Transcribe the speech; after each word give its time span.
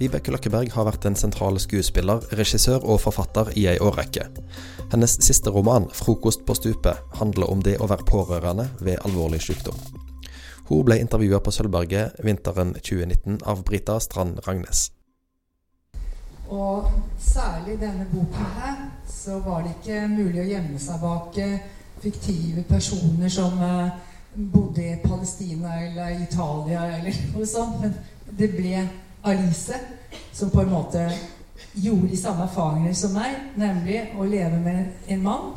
Vibeke 0.00 0.32
Løkkeberg 0.32 0.70
har 0.72 0.86
vært 0.88 1.04
en 1.04 1.16
sentral 1.18 1.58
skuespiller, 1.60 2.22
regissør 2.32 2.80
og 2.88 3.02
forfatter 3.02 3.50
i 3.60 3.66
ei 3.68 3.74
årrekke. 3.84 4.22
Hennes 4.94 5.18
siste 5.20 5.52
roman, 5.52 5.90
'Frokost 5.92 6.46
på 6.46 6.54
stupet', 6.56 7.02
handler 7.20 7.50
om 7.52 7.60
det 7.62 7.76
å 7.80 7.86
være 7.86 8.06
pårørende 8.08 8.70
ved 8.80 8.96
alvorlig 9.04 9.42
sykdom. 9.44 9.76
Hun 10.70 10.84
ble 10.84 10.96
intervjua 11.02 11.40
på 11.44 11.52
Sølvberget 11.52 12.16
vinteren 12.24 12.72
2019 12.74 13.42
av 13.44 13.60
Brita 13.64 13.98
Strand 14.00 14.40
Ragnes. 14.48 14.90
Og 16.48 16.88
særlig 17.18 17.76
denne 17.80 18.06
boken 18.12 18.48
her, 18.56 18.80
så 19.06 19.38
var 19.44 19.62
det 19.62 19.74
ikke 19.76 20.08
mulig 20.08 20.40
å 20.40 20.48
gjemme 20.48 20.78
seg 20.78 21.00
bak 21.00 21.38
eh, 21.38 21.60
fiktive 22.00 22.64
personer 22.64 23.28
som 23.28 23.60
eh, 23.62 23.92
bodde 24.32 24.80
i 24.80 24.96
Palestina 25.04 25.76
eller 25.84 26.24
Italia 26.24 26.88
eller 26.96 27.22
noe 27.34 27.46
sånt. 27.46 27.84
Men 27.84 27.94
det 28.38 28.50
ble 28.56 28.88
Alice, 29.22 29.76
som 30.32 30.50
på 30.50 30.60
en 30.60 30.70
måte 30.70 31.04
gjorde 31.72 32.08
de 32.08 32.16
samme 32.16 32.46
erfaringene 32.48 32.94
som 32.94 33.14
meg, 33.14 33.36
nemlig 33.56 34.02
å 34.18 34.26
leve 34.26 34.58
med 34.60 35.10
en 35.12 35.22
mann 35.22 35.50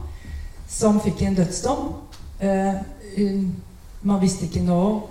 som 0.69 0.99
fikk 1.01 1.21
en 1.21 1.37
dødsdom. 1.37 1.91
Uh, 2.43 2.81
man 4.03 4.21
visste 4.21 4.45
ikke 4.45 4.63
når 4.65 5.03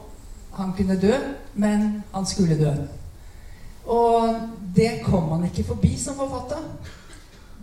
han 0.52 0.74
kunne 0.76 1.00
dø, 1.00 1.14
men 1.54 2.02
han 2.12 2.26
skulle 2.26 2.58
dø. 2.58 2.74
Og 3.86 4.34
det 4.76 5.00
kom 5.04 5.28
man 5.28 5.44
ikke 5.44 5.64
forbi 5.64 5.96
som 5.98 6.18
forfatter. 6.18 6.60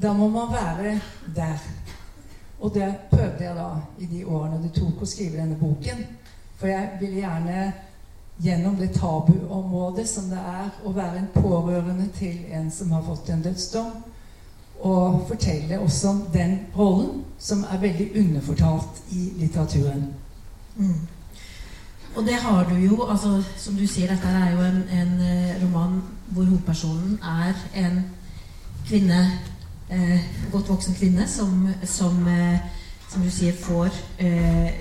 Da 0.02 0.14
må 0.14 0.28
man 0.28 0.52
være 0.52 1.00
der. 1.36 1.60
Og 2.60 2.74
det 2.74 2.96
prøvde 3.12 3.44
jeg 3.44 3.56
da 3.56 3.70
i 4.00 4.06
de 4.06 4.26
årene 4.26 4.64
det 4.64 4.74
tok 4.76 5.04
å 5.04 5.08
skrive 5.08 5.40
denne 5.40 5.60
boken. 5.60 6.02
For 6.60 6.68
jeg 6.68 6.98
ville 7.00 7.22
gjerne 7.22 7.60
gjennom 8.40 8.76
det 8.76 8.94
tabuområdet 8.94 10.08
som 10.10 10.30
det 10.32 10.40
er 10.40 10.70
å 10.86 10.94
være 10.96 11.20
en 11.20 11.30
pårørende 11.34 12.08
til 12.16 12.46
en 12.56 12.72
som 12.72 12.92
har 12.96 13.04
fått 13.04 13.30
en 13.30 13.44
dødsdom. 13.44 13.92
Og 14.80 15.26
fortelle 15.28 15.80
også 15.80 16.10
om 16.10 16.22
den 16.34 16.60
rollen 16.78 17.24
som 17.40 17.66
er 17.72 17.82
veldig 17.82 18.12
underfortalt 18.16 19.02
i 19.12 19.34
litteraturen. 19.42 20.06
Mm. 20.76 21.08
Og 22.16 22.26
det 22.26 22.34
har 22.34 22.64
du 22.70 22.76
jo, 22.76 23.04
altså 23.04 23.44
som 23.58 23.76
du 23.76 23.88
sier, 23.88 24.08
dette 24.08 24.28
er 24.28 24.56
jo 24.56 24.64
en, 24.64 24.80
en 24.92 25.12
eh, 25.22 25.60
roman 25.64 26.00
hvor 26.32 26.44
hovedpersonen 26.44 27.20
er 27.24 27.54
en 27.76 28.00
kvinne, 28.88 29.20
eh, 29.90 30.20
godt 30.52 30.70
voksen 30.70 30.96
kvinne, 30.96 31.28
som, 31.28 31.68
som, 31.84 32.28
eh, 32.28 32.60
som 33.10 33.22
du 33.22 33.30
sier, 33.30 33.54
får 33.54 33.92
eh, 34.18 34.72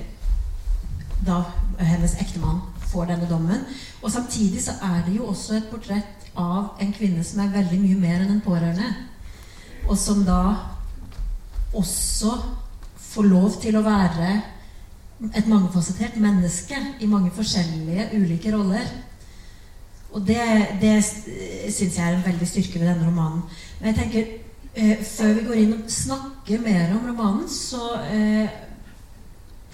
da 1.27 1.43
hennes 1.79 2.15
ektemann 2.21 2.63
får 2.93 3.11
denne 3.13 3.29
dommen. 3.31 3.65
Og 4.03 4.13
samtidig 4.13 4.63
så 4.65 4.77
er 4.83 5.03
det 5.07 5.17
jo 5.17 5.29
også 5.33 5.59
et 5.59 5.71
portrett 5.71 6.29
av 6.39 6.79
en 6.81 6.93
kvinne 6.95 7.25
som 7.27 7.43
er 7.43 7.55
veldig 7.55 7.81
mye 7.83 7.99
mer 8.01 8.23
enn 8.23 8.37
en 8.37 8.45
pårørende. 8.45 8.93
Og 9.89 9.97
som 9.99 10.25
da 10.27 10.43
også 11.77 12.35
får 13.09 13.29
lov 13.29 13.59
til 13.63 13.77
å 13.79 13.85
være 13.85 14.31
et 15.35 15.49
mangefasettert 15.51 16.19
menneske 16.23 16.79
i 17.03 17.09
mange 17.11 17.33
forskjellige, 17.35 18.11
ulike 18.15 18.53
roller. 18.55 18.87
Og 20.15 20.23
det, 20.27 20.41
det 20.81 20.95
syns 21.05 21.99
jeg 21.99 22.05
er 22.05 22.15
en 22.17 22.25
veldig 22.25 22.49
styrke 22.49 22.79
ved 22.81 22.89
denne 22.89 23.09
romanen. 23.09 23.43
Men 23.81 23.91
jeg 23.91 23.99
tenker, 23.99 24.31
eh, 24.75 25.03
før 25.05 25.35
vi 25.35 25.45
går 25.49 25.61
inn 25.63 25.75
og 25.77 25.91
snakker 25.93 26.63
mer 26.65 26.95
om 26.95 27.11
romanen, 27.11 27.49
så 27.51 27.99
eh, 28.07 28.49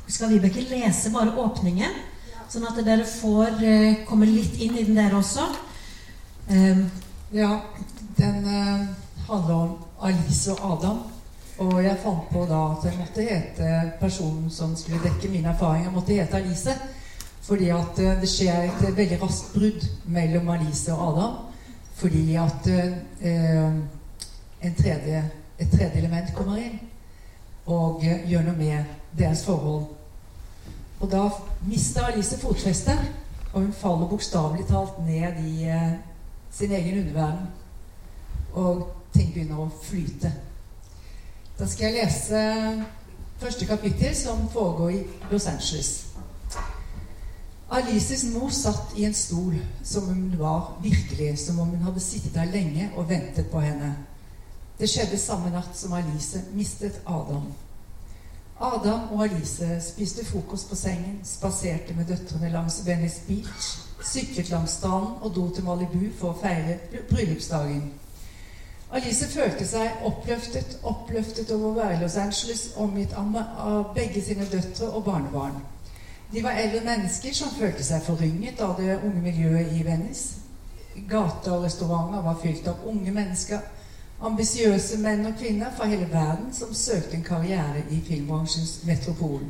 skal 0.09 0.33
Vibeke 0.33 0.65
lese 0.71 1.13
bare 1.15 1.37
åpningen. 1.39 2.03
Sånn 2.51 2.67
at 2.69 2.79
dere 2.85 3.07
får 3.09 3.63
eh, 3.65 4.03
komme 4.09 4.29
litt 4.29 4.59
inn 4.63 4.77
i 4.77 4.85
den, 4.85 4.99
dere 4.99 5.17
også. 5.19 5.47
Um, 6.51 6.85
ja, 7.33 7.51
den 8.19 8.45
eh, 8.45 8.85
handler 9.29 9.55
om 9.55 9.73
Alice 10.05 10.53
og 10.53 10.61
Adam. 10.77 11.01
Og 11.65 11.79
jeg 11.85 12.01
fant 12.03 12.29
på 12.33 12.45
da 12.51 12.61
at 12.75 12.85
jeg 12.89 12.99
måtte 12.99 13.25
hete 13.25 13.71
personen 14.01 14.51
som 14.51 14.75
skulle 14.77 15.03
dekke 15.05 15.31
mine 15.33 15.53
erfaringer, 15.55 15.93
måtte 15.95 16.19
hete 16.19 16.41
Alice. 16.41 16.77
Fordi 17.47 17.73
at 17.73 17.99
eh, 18.03 18.21
det 18.21 18.31
skjer 18.31 18.69
et 18.69 18.87
veldig 18.87 19.21
raskt 19.23 19.53
brudd 19.57 19.89
mellom 20.05 20.53
Alice 20.57 20.93
og 20.93 21.05
Adam. 21.09 21.43
Fordi 21.95 22.25
at 22.43 22.67
uh, 22.67 23.77
tredje, 24.77 25.21
et 25.59 25.71
tredje 25.71 26.01
element 26.01 26.33
kommer 26.35 26.59
inn 26.59 26.81
og 27.71 28.03
gjør 28.03 28.49
noe 28.49 28.57
med 28.59 28.97
deres 29.15 29.45
forhold 29.47 29.87
og 31.05 31.11
da 31.13 31.29
mister 31.69 32.07
Alice 32.07 32.39
fotfestet, 32.41 32.99
og 33.53 33.61
hun 33.61 33.73
faller 33.73 34.09
bokstavelig 34.09 34.65
talt 34.67 34.99
ned 35.07 35.45
i 35.45 35.65
eh, 35.69 35.91
sin 36.51 36.73
egen 36.73 36.99
underverden. 36.99 37.51
Og 38.53 38.87
ting 39.13 39.35
begynner 39.35 39.61
å 39.61 39.67
flyte. 39.83 40.31
Da 41.59 41.69
skal 41.69 41.91
jeg 41.91 41.99
lese 41.99 42.41
første 43.39 43.69
kapittel, 43.69 44.15
som 44.17 44.49
foregår 44.53 44.95
i 44.97 45.03
Los 45.31 45.47
Angeles. 45.47 45.93
Alices 47.75 48.25
mor 48.33 48.49
satt 48.55 48.97
i 48.97 49.05
en 49.05 49.15
stol 49.15 49.59
som 49.85 50.09
om 50.09 50.17
hun 50.17 50.39
var 50.41 50.73
virkelig, 50.83 51.35
som 51.45 51.61
om 51.61 51.75
hun 51.75 51.85
hadde 51.85 52.01
sittet 52.01 52.33
der 52.35 52.49
lenge 52.49 52.89
og 52.97 53.11
ventet 53.13 53.53
på 53.53 53.61
henne. 53.61 53.93
Det 54.81 54.89
skjedde 54.89 55.21
samme 55.21 55.53
natt 55.53 55.77
som 55.77 55.93
Alice 55.93 56.47
mistet 56.57 57.03
Adam. 57.05 57.53
Adam 58.61 59.01
og 59.13 59.25
Alice 59.25 59.81
spiste 59.81 60.25
frokost 60.25 60.69
på 60.69 60.77
sengen, 60.77 61.21
spaserte 61.25 61.95
med 61.97 62.05
døtrene 62.05 62.51
langs 62.51 62.87
Venice 62.87 63.21
Beach, 63.27 63.79
syklet 64.03 64.51
langs 64.51 64.71
stranden 64.71 65.17
og 65.21 65.35
dro 65.35 65.49
til 65.51 65.65
Malibu 65.65 66.07
for 66.19 66.31
å 66.31 66.39
feire 66.39 66.79
bryllupsdagen. 67.11 67.89
Alice 68.95 69.27
følte 69.27 69.67
seg 69.67 70.07
oppløftet, 70.07 70.79
oppløftet 70.87 71.51
over 71.51 71.73
å 71.73 71.77
være 71.81 71.97
i 71.97 72.03
Los 72.05 72.17
Angeles, 72.17 72.69
omgitt 72.79 73.17
av 73.19 73.91
begge 73.95 74.23
sine 74.23 74.47
døtre 74.47 74.87
og 74.87 75.03
barnebarn. 75.05 75.59
De 76.31 76.43
var 76.43 76.61
eldre 76.63 76.85
mennesker 76.87 77.35
som 77.35 77.51
følte 77.59 77.83
seg 77.83 78.07
forrynget 78.07 78.63
av 78.63 78.79
det 78.79 79.01
unge 79.01 79.23
miljøet 79.23 79.75
i 79.75 79.83
Venice. 79.87 80.45
Gater 81.11 81.57
og 81.57 81.67
restauranter 81.67 82.23
var 82.23 82.39
fylt 82.43 82.69
av 82.71 82.87
unge 82.87 83.11
mennesker 83.11 83.67
ambisiøse 84.25 84.99
menn 85.03 85.27
og 85.29 85.37
kvinner 85.39 85.73
fra 85.77 85.89
hele 85.91 86.07
verden 86.13 86.53
som 86.57 86.75
søkte 86.75 87.19
en 87.19 87.27
karriere 87.27 87.85
i 87.91 88.01
filmbransjens 88.07 88.79
metropol. 88.89 89.43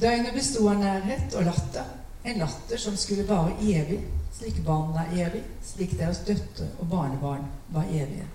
Døgnet 0.00 0.34
besto 0.36 0.66
av 0.68 0.80
nærhet 0.80 1.34
og 1.38 1.46
latter. 1.48 1.88
En 2.24 2.38
latter 2.38 2.78
som 2.78 2.96
skulle 2.96 3.26
vare 3.28 3.56
evig, 3.60 3.98
slik 4.36 4.60
barna 4.66 5.06
er 5.08 5.26
evig, 5.26 5.42
slik 5.64 5.96
deres 5.98 6.22
døtre 6.26 6.68
og 6.78 6.88
barnebarn 6.90 7.48
var 7.74 7.90
evige. 7.90 8.28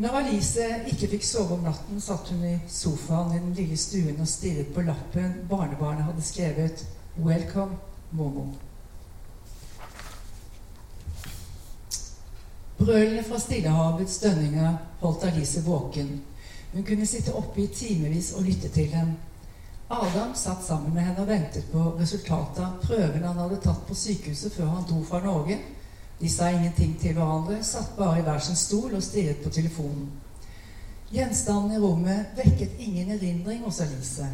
Når 0.00 0.16
Alice 0.22 0.64
ikke 0.88 1.10
fikk 1.12 1.26
sove 1.26 1.58
om 1.58 1.66
natten, 1.66 2.00
satt 2.00 2.30
hun 2.32 2.44
i 2.46 2.54
sofaen 2.70 3.34
i 3.34 3.42
den 3.42 3.52
lille 3.58 3.76
stuen 3.76 4.22
og 4.22 4.28
stirret 4.30 4.72
på 4.74 4.86
lappen 4.86 5.42
barnebarnet 5.50 6.06
hadde 6.08 6.24
skrevet 6.24 6.86
'Welcome, 7.18 7.76
Momo'. 8.12 8.69
Brølene 12.80 13.22
fra 13.22 13.38
Stillehavets 13.38 14.18
dønninger 14.18 14.76
holdt 15.00 15.24
Alice 15.24 15.60
våken. 15.64 16.22
Hun 16.72 16.84
kunne 16.84 17.06
sitte 17.06 17.34
oppe 17.36 17.60
i 17.60 17.66
timevis 17.66 18.32
og 18.32 18.42
lytte 18.42 18.68
til 18.68 18.88
dem. 18.92 19.10
Adam 19.90 20.30
satt 20.34 20.64
sammen 20.64 20.94
med 20.94 21.02
henne 21.02 21.20
og 21.20 21.28
ventet 21.28 21.66
på 21.72 21.82
resultatet 21.98 22.62
av 22.64 22.78
prøven 22.80 23.26
han 23.26 23.36
hadde 23.36 23.58
tatt 23.60 23.82
på 23.88 23.94
sykehuset 23.94 24.54
før 24.54 24.70
han 24.72 24.86
dro 24.88 25.02
fra 25.04 25.20
Norge. 25.20 25.58
De 26.20 26.28
sa 26.28 26.48
ingenting 26.48 26.94
til 27.00 27.18
hverandre, 27.18 27.58
satt 27.64 27.90
bare 27.98 28.20
i 28.20 28.24
hver 28.24 28.38
sin 28.38 28.56
stol 28.56 28.94
og 28.96 29.02
stirret 29.04 29.42
på 29.44 29.52
telefonen. 29.52 30.06
Gjenstandene 31.12 31.76
i 31.76 31.82
rommet 31.82 32.32
vekket 32.38 32.78
ingen 32.78 33.10
erindring 33.10 33.60
hos 33.64 33.80
Alice. 33.84 34.28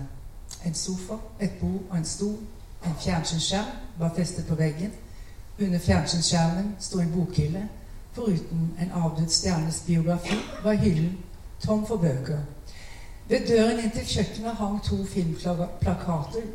En 0.64 0.74
sofa, 0.74 1.18
et 1.40 1.58
bord 1.60 1.82
og 1.90 1.98
en 1.98 2.06
stol, 2.06 2.38
en 2.86 2.94
fjernsynsskjerm 3.00 3.74
var 3.98 4.14
festet 4.14 4.46
på 4.46 4.54
veggen. 4.54 4.94
Under 5.58 5.82
fjernsynsskjermen 5.82 6.76
sto 6.78 7.02
en 7.02 7.12
bokhylle 7.16 7.64
Foruten 8.16 8.70
en 8.80 8.92
avdød 8.92 9.28
stjernes 9.28 9.82
biografi 9.86 10.36
var 10.64 10.72
hyllen 10.72 11.18
tom 11.60 11.86
for 11.86 11.96
bøker. 11.96 12.38
Ved 13.28 13.44
døren 13.48 13.82
inn 13.82 13.92
til 13.92 14.06
kjøkkenet 14.08 14.56
hang 14.56 14.78
to 14.84 14.96
filmplakater 15.04 16.46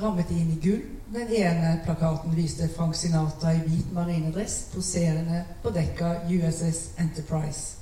rammet 0.00 0.32
inn 0.32 0.54
i 0.54 0.56
gull. 0.62 0.80
Den 1.12 1.28
ene 1.28 1.74
plakaten 1.84 2.32
viste 2.36 2.70
Frank 2.76 2.96
Sinatra 2.96 3.52
i 3.52 3.60
hvit 3.66 3.92
marinedress 3.92 4.70
poserende 4.72 5.44
på 5.62 5.74
dekka 5.76 6.14
USS 6.30 6.82
Enterprise. 6.98 7.76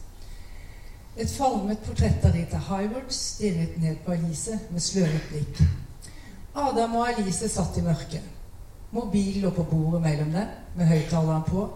Et 1.16 1.30
falmet 1.30 1.78
portrett 1.86 2.24
av 2.26 2.34
Rita 2.34 2.58
Hayworth 2.72 3.14
stirret 3.14 3.78
ned 3.78 4.02
på 4.04 4.18
Alice 4.18 4.58
med 4.70 4.82
sløret 4.82 5.30
blikk. 5.30 5.62
Adam 6.54 6.98
og 6.98 7.08
Alice 7.08 7.48
satt 7.54 7.78
i 7.78 7.86
mørket. 7.86 8.24
Mobilen 8.90 9.44
lå 9.44 9.50
på 9.54 9.62
bordet 9.70 10.02
mellom 10.02 10.32
dem 10.32 10.56
med 10.74 10.90
høyttaleren 10.90 11.46
på. 11.46 11.70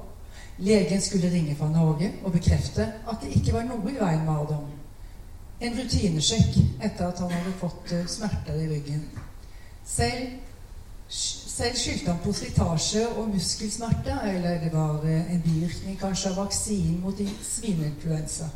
Legen 0.59 1.01
skulle 1.01 1.31
ringe 1.31 1.57
fra 1.57 1.69
Norge 1.71 2.13
og 2.25 2.33
bekrefte 2.33 2.87
at 3.09 3.19
det 3.23 3.33
ikke 3.37 3.53
var 3.53 3.67
noe 3.67 3.91
i 3.91 3.99
veien 3.99 4.25
med 4.27 4.35
Adam. 4.35 4.71
En 5.63 5.77
rutinesjekk 5.79 6.57
etter 6.83 7.07
at 7.07 7.21
han 7.23 7.31
hadde 7.31 7.53
fått 7.61 7.93
eh, 7.93 8.07
smerter 8.07 8.59
i 8.61 8.71
ryggen. 8.71 9.05
Selv 9.85 10.41
Selv 11.13 11.77
skyldte 11.77 12.09
han 12.09 12.21
på 12.25 12.33
slitasje 12.33 13.03
og 13.21 13.29
muskelsmerter, 13.29 14.23
eller 14.25 14.61
det 14.63 14.71
var 14.73 15.03
eh, 15.05 15.35
en 15.35 15.43
bivirkning 15.45 15.99
kanskje 16.01 16.31
av 16.31 16.39
vaksinen 16.41 17.03
mot 17.05 17.19
svineinfluensa. 17.45 18.49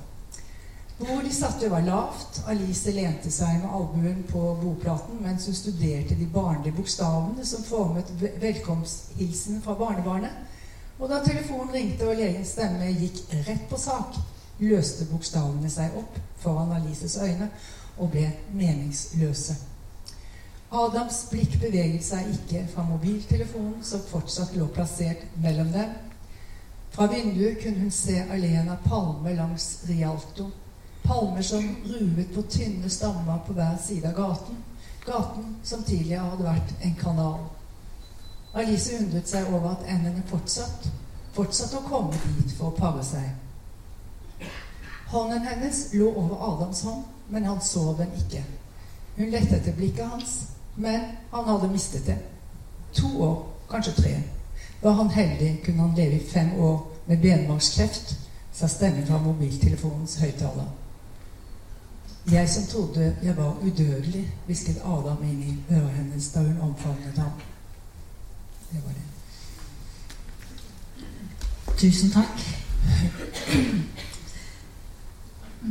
Bordet 0.98 1.26
de 1.26 1.34
satt 1.36 1.64
over 1.66 1.84
lavt. 1.84 2.40
Alice 2.48 2.92
lente 2.96 3.30
seg 3.30 3.58
med 3.60 3.68
albuen 3.68 4.22
på 4.30 4.40
bordplaten 4.62 5.20
mens 5.20 5.44
hun 5.46 5.58
studerte 5.58 6.16
de 6.16 6.28
barnlige 6.32 6.72
bokstavene 6.78 7.44
som 7.44 7.64
formet 7.68 8.12
velkomsthilsen 8.40 9.60
fra 9.62 9.76
barnebarnet. 9.76 10.45
Og 10.98 11.10
da 11.10 11.20
telefonen 11.24 11.74
ringte 11.74 12.08
og 12.08 12.16
legens 12.16 12.54
stemme 12.56 12.88
gikk 12.96 13.20
rett 13.46 13.66
på 13.68 13.78
sak, 13.80 14.16
løste 14.62 15.04
bokstavene 15.10 15.68
seg 15.70 15.96
opp 16.00 16.16
foran 16.40 16.72
Alices 16.78 17.18
øyne 17.20 17.50
og 17.98 18.12
ble 18.14 18.30
meningsløse. 18.56 19.56
Adams 20.72 21.20
blikk 21.30 21.58
beveget 21.60 22.04
seg 22.04 22.30
ikke 22.32 22.64
fra 22.72 22.84
mobiltelefonen, 22.88 23.84
som 23.84 24.02
fortsatt 24.08 24.56
lå 24.56 24.66
plassert 24.74 25.22
mellom 25.42 25.68
dem. 25.72 25.92
Fra 26.96 27.06
vinduet 27.12 27.60
kunne 27.62 27.84
hun 27.84 27.92
se 27.92 28.16
alleen 28.24 28.68
av 28.72 28.80
palmer 28.88 29.36
langs 29.36 29.84
Rialto. 29.88 30.48
Palmer 31.04 31.42
som 31.42 31.68
ruvet 31.84 32.32
på 32.34 32.42
tynne 32.50 32.90
stammer 32.90 33.44
på 33.46 33.54
hver 33.54 33.76
side 33.84 34.08
av 34.10 34.16
gaten. 34.16 34.64
Gaten 35.06 35.56
som 35.62 35.84
tidligere 35.84 36.24
hadde 36.32 36.48
vært 36.48 36.74
en 36.82 36.96
kanal. 36.98 37.44
Alice 38.56 38.92
undret 39.00 39.28
seg 39.28 39.48
over 39.52 39.74
at 39.74 39.88
endene 39.92 40.22
fortsatt, 40.30 40.86
fortsatte 41.36 41.76
å 41.76 41.88
komme 41.88 42.16
dit 42.38 42.54
for 42.56 42.70
å 42.70 42.76
pare 42.76 43.02
seg. 43.04 44.48
Hånden 45.12 45.44
hennes 45.44 45.82
lå 45.94 46.08
over 46.08 46.40
Adams 46.48 46.80
hånd, 46.88 47.04
men 47.28 47.44
han 47.44 47.60
så 47.60 47.92
den 47.98 48.14
ikke. 48.16 48.40
Hun 49.16 49.30
lette 49.30 49.58
etter 49.58 49.76
blikket 49.76 50.08
hans, 50.08 50.32
men 50.76 51.04
han 51.32 51.50
hadde 51.50 51.68
mistet 51.72 52.08
det. 52.08 52.16
To 52.96 53.10
år, 53.26 53.36
kanskje 53.70 53.92
tre. 53.98 54.14
Var 54.82 54.96
han 54.98 55.12
heldig, 55.12 55.50
kunne 55.64 55.82
han 55.82 55.94
leve 55.96 56.16
i 56.16 56.26
fem 56.30 56.54
år 56.60 56.80
med 57.06 57.20
benmargskreft, 57.20 58.16
sa 58.52 58.68
stemmen 58.68 59.06
fra 59.06 59.18
mobiltelefonens 59.20 60.16
høyttaler. 60.20 60.68
Jeg 62.32 62.48
som 62.50 62.64
trodde 62.66 63.12
jeg 63.22 63.36
var 63.36 63.60
udødelig, 63.62 64.24
hvisket 64.46 64.80
Adam 64.84 65.20
inn 65.22 65.42
i 65.44 65.52
øret 65.70 65.92
hennes 66.00 66.32
da 66.32 66.40
hun 66.42 66.64
omfavnet 66.70 67.20
ham. 67.20 67.36
Det 68.70 68.82
var 68.84 68.92
det. 68.92 69.06
Tusen 71.76 72.10
takk. 72.10 72.44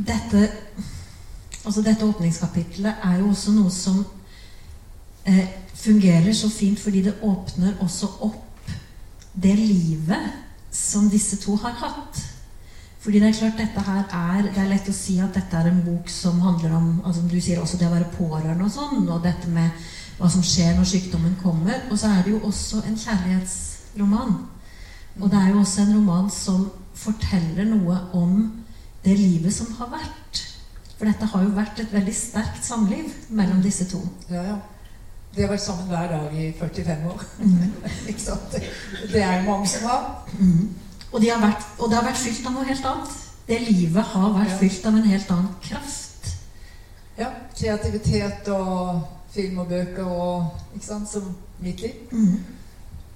Dette, 0.06 0.50
altså 1.64 1.82
dette 1.82 2.06
åpningskapitlet 2.06 2.94
er 3.02 3.18
jo 3.20 3.30
også 3.32 3.54
noe 3.56 3.72
som 3.72 4.04
eh, 5.24 5.48
fungerer 5.74 6.32
så 6.36 6.50
fint 6.52 6.80
fordi 6.80 7.02
det 7.06 7.18
åpner 7.24 7.78
også 7.80 8.10
opp 8.28 8.72
det 9.32 9.56
livet 9.58 10.32
som 10.72 11.10
disse 11.10 11.36
to 11.40 11.56
har 11.60 11.74
hatt. 11.80 12.22
Fordi 13.00 13.20
det 13.22 13.28
er 13.28 13.38
klart 13.38 13.60
dette 13.60 13.82
her 13.86 14.04
er, 14.18 14.48
det 14.50 14.62
er 14.62 14.70
lett 14.70 14.88
å 14.90 14.94
si 14.94 15.18
at 15.22 15.34
dette 15.36 15.58
er 15.58 15.68
en 15.70 15.82
bok 15.84 16.08
som 16.10 16.40
handler 16.42 16.72
om 16.74 16.88
altså 17.04 17.22
du 17.30 17.36
sier 17.40 17.60
også 17.62 17.78
det 17.78 17.86
å 17.86 17.94
være 17.94 18.12
pårørende 18.16 18.66
og 18.66 18.72
sånn, 18.74 19.04
og 19.06 19.22
dette 19.22 19.50
med 19.52 19.70
hva 20.18 20.28
som 20.32 20.44
skjer 20.44 20.76
når 20.76 20.88
sykdommen 20.88 21.36
kommer. 21.42 21.82
Og 21.90 21.98
så 22.00 22.10
er 22.12 22.24
det 22.24 22.34
jo 22.34 22.42
også 22.48 22.82
en 22.86 22.98
kjærlighetsroman. 22.98 24.36
Og 25.20 25.30
det 25.32 25.40
er 25.40 25.50
jo 25.50 25.58
også 25.62 25.82
en 25.82 25.96
roman 25.96 26.30
som 26.32 26.70
forteller 26.96 27.68
noe 27.68 27.98
om 28.16 28.38
det 29.04 29.16
livet 29.18 29.54
som 29.54 29.72
har 29.78 29.90
vært. 29.92 30.42
For 30.96 31.08
dette 31.08 31.28
har 31.28 31.44
jo 31.44 31.52
vært 31.56 31.80
et 31.82 31.92
veldig 31.92 32.14
sterkt 32.16 32.64
samliv 32.64 33.12
mellom 33.28 33.60
disse 33.64 33.84
to. 33.90 34.00
Ja, 34.30 34.42
ja. 34.42 34.56
De 35.36 35.44
har 35.44 35.50
vært 35.52 35.64
sammen 35.66 35.90
hver 35.90 36.08
dag 36.08 36.32
i 36.32 36.46
45 36.56 37.06
år. 37.10 37.24
Mm. 37.38 37.72
ikke 38.10 38.22
sant? 38.22 38.56
Det 39.12 39.20
er 39.20 39.42
jo 39.42 39.50
mange 39.50 39.68
som 39.68 39.84
har. 39.90 40.06
Mm. 40.38 40.70
Og, 41.12 41.20
de 41.20 41.28
har 41.30 41.42
vært, 41.42 41.66
og, 41.78 41.90
det 41.90 41.98
har 41.98 42.06
vært 42.08 42.22
fylt 42.22 42.48
av 42.48 42.56
noe 42.56 42.68
helt 42.68 42.88
annet. 42.92 43.18
Det 43.46 43.58
livet 43.66 44.08
har 44.14 44.32
vært 44.38 44.54
ja. 44.54 44.56
fylt 44.62 44.88
av 44.88 44.96
en 44.96 45.10
helt 45.10 45.34
annen 45.36 45.52
kraft. 45.68 46.32
Ja. 47.16 47.28
Kreativitet 47.56 48.48
og 48.52 49.04
film 49.36 49.60
og 49.62 49.68
bøker 49.70 50.08
og 50.08 50.74
ikke 50.74 50.86
sant, 50.86 51.10
som 51.10 51.28
mitt 51.62 51.80
liv. 51.84 52.00
Mm. 52.10 52.40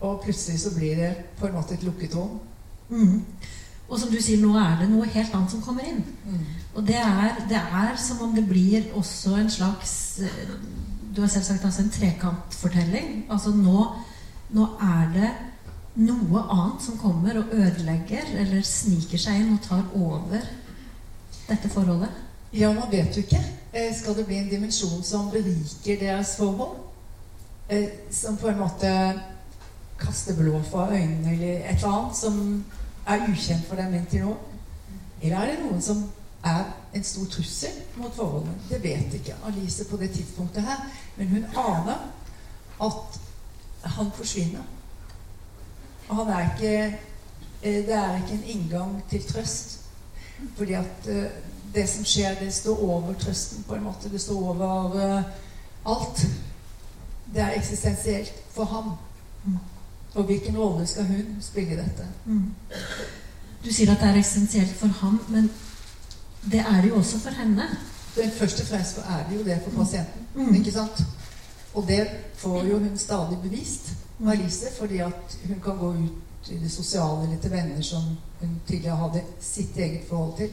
Og 0.01 0.21
plutselig 0.25 0.61
så 0.63 0.75
blir 0.77 0.97
det 1.01 1.11
på 1.41 1.49
en 1.49 1.57
måte 1.59 1.75
et 1.75 1.85
lukket 1.85 2.17
rom. 2.17 2.39
Mm. 2.89 3.25
Og 3.91 3.99
som 3.99 4.11
du 4.11 4.21
sier, 4.23 4.39
nå 4.39 4.55
er 4.59 4.79
det 4.81 4.89
noe 4.93 5.09
helt 5.11 5.35
annet 5.35 5.51
som 5.51 5.63
kommer 5.65 5.87
inn. 5.89 6.05
Mm. 6.25 6.45
Og 6.75 6.87
det 6.87 7.01
er, 7.03 7.41
det 7.51 7.59
er, 7.59 7.97
som 7.99 8.23
om 8.29 8.35
det 8.37 8.47
blir 8.49 8.93
også 8.95 9.35
en 9.41 9.51
slags 9.51 9.97
du 11.17 11.21
har 11.21 11.29
selv 11.29 11.45
sagt 11.45 11.65
altså 11.65 11.83
en 11.83 11.91
trekantfortelling. 11.91 13.25
Altså 13.31 13.51
nå, 13.51 13.85
nå 14.55 14.67
er 14.81 15.13
det 15.15 15.31
noe 16.01 16.43
annet 16.47 16.85
som 16.85 16.99
kommer 17.01 17.41
og 17.41 17.55
ødelegger 17.55 18.31
eller 18.39 18.63
sniker 18.67 19.19
seg 19.19 19.41
inn 19.41 19.55
og 19.57 19.63
tar 19.65 19.83
over 19.99 20.45
dette 21.49 21.71
forholdet? 21.73 22.13
Ja, 22.53 22.73
man 22.73 22.91
vet 22.91 23.17
jo 23.17 23.23
ikke. 23.23 23.41
Eh, 23.73 23.97
skal 23.97 24.17
det 24.17 24.27
bli 24.27 24.37
en 24.37 24.49
dimensjon 24.51 25.03
som 25.03 25.31
beriker 25.31 25.99
deres 26.01 26.37
forhold? 26.37 26.79
Eh, 27.69 27.89
som 28.11 28.37
på 28.37 28.49
en 28.49 28.59
måte 28.59 29.21
kaster 30.01 30.35
blå 30.35 30.63
fra 30.63 30.89
øynene 30.91 31.33
eller 31.33 31.53
et 31.71 31.77
eller 31.77 31.93
annet 31.93 32.17
som 32.17 32.65
er 33.07 33.23
ukjent 33.29 33.67
for 33.69 33.77
dem 33.77 33.95
inntil 33.95 34.25
nå? 34.25 34.35
Eller 35.23 35.37
er 35.37 35.47
det 35.47 35.61
noen 35.63 35.83
som 35.83 36.01
er 36.45 36.65
en 36.95 37.05
stor 37.05 37.29
trussel 37.31 37.77
mot 37.97 38.15
forholdene. 38.17 38.57
Det 38.69 38.83
vet 38.83 39.15
ikke 39.15 39.37
Alice 39.47 39.85
på 39.85 39.97
det 39.97 40.11
tidspunktet 40.11 40.67
her. 40.67 40.83
Men 41.17 41.29
hun 41.29 41.45
aner 41.45 42.11
at 42.83 43.21
han 43.85 44.11
forsvinner. 44.15 44.67
Og 46.09 46.17
han 46.17 46.35
er 46.35 46.51
ikke 46.51 46.99
eh, 47.63 47.87
Det 47.87 47.95
er 47.95 48.17
ikke 48.17 48.35
en 48.35 48.45
inngang 48.45 49.03
til 49.11 49.23
trøst. 49.33 49.81
Fordi 50.57 50.73
at 50.73 51.09
det 51.75 51.89
som 51.89 52.05
skjer, 52.05 52.35
det 52.41 52.53
står 52.55 52.83
over 52.83 53.15
trøsten 53.15 53.65
på 53.69 53.75
en 53.75 53.85
måte. 53.85 54.11
Det 54.13 54.21
står 54.21 54.49
over 54.51 54.97
uh, 54.97 55.23
alt. 55.87 56.27
Det 57.35 57.43
er 57.43 57.57
eksistensielt 57.57 58.35
for 58.51 58.65
ham. 58.65 58.93
Og 60.15 60.25
hvilken 60.25 60.59
rolle 60.59 60.87
skal 60.87 61.05
hun 61.05 61.37
spille 61.41 61.73
i 61.73 61.77
dette? 61.77 62.07
Mm. 62.25 62.55
Du 63.65 63.73
sier 63.73 63.93
at 63.93 64.01
det 64.01 64.09
er 64.09 64.19
eksistensielt 64.19 64.73
for 64.77 64.87
ham, 64.87 65.21
men 65.29 65.51
det 66.53 66.61
er 66.61 66.81
det 66.81 66.89
jo 66.89 66.97
også 66.97 67.19
for 67.19 67.31
henne. 67.31 67.69
Det 68.17 68.33
først 68.33 68.61
og 68.61 68.67
fremst 68.67 68.99
er 68.99 69.29
det 69.29 69.39
jo 69.39 69.45
det 69.45 69.61
for 69.65 69.85
pasienten. 69.85 70.27
Mm. 70.35 70.55
ikke 70.55 70.73
sant? 70.73 71.05
Og 71.75 71.85
det 71.89 72.09
får 72.37 72.65
jo 72.65 72.79
hun 72.79 72.99
stadig 72.99 73.39
bevist, 73.43 73.93
Marise, 74.19 74.67
fordi 74.79 74.99
at 74.99 75.39
hun 75.47 75.61
kan 75.65 75.79
gå 75.79 75.93
ut 75.93 76.51
i 76.51 76.59
det 76.59 76.73
sosiale 76.73 77.23
eller 77.23 77.39
til 77.41 77.51
venner 77.51 77.83
som 77.83 78.03
hun 78.41 78.61
tidligere 78.67 78.97
hadde 78.97 79.23
sitt 79.41 79.77
eget 79.77 80.09
forhold 80.09 80.37
til. 80.37 80.51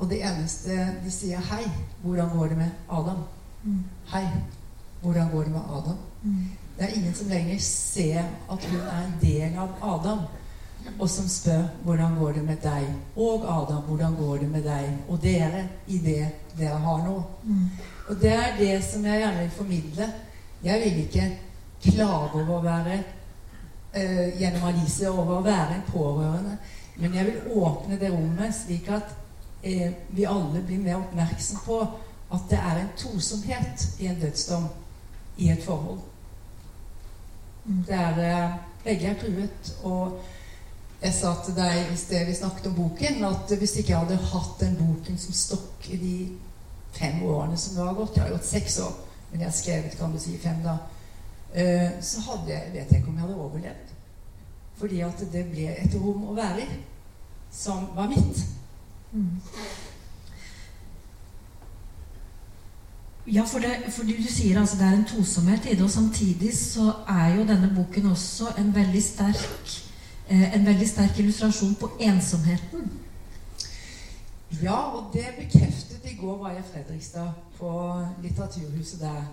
Og 0.00 0.08
det 0.08 0.22
eneste 0.24 0.76
de 1.04 1.10
sier 1.12 1.40
'Hei, 1.40 1.70
hvordan 2.02 2.28
går 2.32 2.46
det 2.46 2.56
med 2.56 2.70
Adam?' 2.88 3.24
Mm. 3.62 3.84
'Hei, 4.06 4.26
hvordan 5.02 5.30
går 5.30 5.42
det 5.42 5.52
med 5.52 5.60
Adam?' 5.60 5.98
Mm. 6.22 6.44
Det 6.78 6.84
er 6.88 6.94
ingen 6.96 7.14
som 7.14 7.28
lenger 7.28 7.58
ser 7.58 8.24
at 8.52 8.64
hun 8.64 8.80
er 8.80 9.04
en 9.06 9.14
del 9.20 9.58
av 9.58 9.68
Adam 9.82 10.18
og 10.98 11.10
som 11.10 11.28
spør 11.28 11.62
'Hvordan 11.84 12.14
går 12.18 12.32
det 12.32 12.44
med 12.44 12.56
deg?' 12.56 12.94
Og 13.16 13.62
Adam, 13.62 13.82
'Hvordan 13.82 14.14
går 14.16 14.36
det 14.36 14.50
med 14.50 14.62
deg?' 14.62 14.98
Og 15.08 15.22
dere 15.22 15.68
i 15.86 15.98
det 15.98 16.28
dere 16.58 16.78
har 16.78 17.04
nå. 17.08 17.22
Mm. 17.44 17.70
Og 18.08 18.16
det 18.20 18.32
er 18.32 18.56
det 18.58 18.84
som 18.84 19.04
jeg 19.04 19.18
gjerne 19.18 19.38
vil 19.38 19.50
formidle. 19.50 20.12
Jeg 20.64 20.80
vil 20.80 21.04
ikke 21.04 21.38
klage 21.82 22.34
over 22.34 22.58
å 22.58 22.62
være 22.62 23.02
uh, 23.96 24.40
gjennom 24.40 24.68
Alice 24.68 25.10
over 25.10 25.38
å 25.38 25.42
være 25.42 25.74
en 25.74 25.92
pårørende, 25.92 26.56
men 26.96 27.14
jeg 27.14 27.24
vil 27.24 27.62
åpne 27.62 27.98
det 28.00 28.12
rommet 28.12 28.54
slik 28.54 28.88
at 28.88 29.14
uh, 29.64 29.92
vi 30.10 30.24
alle 30.24 30.62
blir 30.66 30.78
mer 30.78 31.00
oppmerksom 31.00 31.62
på 31.64 31.80
at 32.30 32.50
det 32.50 32.58
er 32.58 32.80
en 32.80 32.92
tosomhet 32.96 33.86
i 33.98 34.06
en 34.06 34.20
dødsdom 34.20 34.68
i 35.38 35.50
et 35.50 35.64
forhold. 35.64 36.00
Der 37.64 38.14
Det 38.16 38.24
er 38.24 38.44
uh, 38.44 38.58
Begge 38.84 39.06
er 39.06 39.18
truet. 39.20 39.76
og 39.82 40.20
jeg 41.02 41.14
sa 41.14 41.34
til 41.44 41.54
deg 41.56 41.92
i 41.92 41.96
sted 41.96 42.26
vi 42.28 42.34
snakket 42.34 42.66
om 42.66 42.74
boken, 42.76 43.24
at 43.24 43.52
hvis 43.58 43.76
ikke 43.76 43.92
jeg 43.92 43.98
hadde 43.98 44.16
hatt 44.32 44.60
den 44.60 44.76
boken 44.76 45.18
som 45.18 45.32
stokk 45.32 45.86
i 45.88 45.96
de 45.96 46.16
fem 46.92 47.22
årene 47.24 47.56
som 47.56 47.76
nå 47.76 47.86
har 47.86 47.96
gått 47.96 48.16
Jeg 48.16 48.24
har 48.24 48.34
gått 48.34 48.48
seks 48.48 48.78
år, 48.84 48.98
men 49.30 49.40
jeg 49.40 49.48
har 49.48 49.56
skrevet 49.56 49.96
kan 49.98 50.12
du 50.12 50.18
si 50.20 50.36
fem, 50.38 50.60
da. 50.64 50.76
Eh, 51.54 51.96
så 52.04 52.20
hadde 52.26 52.52
jeg, 52.52 52.72
vet 52.74 52.92
jeg 52.92 53.00
ikke 53.00 53.08
om 53.08 53.16
jeg 53.16 53.24
hadde 53.24 53.40
overlevd. 53.46 53.94
Fordi 54.80 55.00
at 55.00 55.24
det 55.32 55.44
ble 55.50 55.68
et 55.72 55.96
rom 56.00 56.28
å 56.30 56.36
være 56.36 56.66
i 56.66 56.80
som 57.50 57.88
var 57.96 58.08
mitt. 58.12 58.44
Mm. 59.12 59.40
Ja, 63.26 63.44
for, 63.44 63.58
det, 63.58 63.92
for 63.94 64.02
du, 64.02 64.14
sier 64.28 64.58
altså 64.58 64.76
det 64.78 64.86
er 64.86 64.96
en 64.96 65.04
tosomhet 65.04 65.66
i 65.66 65.76
det, 65.76 65.84
og 65.84 65.90
samtidig 65.90 66.50
så 66.56 66.92
er 67.08 67.36
jo 67.36 67.46
denne 67.46 67.70
boken 67.76 68.10
også 68.10 68.54
en 68.58 68.74
veldig 68.74 69.02
sterk 69.02 69.80
Eh, 70.30 70.54
en 70.54 70.66
veldig 70.66 70.88
sterk 70.88 71.18
illustrasjon 71.18 71.74
på 71.74 71.90
ensomheten. 72.00 72.90
Ja, 74.62 74.76
og 74.76 75.10
det 75.12 75.24
bekreftet 75.38 76.04
i 76.04 76.14
går 76.20 76.36
var 76.38 76.52
jeg 76.52 76.64
Fredrikstad, 76.72 77.32
på 77.58 77.70
Litteraturhuset 78.22 79.00
der. 79.00 79.24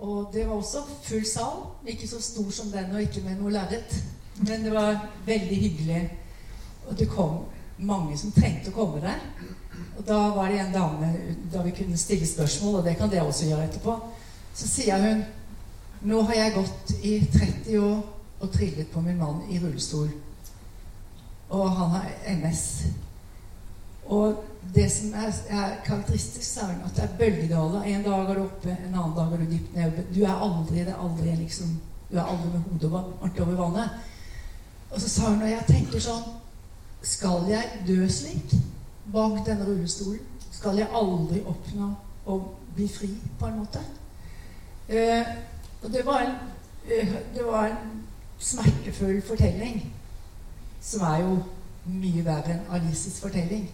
Og 0.00 0.30
det 0.32 0.48
var 0.48 0.54
også 0.54 0.78
full 1.02 1.26
sal. 1.26 1.60
Ikke 1.86 2.08
så 2.08 2.22
stor 2.22 2.50
som 2.50 2.70
den, 2.70 2.90
og 2.90 3.02
ikke 3.02 3.20
med 3.20 3.36
noe 3.36 3.52
lerret. 3.52 4.04
Men 4.36 4.64
det 4.64 4.72
var 4.72 5.08
veldig 5.26 5.60
hyggelig. 5.60 6.12
Og 6.86 6.98
det 6.98 7.08
kom 7.08 7.38
mange 7.78 8.18
som 8.18 8.32
trengte 8.34 8.72
å 8.72 8.76
komme 8.76 9.02
der. 9.02 9.20
Og 9.98 10.04
da 10.06 10.18
var 10.34 10.50
det 10.50 10.60
en 10.62 10.72
dame 10.74 11.10
da 11.52 11.62
vi 11.64 11.74
kunne 11.74 11.98
stille 11.98 12.26
spørsmål, 12.26 12.80
og 12.80 12.86
det 12.86 12.96
kan 12.98 13.10
dere 13.10 13.26
også 13.26 13.48
gjøre 13.50 13.66
etterpå. 13.68 13.98
Så 14.54 14.70
sier 14.70 15.02
hun 15.02 15.26
Nå 16.06 16.20
har 16.28 16.36
jeg 16.36 16.54
gått 16.54 16.90
i 17.02 17.12
30 17.26 17.78
år 17.82 17.96
og 18.38 18.50
trillet 18.54 18.86
på 18.92 19.00
min 19.02 19.16
mann 19.18 19.40
i 19.50 19.58
rullestol. 19.58 20.12
Og 21.50 21.64
han 21.74 21.90
har 21.90 22.12
MS. 22.36 22.60
Og 24.06 24.44
det 24.74 24.86
som 24.92 25.16
er, 25.18 25.32
er 25.50 25.74
karakteristisk, 25.84 26.60
hun, 26.62 26.84
at 26.86 26.94
det 26.96 27.02
er 27.02 27.16
bølgedaler. 27.18 27.82
En 27.82 28.04
dag 28.06 28.30
er 28.30 28.38
du 28.38 28.44
oppe, 28.44 28.70
en 28.70 28.94
annen 28.94 29.16
dag 29.16 29.32
er 29.32 29.42
du 29.42 29.50
dypt 29.50 29.74
nede. 29.74 30.04
Du 30.14 30.22
er 30.22 30.44
aldri 30.46 30.84
det 30.84 30.94
er 30.94 31.02
aldri 31.02 31.34
liksom 31.40 31.80
Du 32.10 32.16
er 32.16 32.24
aldri 32.24 32.48
med 32.52 32.60
hodet 32.70 32.92
over, 32.92 33.10
over 33.40 33.56
vannet. 33.58 33.90
Og 34.90 35.00
så 35.00 35.08
sa 35.08 35.32
hun, 35.32 35.42
og 35.42 35.50
jeg 35.50 35.66
tenker 35.68 36.00
sånn 36.00 36.37
Skal 37.02 37.50
jeg 37.50 37.84
dø 37.86 38.08
slik? 38.08 38.58
bak 39.12 39.46
denne 39.46 39.66
rullestolen, 39.66 40.20
skal 40.52 40.78
jeg 40.78 40.88
aldri 40.94 41.40
oppnå 41.46 41.88
å 42.28 42.38
bli 42.74 42.88
fri, 42.92 43.10
på 43.38 43.48
en 43.48 43.60
måte. 43.62 43.82
Eh, 44.88 45.30
og 45.82 45.92
det 45.92 46.04
var, 46.06 46.24
en, 46.26 46.34
eh, 46.90 47.14
det 47.34 47.44
var 47.46 47.70
en 47.70 48.02
smertefull 48.38 49.22
fortelling, 49.26 49.80
som 50.80 51.04
er 51.08 51.22
jo 51.24 51.38
mye 51.88 52.24
verre 52.24 52.56
enn 52.56 52.70
Alices 52.76 53.20
fortelling. 53.20 53.68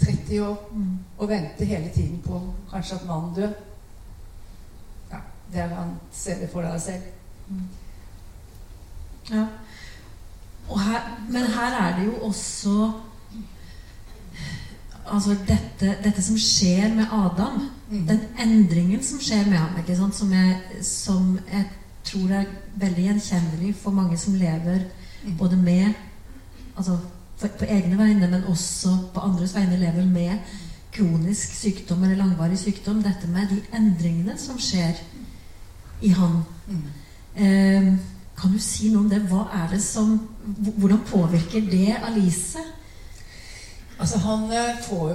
30 0.00 0.38
år 0.40 0.56
mm. 0.72 0.92
og 1.18 1.28
vente 1.28 1.64
hele 1.68 1.90
tiden 1.92 2.22
på 2.24 2.38
kanskje 2.70 2.96
at 2.96 3.02
mannen 3.08 3.34
dør. 3.36 3.50
Ja, 5.10 5.18
det 5.52 5.60
er 5.60 5.74
han 5.74 5.90
ser 6.12 6.40
det 6.40 6.48
for 6.52 6.64
deg 6.64 6.80
selv. 6.80 7.02
Mm. 7.48 7.66
Ja. 9.30 9.44
Her, 10.70 11.06
men 11.28 11.46
her 11.50 11.76
er 11.80 11.96
det 11.98 12.06
jo 12.06 12.12
også 12.28 12.92
altså 15.10 15.34
dette, 15.48 15.96
dette, 16.04 16.22
som 16.22 16.38
skjer 16.38 16.94
med 16.94 17.10
Adam, 17.12 17.70
mm. 17.90 18.06
den 18.06 18.20
endringen 18.38 19.02
som 19.02 19.20
skjer 19.22 19.48
med 19.50 19.58
ham? 19.58 20.12
Som, 20.12 20.32
jeg, 20.32 20.82
som 20.86 21.38
jeg 21.52 21.64
tror 22.04 22.34
er 22.40 22.52
veldig 22.80 23.06
gjenkjennelig 23.08 23.74
for 23.82 23.90
mange 23.90 24.18
som 24.18 24.34
lever 24.38 24.84
mm. 25.24 25.36
både 25.38 25.56
med 25.56 25.92
altså 26.76 26.98
på 27.40 27.64
egne 27.64 27.98
vegne, 27.98 28.28
men 28.28 28.44
også 28.44 28.96
på 29.14 29.20
andres 29.24 29.54
vegne 29.56 29.78
lever 29.80 30.06
med 30.06 30.38
kronisk 30.92 31.54
sykdom 31.54 32.02
eller 32.04 32.16
langvarig 32.16 32.58
sykdom. 32.58 33.02
Dette 33.02 33.28
med 33.28 33.48
de 33.48 33.60
endringene 33.76 34.36
som 34.38 34.58
skjer 34.60 34.98
i 36.02 36.12
han. 36.16 36.42
Mm. 36.68 36.82
Eh, 37.36 37.94
kan 38.40 38.52
du 38.52 38.58
si 38.58 38.88
noe 38.88 39.04
om 39.04 39.10
det? 39.10 39.20
Hva 39.28 39.46
er 39.52 39.68
det 39.74 39.82
som, 39.84 40.14
hvordan 40.80 41.00
påvirker 41.06 41.66
det 41.70 41.96
Alice? 42.06 42.58
Altså 44.00 44.18
han 44.18 44.46
eh, 44.52 44.78
får 44.82 45.10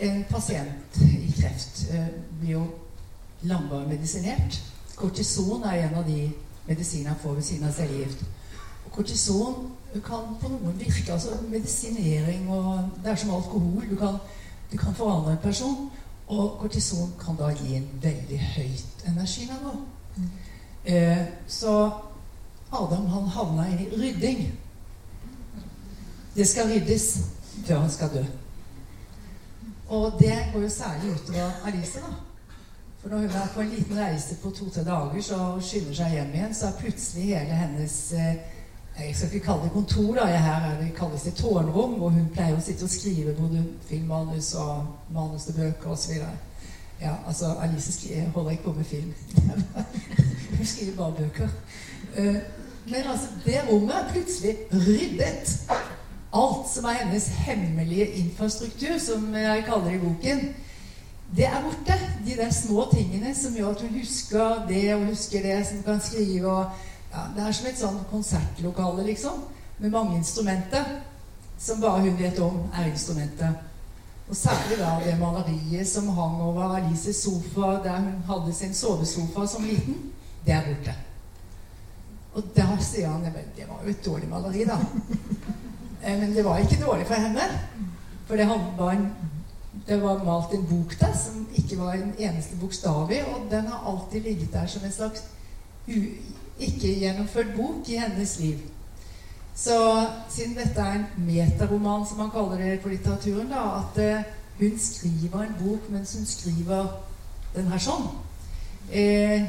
En 0.00 0.24
pasient 0.30 1.00
i 1.04 1.34
kreft 1.36 1.82
eh, 1.92 2.06
blir 2.40 2.52
jo 2.52 2.64
langvarig 3.42 3.88
medisinert. 3.88 4.62
Kortison 4.96 5.62
er 5.64 5.88
en 5.88 5.94
av 6.00 6.06
de 6.08 6.30
medisinene 6.66 7.12
han 7.12 7.20
får 7.22 7.34
ved 7.34 7.42
siden 7.42 7.68
av 7.68 7.76
cellegift. 7.76 8.24
Og 8.86 8.92
kortison 8.92 9.70
kan 10.04 10.36
på 10.40 10.48
noen 10.48 10.78
virke 10.78 11.12
altså 11.12 11.36
Medisinering 11.48 12.48
og 12.50 12.88
Det 13.04 13.12
er 13.12 13.16
som 13.16 13.34
alkohol. 13.34 13.84
Du 13.90 13.96
kan, 13.96 14.16
du 14.72 14.76
kan 14.78 14.94
forandre 14.94 15.32
en 15.32 15.42
person. 15.42 15.90
Og 16.28 16.56
kortison 16.60 17.12
kan 17.20 17.36
da 17.36 17.50
gi 17.50 17.74
en 17.76 17.88
veldig 18.02 18.38
høyt 18.56 19.04
energinivå. 19.08 19.72
Mm. 20.16 20.30
Eh, 20.84 21.26
så 21.48 21.90
Adam 22.72 23.06
han 23.06 23.28
havna 23.28 23.68
i 23.68 23.88
rydding. 23.96 24.52
Det 26.34 26.48
skal 26.48 26.70
ryddes 26.70 27.18
før 27.66 27.78
han 27.78 27.90
skal 27.90 28.14
dø. 28.14 28.24
Og 29.88 30.12
det 30.18 30.36
går 30.52 30.62
jo 30.62 30.68
særlig 30.68 31.10
utover 31.12 31.50
Alice, 31.66 31.98
da. 31.98 32.14
For 33.02 33.08
når 33.08 33.16
hun 33.16 33.26
er 33.26 33.48
på 33.54 33.60
en 33.60 33.68
liten 33.68 33.98
reise 33.98 34.36
på 34.42 34.50
to-tre 34.50 34.84
dager 34.84 35.22
så 35.22 35.36
skynder 35.60 35.94
seg 35.96 36.12
hjem 36.14 36.34
igjen, 36.34 36.54
så 36.54 36.66
er 36.66 36.78
plutselig 36.78 37.24
hele 37.24 37.56
hennes 37.56 38.12
eh, 38.12 38.34
Jeg 39.00 39.16
skal 39.16 39.34
ikke 39.34 39.46
kalle 39.46 39.62
det 39.64 39.72
kontor, 39.72 40.14
da. 40.14 40.26
Her 40.26 40.66
er 40.68 40.80
det 40.82 40.94
kalles 40.94 41.22
det 41.22 41.34
tårnrom, 41.34 41.94
hvor 41.98 42.10
hun 42.12 42.28
pleier 42.34 42.58
å 42.58 42.60
sitte 42.60 42.84
og 42.84 42.92
skrive 42.92 43.32
både 43.38 43.62
filmmanus 43.88 44.52
og 44.60 44.90
manus 45.14 45.48
til 45.48 45.56
bøker 45.56 45.94
osv. 45.94 46.18
Ja, 47.00 47.14
altså 47.26 47.54
Alice 47.62 47.92
skriver, 47.92 48.28
holder 48.34 48.50
ikke 48.50 48.64
på 48.64 48.72
med 48.72 48.84
film. 48.84 49.14
hun 50.58 50.66
skriver 50.66 50.96
bare 50.96 51.12
bøker. 51.22 51.48
Eh, 52.16 52.36
men 52.90 53.06
altså, 53.06 53.28
det 53.44 53.60
rommet 53.68 53.94
er 53.94 54.12
plutselig 54.12 54.56
ryddet 54.72 55.56
alt 56.32 56.68
som 56.70 56.84
er 56.86 57.02
hennes 57.02 57.26
hemmelige 57.44 58.06
infrastruktur, 58.22 58.98
som 58.98 59.34
jeg 59.34 59.64
kaller 59.66 59.90
det 59.90 59.94
i 59.94 60.02
boken, 60.04 60.42
det 61.36 61.46
er 61.46 61.62
borte. 61.62 61.96
De 62.26 62.36
der 62.36 62.50
små 62.50 62.88
tingene 62.92 63.34
som 63.34 63.54
gjør 63.54 63.70
at 63.74 63.80
hun 63.80 63.98
husker 63.98 64.66
det 64.68 64.94
og 64.94 65.06
husker 65.06 65.42
det, 65.42 65.66
som 65.66 65.82
kan 65.82 66.00
skrive 66.00 66.50
og 66.50 66.64
ja, 67.10 67.24
Det 67.36 67.42
er 67.42 67.52
som 67.52 67.66
et 67.66 67.78
sånn 67.78 67.96
konsertlokale, 68.10 69.02
liksom, 69.06 69.40
med 69.78 69.90
mange 69.90 70.18
instrumenter 70.20 70.84
som 71.58 71.80
bare 71.82 72.04
hun 72.04 72.18
vet 72.18 72.38
om 72.38 72.60
er 72.70 72.86
instrumenter. 72.92 73.56
Og 74.30 74.36
særlig 74.36 74.78
da 74.78 74.92
det 75.02 75.16
maleriet 75.18 75.88
som 75.88 76.08
hang 76.14 76.38
over 76.42 76.76
Alices 76.76 77.24
sofa 77.24 77.80
der 77.82 77.98
hun 77.98 78.22
hadde 78.28 78.54
sin 78.54 78.74
sovesofa 78.74 79.46
som 79.46 79.66
liten. 79.66 80.12
Det 80.46 80.54
er 80.54 80.66
borte. 80.68 80.94
Og 82.34 82.52
da 82.56 82.66
sier 82.82 83.10
han 83.10 83.26
at 83.26 83.56
det 83.56 83.66
var 83.68 83.82
jo 83.84 83.90
et 83.90 84.06
dårlig 84.06 84.30
maleri, 84.30 84.64
da. 84.68 84.78
Eh, 86.00 86.14
men 86.16 86.30
det 86.32 86.40
var 86.40 86.56
ikke 86.56 86.78
dårlig 86.80 87.04
for 87.04 87.20
henne. 87.20 87.42
For 88.24 88.36
det 88.40 88.46
var, 88.48 88.94
en, 88.94 89.02
det 89.84 89.98
var 90.00 90.22
malt 90.24 90.54
en 90.56 90.62
bok 90.64 90.94
der 91.00 91.12
som 91.12 91.42
ikke 91.54 91.76
var 91.76 91.92
en 91.92 92.14
eneste 92.16 92.56
bokstav 92.56 93.10
i, 93.12 93.18
og 93.20 93.50
den 93.50 93.66
har 93.68 93.84
alltid 93.84 94.20
ligget 94.24 94.52
der 94.52 94.66
som 94.66 94.84
en 94.84 94.92
slags 94.92 95.26
ikke-gjennomført 96.60 97.52
bok 97.56 97.88
i 97.88 98.00
hennes 98.00 98.38
liv. 98.40 98.58
Så 99.54 100.06
siden 100.28 100.56
dette 100.56 100.80
er 100.80 100.92
en 100.92 101.06
metaroman, 101.26 102.06
som 102.08 102.18
man 102.18 102.30
kaller 102.30 102.56
det 102.56 102.80
på 102.80 102.88
litteraturen, 102.88 103.52
da, 103.52 103.64
at 103.82 104.00
uh, 104.00 104.22
hun 104.60 104.78
skriver 104.78 105.42
en 105.42 105.56
bok 105.60 105.90
mens 105.90 106.14
hun 106.16 106.26
skriver 106.26 106.86
den 107.54 107.68
her 107.68 107.82
sånn, 107.82 108.06
eh, 108.92 109.48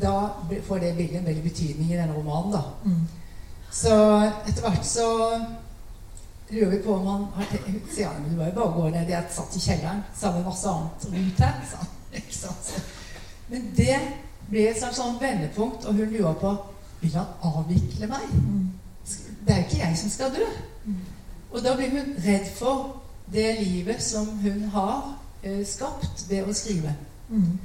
da 0.00 0.30
får 0.66 0.78
det 0.82 0.94
bildet 0.96 1.18
en 1.18 1.26
veldig 1.26 1.42
betydning 1.42 1.92
i 1.92 1.96
denne 1.96 2.14
romanen. 2.14 2.52
da. 2.52 2.62
Mm. 2.84 3.08
Så 3.70 3.96
etter 4.48 4.62
hvert 4.64 4.86
så 4.86 5.08
lurer 6.50 6.70
vi 6.70 6.82
på 6.82 6.94
om 6.94 7.06
han 7.06 7.26
har 7.34 7.46
tenkt 7.50 7.92
Sier 7.94 8.08
han, 8.08 8.24
du 8.26 8.36
var 8.38 8.50
jo 8.50 8.56
bare 8.56 8.66
å 8.66 8.74
gå 8.74 8.88
ned 8.90 9.12
Jeg 9.12 9.30
satt 9.30 9.54
i 9.54 9.62
kjelleren 9.62 10.02
sammen 10.18 10.40
med 10.40 10.48
masse 10.50 10.72
annet 10.72 11.06
rundt 11.12 11.44
her. 11.44 11.60
Så, 12.34 12.54
Men 13.50 13.70
det 13.76 13.98
ble 14.50 14.66
et 14.66 14.80
slags 14.80 14.98
sånn 14.98 15.20
vendepunkt, 15.20 15.86
og 15.86 15.94
hun 15.94 16.10
lurer 16.10 16.34
på 16.40 16.56
Vil 17.00 17.14
han 17.14 17.30
avvikle 17.46 18.10
meg? 18.10 18.34
Det 19.46 19.54
er 19.54 19.62
jo 19.62 19.68
ikke 19.68 19.84
jeg 19.84 19.98
som 19.98 20.12
skal 20.12 20.34
dø. 20.34 20.48
Og 21.50 21.62
da 21.64 21.72
blir 21.78 21.94
hun 21.94 22.12
redd 22.22 22.50
for 22.58 23.00
det 23.32 23.46
livet 23.62 24.02
som 24.02 24.26
hun 24.42 24.66
har 24.74 25.14
eh, 25.42 25.62
skapt 25.66 26.26
ved 26.28 26.44
å 26.44 26.54
skrive. 26.54 26.92
Mm. 27.30 27.56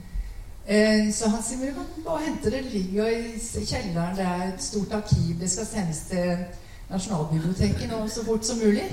Eh, 0.67 1.11
så 1.13 1.29
han 1.29 1.43
sier 1.45 1.61
vi 1.61 1.73
kan 1.73 2.05
bare 2.05 2.25
hente 2.25 2.51
det. 2.51 2.61
Ligger 2.73 3.09
i 3.09 3.65
kjelleren. 3.65 4.15
Det 4.17 4.25
er 4.25 4.47
et 4.53 4.63
stort 4.63 4.93
arkiv. 4.93 5.35
Det 5.39 5.51
skal 5.51 5.65
sendes 5.65 5.99
til 6.09 6.45
Nasjonalbiblioteket 6.89 7.89
nå 7.89 8.07
så 8.07 8.25
fort 8.25 8.45
som 8.45 8.61
mulig. 8.61 8.87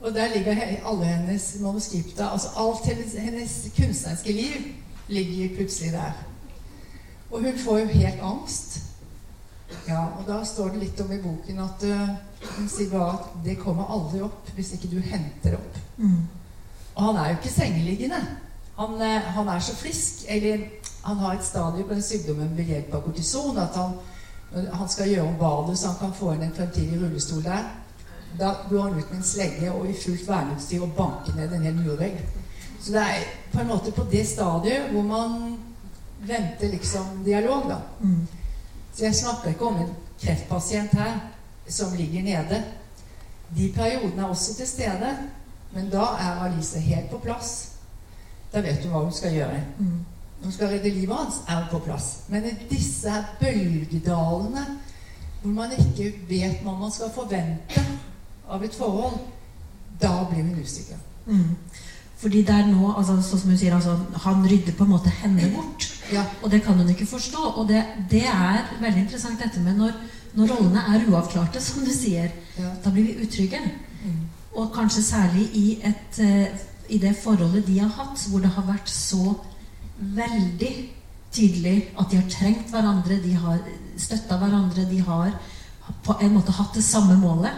Og 0.00 0.14
der 0.14 0.32
ligger 0.34 0.56
alle 0.84 1.04
hennes 1.04 1.56
manuskripter. 1.60 2.24
Altså 2.26 2.48
alt 2.56 2.84
hennes, 2.84 3.12
hennes 3.18 3.52
kunstneriske 3.76 4.32
liv 4.32 4.72
ligger 5.08 5.56
plutselig 5.56 5.92
der. 5.92 6.12
Og 7.30 7.40
hun 7.42 7.58
får 7.58 7.78
jo 7.78 7.86
helt 7.86 8.20
angst. 8.22 8.80
Ja, 9.88 10.04
og 10.18 10.24
da 10.28 10.44
står 10.44 10.68
det 10.68 10.84
litt 10.84 11.00
om 11.00 11.12
i 11.12 11.20
boken 11.20 11.58
at 11.64 11.84
uh, 11.88 12.12
hun 12.56 12.68
sier 12.70 12.90
bare 12.92 13.16
at 13.16 13.32
det 13.44 13.58
kommer 13.60 13.90
aldri 13.92 14.20
opp 14.24 14.50
hvis 14.54 14.74
ikke 14.76 14.92
du 14.92 14.98
henter 15.00 15.56
opp. 15.58 15.78
Mm. 15.96 16.22
Og 16.94 17.02
han 17.08 17.18
er 17.20 17.30
jo 17.30 17.38
ikke 17.40 17.52
sengeliggende. 17.52 18.20
Han, 18.78 18.94
uh, 19.00 19.32
han, 19.36 19.48
er 19.48 19.64
så 19.64 19.76
frisk. 19.76 20.24
Eller 20.28 20.68
han 21.04 21.16
har 21.16 21.34
et 21.34 21.44
stadium 21.44 21.88
på 21.88 21.94
den 21.94 22.02
sykdommen 22.02 22.56
ved 22.56 22.64
hjelp 22.64 22.94
av 22.94 23.02
kortison. 23.04 23.58
At 23.58 23.76
han, 23.76 23.96
han 24.72 24.88
skal 24.88 25.10
gjøre 25.10 25.26
om 25.28 25.40
badet 25.40 25.78
så 25.78 25.90
han 25.92 25.98
kan 26.00 26.14
få 26.16 26.32
inn 26.34 26.46
en 26.46 26.54
fremtidig 26.56 27.00
rullestol 27.00 27.42
der. 27.44 27.66
Da 28.38 28.54
går 28.70 28.82
han 28.82 28.96
ut 28.98 29.10
med 29.10 29.18
en 29.18 29.26
slegge 29.26 29.72
og 29.72 29.90
i 29.90 29.98
fullt 29.98 30.24
verneutstyr 30.28 30.82
og 30.82 30.94
banker 30.96 31.36
ned 31.36 31.52
en 31.52 31.66
hel 31.68 31.76
murvegg. 31.76 32.16
Så 32.80 32.92
det 32.92 33.02
er 33.02 33.28
på 33.52 33.60
en 33.60 33.68
måte 33.68 33.92
på 33.92 34.06
det 34.10 34.24
stadiet 34.28 34.88
hvor 34.92 35.04
man 35.06 35.36
venter 36.24 36.72
liksom 36.72 37.20
dialog, 37.24 37.68
da. 37.68 37.78
Mm. 38.00 38.26
Så 38.94 39.04
jeg 39.04 39.14
snakker 39.14 39.52
ikke 39.52 39.68
om 39.68 39.76
en 39.76 39.92
kreftpasient 40.20 40.96
her 40.96 41.20
som 41.68 41.92
ligger 41.96 42.22
nede. 42.22 42.62
De 43.56 43.72
periodene 43.76 44.22
er 44.22 44.32
også 44.32 44.56
til 44.56 44.68
stede, 44.68 45.14
men 45.72 45.90
da 45.92 46.08
er 46.20 46.42
Alice 46.46 46.80
helt 46.80 47.10
på 47.10 47.18
plass. 47.18 47.72
Da 48.52 48.62
vet 48.64 48.82
hun 48.82 48.92
hva 48.94 49.04
hun 49.04 49.12
skal 49.12 49.34
gjøre. 49.34 49.60
Mm. 49.78 50.04
Som 50.42 50.52
skal 50.52 50.68
redde 50.74 50.90
livet 50.90 51.16
hans, 51.16 51.40
er 51.48 51.66
på 51.70 51.78
plass. 51.78 52.24
Men 52.28 52.44
i 52.44 52.54
disse 52.70 53.10
her 53.10 53.24
bølgedalene, 53.40 54.66
hvor 55.42 55.52
man 55.52 55.72
ikke 55.78 56.12
vet 56.28 56.62
hva 56.64 56.76
man 56.78 56.92
skal 56.92 57.12
forvente 57.14 57.84
av 58.48 58.64
et 58.64 58.74
forhold, 58.74 59.18
da 60.02 60.12
blir 60.30 60.42
hun 60.42 60.62
usikker. 60.62 61.00
Mm. 61.26 61.56
Fordi 62.16 62.42
det 62.42 62.54
er 62.54 62.68
nå, 62.70 62.92
altså, 62.96 63.16
sånn 63.20 63.40
som 63.40 63.50
hun 63.52 63.58
sier, 63.60 63.74
altså, 63.76 63.96
han 64.24 64.44
rydder 64.48 64.76
på 64.76 64.86
en 64.86 64.92
måte 64.94 65.12
henne 65.12 65.48
bort. 65.52 65.88
Ja. 66.12 66.24
Og 66.42 66.50
det 66.52 66.62
kan 66.64 66.78
hun 66.80 66.88
ikke 66.88 67.08
forstå. 67.08 67.42
Og 67.60 67.68
det, 67.68 67.82
det 68.10 68.24
er 68.30 68.62
veldig 68.80 69.02
interessant 69.02 69.42
dette 69.42 69.60
med 69.60 69.76
når, 69.80 69.96
når 70.38 70.52
rollene 70.54 70.84
er 70.94 71.08
uavklarte, 71.08 71.60
som 71.68 71.84
du 71.84 71.92
sier. 71.92 72.30
Ja. 72.58 72.70
Da 72.84 72.92
blir 72.94 73.10
vi 73.10 73.26
utrygge. 73.26 73.60
Mm. 74.04 74.22
Og 74.54 74.70
kanskje 74.72 75.02
særlig 75.02 75.48
i, 75.58 75.66
et, 75.84 76.20
eh, 76.22 76.64
i 76.88 77.00
det 77.02 77.16
forholdet 77.20 77.66
de 77.66 77.80
har 77.82 77.92
hatt, 77.98 78.24
hvor 78.30 78.40
det 78.44 78.52
har 78.56 78.68
vært 78.68 78.88
så 78.90 79.34
veldig 79.98 80.74
tydelig 81.34 81.76
at 81.98 82.10
de 82.10 82.16
har 82.16 82.30
trengt 82.30 82.70
hverandre, 82.70 83.22
de 83.22 83.34
har 83.34 83.58
støtta 83.98 84.38
hverandre, 84.38 84.88
de 84.90 85.00
har 85.00 85.32
på 86.04 86.16
en 86.22 86.34
måte 86.34 86.52
hatt 86.52 86.74
det 86.74 86.84
samme 86.84 87.16
målet, 87.20 87.52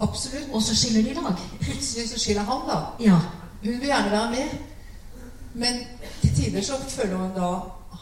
Absolutt. 0.00 0.48
og 0.52 0.62
så 0.62 0.76
skiller 0.76 1.02
de 1.02 1.14
lag. 1.14 1.38
Plutselig 1.60 2.08
så 2.10 2.18
skiller 2.18 2.42
han, 2.42 2.66
da. 2.68 2.78
Ja. 3.00 3.18
Hun 3.62 3.80
vil 3.80 3.90
gjerne 3.90 4.10
være 4.10 4.30
med. 4.30 4.58
Men 5.54 5.74
til 6.20 6.34
tider 6.34 6.62
så 6.62 6.72
føler 6.88 7.16
hun 7.16 7.34
da 7.36 7.52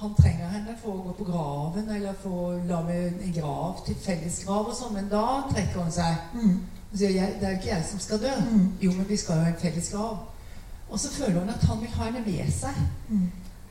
han 0.01 0.15
trenger 0.15 0.49
henne 0.49 0.77
for 0.81 0.95
å 0.95 1.03
gå 1.05 1.15
på 1.19 1.25
graven 1.29 1.89
eller 1.93 2.15
for 2.23 2.45
å 2.47 2.53
lage 2.69 2.95
en 3.11 3.35
grav 3.37 3.83
til 3.85 3.99
fellesgrav 4.01 4.71
og 4.71 4.77
sånn. 4.77 4.95
Men 4.97 5.11
da 5.13 5.25
trekker 5.51 5.83
hun 5.83 5.93
seg. 5.93 6.23
Mm. 6.33 6.55
Hun 6.91 6.99
sier 7.03 7.13
jeg, 7.15 7.35
det 7.41 7.49
er 7.49 7.53
jo 7.53 7.61
ikke 7.61 7.73
jeg 7.75 7.89
som 7.91 8.01
skal 8.01 8.23
dø. 8.23 8.31
Mm. 8.47 8.65
Jo, 8.81 8.95
men 8.97 9.09
vi 9.09 9.19
skal 9.21 9.37
jo 9.37 9.45
ha 9.45 9.53
en 9.53 9.61
felles 9.61 9.91
grav. 9.93 10.23
Og 10.91 11.03
så 11.03 11.13
føler 11.13 11.41
hun 11.43 11.53
at 11.53 11.67
han 11.69 11.83
vil 11.83 11.93
ha 11.99 12.09
henne 12.09 12.25
med 12.25 12.55
seg. 12.55 12.81
Mm. 13.11 13.27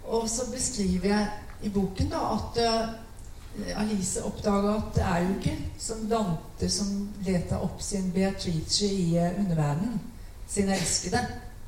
Og 0.09 0.29
så 0.29 0.49
beskriver 0.51 1.07
jeg 1.07 1.27
i 1.61 1.69
boken 1.69 2.09
da 2.09 2.21
at 2.33 2.59
eh, 2.63 3.81
Alice 3.81 4.23
oppdager 4.23 4.73
at 4.75 4.95
det 4.95 5.03
er 5.03 5.17
jo 5.17 5.35
ikke 5.35 5.57
som 5.77 6.05
Dante 6.09 6.69
som 6.69 7.09
leter 7.25 7.61
opp 7.61 7.81
sin 7.81 8.11
Beatrice 8.13 8.85
i 8.85 9.17
uh, 9.17 9.39
underverdenen. 9.39 10.01
Sin 10.47 10.69
elskede. 10.69 11.21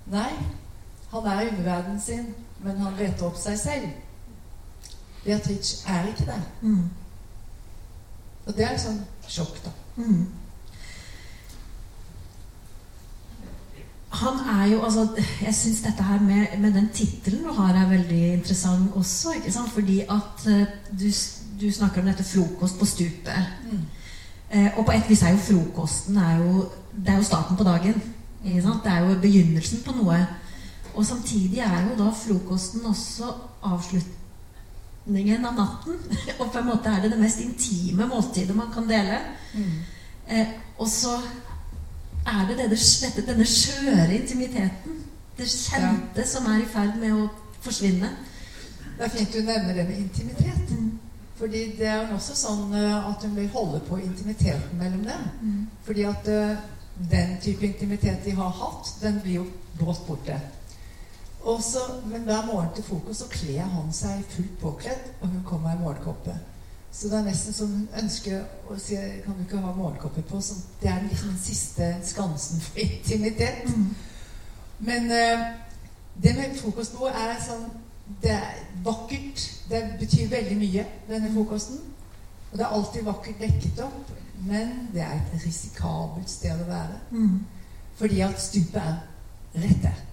Nei, 0.09 0.31
han 1.11 1.27
er 1.27 1.41
i 1.41 1.49
underverdenen 1.49 2.01
sin, 2.01 2.31
men 2.63 2.77
han 2.81 2.97
leter 2.97 3.27
opp 3.27 3.37
seg 3.37 3.59
selv. 3.59 3.89
Beatrice 5.23 5.83
er 5.89 6.07
ikke 6.07 6.25
det. 6.31 6.41
Mm. 6.61 6.89
Og 8.45 8.53
det 8.57 8.65
er 8.65 8.73
et 8.73 8.81
sånn 8.81 9.03
sjokk, 9.29 9.59
da. 9.65 9.73
Mm. 10.01 10.25
Han 14.11 14.39
er 14.59 14.65
jo 14.73 14.81
altså 14.83 15.07
Jeg 15.41 15.55
syns 15.55 15.81
dette 15.85 16.03
her 16.03 16.19
med, 16.19 16.59
med 16.59 16.73
den 16.73 16.89
tittelen 16.93 17.43
du 17.43 17.53
har, 17.55 17.75
er 17.75 17.89
veldig 17.89 18.33
interessant 18.33 18.91
også. 18.95 19.31
ikke 19.35 19.51
sant? 19.51 19.71
Fordi 19.71 19.99
at 20.01 20.47
eh, 20.47 20.67
du, 20.99 21.07
du 21.61 21.71
snakker 21.71 22.01
om 22.01 22.07
dette 22.07 22.23
'frokost 22.23 22.79
på 22.79 22.85
stupet'. 22.85 23.45
Eh, 24.51 24.77
og 24.77 24.85
på 24.85 24.91
et 24.91 25.09
vis 25.09 25.23
er 25.23 25.31
jo 25.31 25.37
frokosten 25.37 26.17
er 26.17 26.37
jo, 26.37 26.65
det 27.05 27.09
er 27.13 27.17
jo 27.17 27.23
starten 27.23 27.57
på 27.57 27.63
dagen. 27.63 28.01
Ikke 28.45 28.61
sant? 28.61 28.83
Det 28.83 28.91
er 28.91 28.99
jo 28.99 29.19
begynnelsen 29.21 29.83
på 29.85 29.95
noe. 29.95 30.17
Og 30.93 31.05
samtidig 31.05 31.59
er 31.59 31.85
jo 31.89 32.03
da 32.03 32.09
frokosten 32.11 32.85
også 32.85 33.31
avslutningen 33.63 35.45
av 35.45 35.55
natten. 35.55 35.95
og 36.39 36.51
på 36.51 36.59
en 36.59 36.67
måte 36.67 36.89
er 36.89 37.01
det 37.01 37.11
det 37.11 37.19
mest 37.21 37.39
intime 37.39 38.07
måltidet 38.07 38.55
man 38.55 38.73
kan 38.73 38.89
dele. 38.89 39.21
Eh, 40.27 40.47
og 40.77 40.87
så 40.87 41.15
er 42.25 42.47
det 42.47 42.57
dette, 42.57 43.25
denne 43.25 43.45
skjøre 43.47 44.09
intimiteten, 44.15 44.99
det 45.37 45.47
kjente, 45.49 46.25
som 46.27 46.45
er 46.51 46.61
i 46.61 46.67
ferd 46.69 46.99
med 47.01 47.15
å 47.15 47.29
forsvinne. 47.61 48.11
Det 48.97 49.07
er 49.07 49.13
fint 49.15 49.33
du 49.33 49.41
nevner 49.41 49.73
det 49.73 49.87
med 49.89 50.03
intimitet. 50.03 50.69
Mm. 50.69 50.91
Fordi 51.41 51.61
det 51.77 51.87
er 51.89 52.03
jo 52.03 52.17
også 52.19 52.35
sånn 52.37 52.73
eh, 52.77 53.09
at 53.09 53.23
hun 53.25 53.33
vil 53.33 53.49
holde 53.49 53.79
på 53.87 53.97
intimiteten 53.97 54.77
mellom 54.77 55.07
dem. 55.07 55.23
Mm. 55.41 55.61
Fordi 55.87 56.03
at 56.05 56.27
eh, 56.29 56.59
den 57.09 57.37
type 57.41 57.65
intimitet 57.65 58.25
de 58.25 58.35
har 58.37 58.51
hatt, 58.59 58.91
den 59.01 59.17
blir 59.23 59.39
jo 59.39 59.47
brått 59.79 60.03
borte. 60.05 60.37
Også, 61.41 61.81
men 62.05 62.27
hver 62.27 62.45
morgen 62.45 62.69
til 62.75 62.85
frokost 62.85 63.23
så 63.23 63.29
kler 63.31 63.65
han 63.65 63.89
seg 63.95 64.21
fullt 64.29 64.59
påkledd, 64.61 65.07
og 65.21 65.31
hun 65.33 65.41
kommer 65.47 65.73
i 65.73 65.81
morgenkoppe. 65.81 66.35
Så 66.91 67.07
det 67.07 67.17
er 67.17 67.23
nesten 67.23 67.53
som 67.55 67.67
hun 67.71 67.87
ønsker 68.01 68.41
å 68.67 68.77
si 68.79 68.97
Kan 69.23 69.37
du 69.37 69.45
ikke 69.45 69.61
ha 69.63 69.71
målkopper 69.75 70.25
på? 70.27 70.41
Så 70.43 70.59
det 70.81 70.89
er 70.91 71.05
liksom 71.05 71.29
den 71.31 71.39
siste 71.39 71.93
skansen 72.03 72.59
for 72.61 72.79
intimitet. 72.83 73.63
Mm. 73.71 73.95
Men 74.79 75.11
uh, 75.11 75.45
det 76.23 76.35
med 76.35 76.57
frokostbord 76.59 77.15
er 77.15 77.39
sånn 77.39 77.69
Det 78.21 78.33
er 78.35 78.59
vakkert. 78.83 79.45
Det 79.69 79.79
betyr 80.01 80.27
veldig 80.33 80.57
mye, 80.59 80.83
denne 81.07 81.31
frokosten. 81.31 81.79
Og 82.51 82.57
det 82.59 82.65
er 82.65 82.75
alltid 82.75 83.07
vakkert 83.07 83.39
dekket 83.39 83.79
opp. 83.85 84.11
Men 84.43 84.89
det 84.91 85.05
er 85.05 85.15
et 85.15 85.45
risikabelt 85.45 86.29
sted 86.29 86.59
å 86.59 86.67
være. 86.67 86.99
Mm. 87.15 87.39
Fordi 87.95 88.19
at 88.25 88.41
stupet 88.41 88.81
er 88.81 89.63
rett 89.63 89.83
der. 89.85 90.03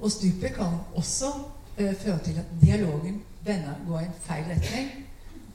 Og 0.00 0.12
stupet 0.12 0.58
kan 0.60 0.76
også 0.92 1.32
uh, 1.40 1.94
føre 2.04 2.18
til 2.26 2.42
at 2.42 2.52
dialogen 2.60 3.22
vender 3.46 3.80
går 3.88 4.04
i 4.04 4.10
en 4.10 4.18
feil 4.28 4.50
retning. 4.52 5.07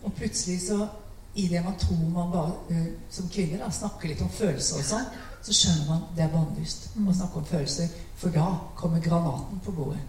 Og 0.03 0.13
plutselig 0.13 0.61
så 0.67 0.87
i 1.35 1.47
det 1.47 1.63
man 1.65 1.75
tror 1.79 2.09
man 2.13 2.31
bare 2.31 2.51
eh, 2.69 2.87
som 3.11 3.29
kvinne 3.29 3.57
da, 3.57 3.69
snakker 3.71 4.07
litt 4.11 4.21
om 4.21 4.29
følelser 4.29 4.77
og 4.77 4.85
sånn, 4.85 5.05
så 5.43 5.53
skjønner 5.53 5.87
man 5.89 6.03
det 6.15 6.23
er 6.23 6.29
bannlyst 6.33 6.89
å 7.07 7.13
snakke 7.13 7.39
om 7.41 7.45
følelser. 7.45 7.87
For 8.17 8.29
da 8.29 8.45
kommer 8.75 8.99
granaten 9.03 9.59
på 9.65 9.71
bordet. 9.71 9.99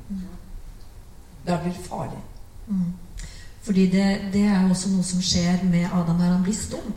Da 1.47 1.57
blir 1.63 1.73
det 1.73 1.87
farlig. 1.89 2.21
Mm. 2.69 2.93
Fordi 3.65 3.87
det, 3.91 4.05
det 4.33 4.43
er 4.45 4.63
jo 4.63 4.71
også 4.75 4.89
noe 4.93 5.03
som 5.05 5.23
skjer 5.25 5.65
med 5.65 5.89
Adam 5.93 6.21
her. 6.21 6.33
Han 6.37 6.43
blir 6.45 6.55
stum. 6.55 6.93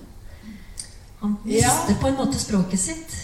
Han 1.22 1.38
Ja. 1.46 1.72
mister 1.88 2.02
på 2.02 2.08
en 2.08 2.16
måte 2.20 2.40
språket 2.40 2.80
sitt. 2.80 3.16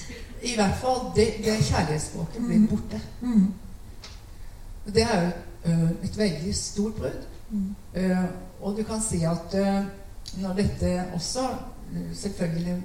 I 0.44 0.56
hvert 0.56 0.78
fall 0.82 1.12
det, 1.16 1.28
det 1.46 1.60
kjærlighetsspråket 1.66 2.42
blir 2.48 2.58
Mm. 2.58 2.68
borte. 2.68 3.02
Mm. 3.22 3.54
Det 4.94 5.04
er 5.04 5.22
jo 5.26 5.32
ø, 5.72 5.88
et 6.04 6.18
veldig 6.18 6.56
stort 6.56 6.96
brudd. 6.96 7.22
Mm. 7.54 7.76
Eh, 7.94 8.26
og 8.62 8.78
du 8.78 8.84
kan 8.88 9.02
si 9.04 9.22
at 9.30 9.54
uh, 9.54 9.86
når 10.42 10.54
dette 10.58 10.94
også 11.14 11.44
eh, 11.94 12.16
Selvfølgelig 12.18 12.78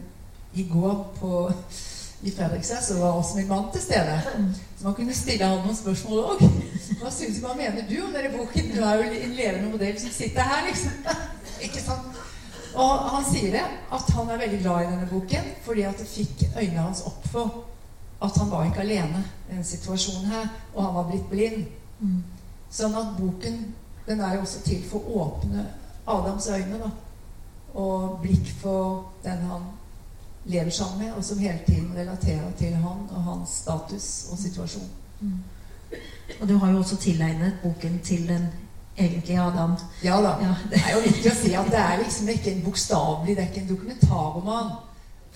i 0.54 0.68
går 0.72 1.14
på 1.16 1.52
i 2.26 2.30
Fredrikstad 2.36 2.82
så 2.82 2.98
var 2.98 3.08
også 3.08 3.36
min 3.36 3.48
mann 3.48 3.64
til 3.72 3.82
stede. 3.82 4.20
Så 4.78 4.84
man 4.84 4.94
kunne 4.94 5.14
stille 5.14 5.44
han 5.44 5.62
noen 5.62 5.76
spørsmål 5.76 6.18
òg. 6.18 6.42
Hva 7.00 7.10
synes, 7.14 7.38
du, 7.38 7.46
hva 7.46 7.54
mener 7.54 7.86
du 7.88 7.94
om 8.02 8.12
denne 8.12 8.32
boken? 8.34 8.72
Du 8.74 8.80
er 8.82 8.94
jo 8.98 9.10
en 9.22 9.36
levende 9.38 9.70
modell 9.70 10.00
som 10.00 10.10
sitter 10.10 10.42
her, 10.42 10.66
liksom. 10.66 10.90
Ikke 11.66 11.80
sant? 11.80 12.18
Og 12.74 13.10
han 13.14 13.24
sier 13.30 13.54
det, 13.54 13.64
at 13.92 14.10
han 14.16 14.30
er 14.30 14.42
veldig 14.42 14.60
glad 14.62 14.82
i 14.82 14.90
denne 14.90 15.08
boken 15.10 15.52
fordi 15.64 15.86
at 15.88 15.98
det 15.98 16.08
fikk 16.10 16.42
øynene 16.56 16.82
hans 16.82 17.04
opp 17.06 17.24
for 17.32 17.64
at 18.22 18.36
han 18.36 18.50
var 18.50 18.66
ikke 18.66 18.82
alene 18.82 19.22
i 19.22 19.52
denne 19.52 19.64
situasjonen 19.64 20.26
her, 20.32 20.48
og 20.74 20.84
han 20.84 20.94
var 20.94 21.06
blitt 21.10 21.28
blind. 21.30 21.66
Mm. 22.00 22.22
Sånn 22.70 22.96
at 22.98 23.14
boken 23.18 23.60
den 24.08 24.20
er 24.20 24.34
jo 24.34 24.40
også 24.40 24.62
til 24.64 24.84
for 24.90 24.98
å 25.04 25.24
åpne 25.24 25.66
Adams 26.08 26.48
øyne. 26.48 26.78
da, 26.78 26.90
Og 27.74 28.18
blikk 28.22 28.48
for 28.60 29.12
den 29.24 29.38
han 29.50 29.66
lever 30.44 30.70
sammen 30.70 30.98
med, 30.98 31.12
og 31.12 31.24
som 31.24 31.38
hele 31.38 31.60
tiden 31.66 31.92
relaterer 31.96 32.52
til 32.58 32.74
han 32.74 33.04
og 33.10 33.22
hans 33.22 33.48
status 33.48 34.28
og 34.32 34.38
situasjon. 34.38 34.88
Mm. 35.20 35.38
Og 36.40 36.48
du 36.48 36.56
har 36.58 36.72
jo 36.72 36.78
også 36.78 36.96
tilegnet 36.96 37.52
boken 37.62 38.00
til 38.04 38.28
den 38.28 38.48
egentlige 38.96 39.40
Adam. 39.40 39.74
Ja 40.04 40.16
da. 40.22 40.34
Ja, 40.40 40.54
Det 40.70 40.80
er 40.86 40.94
jo 40.94 41.00
viktig 41.04 41.30
å 41.30 41.34
si 41.34 41.54
at 41.54 41.70
det 41.70 41.80
er 41.80 42.02
liksom 42.02 42.28
ikke 42.28 42.52
en 42.52 42.62
bokstavelig, 42.64 43.36
det 43.36 43.44
er 43.44 43.48
ikke 43.48 43.60
en 43.60 43.72
dokumentarroman. 43.74 44.76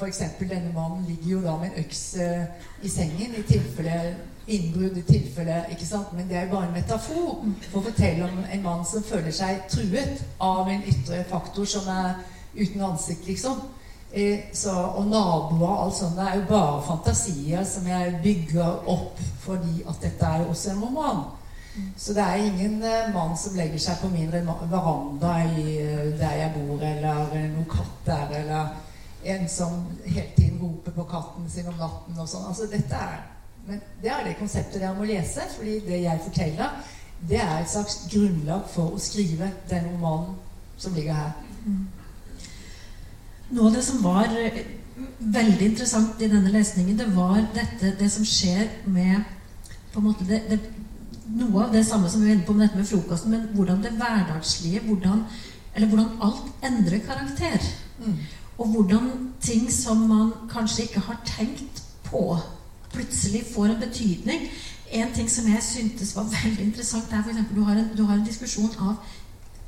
Eksempel, 0.02 0.48
denne 0.50 0.72
mannen 0.74 1.04
ligger 1.06 1.30
jo 1.30 1.40
da 1.44 1.52
med 1.56 1.68
en 1.70 1.84
øks 1.84 2.14
eh, 2.18 2.46
i 2.82 2.88
sengen 2.90 3.36
i 3.38 3.42
tilfelle 3.46 4.16
innbrudd, 4.46 4.96
i 4.98 5.02
tilfelle 5.06 5.64
Ikke 5.70 5.86
sant? 5.86 6.12
Men 6.16 6.28
det 6.28 6.36
er 6.36 6.46
jo 6.46 6.56
bare 6.56 6.68
en 6.68 6.74
metafor 6.76 7.44
for 7.70 7.80
å 7.80 7.84
fortelle 7.86 8.26
om 8.26 8.40
en 8.44 8.64
mann 8.64 8.84
som 8.88 9.04
føler 9.06 9.34
seg 9.34 9.66
truet 9.70 10.24
av 10.40 10.68
en 10.68 10.88
ytre 10.88 11.22
faktor 11.30 11.68
som 11.68 11.88
er 11.92 12.18
uten 12.56 12.82
ansikt, 12.84 13.26
liksom. 13.26 13.62
Eh, 14.12 14.50
så, 14.52 14.72
og 14.72 15.06
naboer 15.08 15.68
og 15.68 15.84
alt 15.86 15.96
sånt. 15.96 16.18
Det 16.18 16.26
er 16.26 16.40
jo 16.40 16.48
bare 16.50 16.82
fantasier 16.84 17.64
som 17.64 17.86
jeg 17.88 18.18
bygger 18.22 18.90
opp 18.92 19.20
fordi 19.42 19.80
at 19.88 20.02
dette 20.04 20.26
er 20.26 20.42
jo 20.42 20.50
også 20.52 20.74
en 20.74 20.82
roman. 20.84 21.22
Så 21.96 22.12
det 22.12 22.20
er 22.20 22.34
ingen 22.34 22.82
eh, 22.84 23.14
mann 23.14 23.32
som 23.40 23.56
legger 23.56 23.80
seg 23.80 24.02
på 24.02 24.10
min 24.12 24.32
veranda 24.32 25.38
i, 25.56 25.78
eh, 25.80 26.10
der 26.20 26.34
jeg 26.42 26.52
bor, 26.58 26.82
eller 26.84 27.32
noen 27.54 27.68
katt 27.70 28.02
der, 28.06 28.34
eller 28.42 28.74
en 29.24 29.48
som 29.48 29.86
hele 30.04 30.28
tiden 30.36 30.58
roper 30.60 30.92
på 30.92 31.06
katten 31.08 31.48
sin 31.50 31.70
om 31.72 31.78
natten 31.78 32.18
og 32.18 32.28
sånn. 32.28 32.50
Altså 32.50 32.68
dette 32.68 32.98
er 32.98 33.22
Men 33.66 33.80
det 34.02 34.10
er 34.10 34.24
det 34.26 34.38
konseptet 34.40 34.80
dere 34.80 34.94
må 34.96 35.06
lese, 35.06 35.44
fordi 35.56 35.78
det 35.86 36.02
jeg 36.02 36.22
forteller, 36.24 36.76
det 37.28 37.38
er 37.38 37.60
et 37.60 37.70
slags 37.70 38.00
grunnlag 38.10 38.64
for 38.72 38.96
å 38.96 39.02
skrive 39.02 39.52
den 39.70 39.86
romanen 39.92 40.34
som 40.76 40.94
ligger 40.96 41.14
her. 41.14 41.34
Noe 43.52 43.68
av 43.68 43.76
det 43.76 43.84
som 43.86 44.00
var 44.02 44.32
eh, 44.34 44.62
veldig 45.20 45.68
interessant 45.68 46.22
i 46.22 46.30
denne 46.32 46.50
lesningen, 46.50 46.98
det 46.98 47.08
var 47.14 47.38
dette, 47.54 47.94
det 48.00 48.10
som 48.10 48.26
skjer 48.26 48.66
med 48.90 49.22
på 49.92 50.00
en 50.00 50.06
måte 50.08 50.24
det, 50.24 50.40
det, 50.48 50.58
noe 51.36 51.66
av 51.66 51.74
det 51.74 51.84
samme 51.86 52.10
som 52.10 52.22
vi 52.22 52.30
var 52.30 52.38
inne 52.38 52.46
på 52.48 52.56
med 52.56 52.66
dette 52.66 52.80
med 52.80 52.88
frokosten, 52.88 53.34
men 53.34 53.48
hvordan 53.56 53.82
det 53.84 53.92
hverdagslige, 53.98 54.82
hvordan, 54.88 55.24
eller 55.74 55.92
hvordan 55.92 56.24
alt 56.28 56.64
endrer 56.66 57.04
karakter. 57.06 57.68
Mm. 58.00 58.16
Og 58.58 58.74
hvordan 58.74 59.10
ting 59.40 59.68
som 59.72 60.02
man 60.08 60.32
kanskje 60.50 60.88
ikke 60.88 61.04
har 61.06 61.20
tenkt 61.28 61.84
på, 62.08 62.24
plutselig 62.92 63.44
får 63.54 63.66
en 63.74 63.80
betydning. 63.80 64.46
En 64.92 65.12
ting 65.16 65.28
som 65.30 65.46
jeg 65.48 65.62
syntes 65.64 66.14
var 66.16 66.28
veldig 66.44 66.64
interessant, 66.70 67.12
er 67.12 67.22
f.eks. 67.24 67.42
Du, 67.56 67.62
har 67.64 67.76
en- 67.80 67.90
du 67.96 68.04
har 68.04 68.14
en 68.20 68.26
diskusjon 68.26 68.70
av 68.78 68.96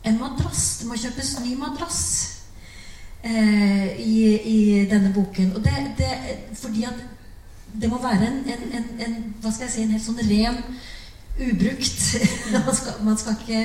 en 0.05 0.19
madrass. 0.21 0.65
Det 0.81 0.89
må 0.91 0.99
kjøpes 1.01 1.35
ny 1.45 1.55
madrass 1.57 2.01
eh, 3.25 4.01
i, 4.01 4.17
i 4.45 4.85
denne 4.91 5.13
boken. 5.17 5.55
Og 5.57 5.65
det, 5.65 5.73
det 5.99 6.11
fordi 6.61 6.85
at 6.85 7.01
det 7.81 7.89
må 7.91 7.99
være 8.03 8.27
en, 8.29 8.43
en, 8.55 8.67
en, 8.79 8.85
en 9.07 9.15
hva 9.43 9.51
skal 9.51 9.67
jeg 9.67 9.73
si, 9.75 9.83
en 9.83 9.95
helt 9.97 10.05
sånn 10.05 10.21
ren 10.29 10.61
ubrukt 11.35 12.05
man, 12.55 12.69
skal, 12.79 13.01
man 13.03 13.17
skal 13.19 13.35
ikke 13.41 13.63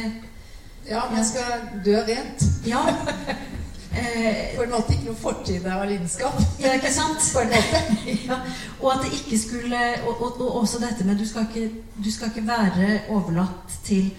Ja, 0.89 1.03
man 1.11 1.21
skal 1.27 1.67
dø 1.85 1.99
rent. 2.07 2.41
Ja. 2.65 2.79
Eh, 3.91 4.55
På 4.55 4.63
en 4.63 4.69
måte 4.69 4.93
ikke 4.93 5.07
noe 5.09 5.17
fortid 5.17 5.65
av 5.65 5.81
lidenskap. 5.89 6.35
ja, 6.61 6.73
ikke 6.77 6.91
sant? 6.93 7.23
På 7.33 7.41
en 7.41 7.53
måte. 7.53 7.83
Ja, 8.29 8.37
og 8.79 8.91
at 8.93 9.05
det 9.05 9.13
ikke 9.17 9.39
skulle 9.41 9.79
og, 10.07 10.21
og, 10.21 10.41
og 10.41 10.55
også 10.61 10.79
dette 10.83 11.05
med 11.07 11.17
du 11.17 11.25
skal, 11.27 11.47
ikke, 11.49 11.71
du 11.97 12.11
skal 12.11 12.29
ikke 12.29 12.47
være 12.47 12.99
overlatt 13.09 13.79
til 13.85 14.11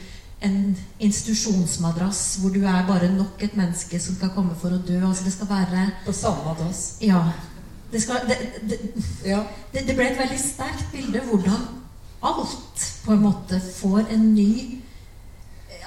en 0.43 0.77
institusjonsmadrass 1.01 2.39
hvor 2.41 2.51
du 2.55 2.63
er 2.65 2.87
bare 2.89 3.11
nok 3.13 3.43
et 3.45 3.57
menneske 3.57 4.01
som 4.01 4.17
skal 4.17 4.33
komme 4.35 4.57
for 4.59 4.75
å 4.75 4.81
dø. 4.83 4.99
Altså 5.07 5.25
det 5.25 5.35
skal 5.37 5.51
være 5.51 5.87
På 6.07 6.15
samme 6.17 6.45
madrass. 6.49 6.97
Ja. 7.05 7.23
Det, 7.93 8.03
skal, 8.03 8.27
det, 8.29 8.39
det, 8.71 8.81
Ja. 9.27 9.43
det, 9.75 9.95
ble 9.95 10.09
et 10.11 10.19
veldig 10.19 10.39
sterkt 10.41 10.91
bilde 10.93 11.23
hvordan 11.29 11.67
alt 12.23 12.87
på 13.05 13.13
en 13.13 13.23
måte 13.25 13.61
får 13.81 14.11
en 14.11 14.33
ny 14.35 14.53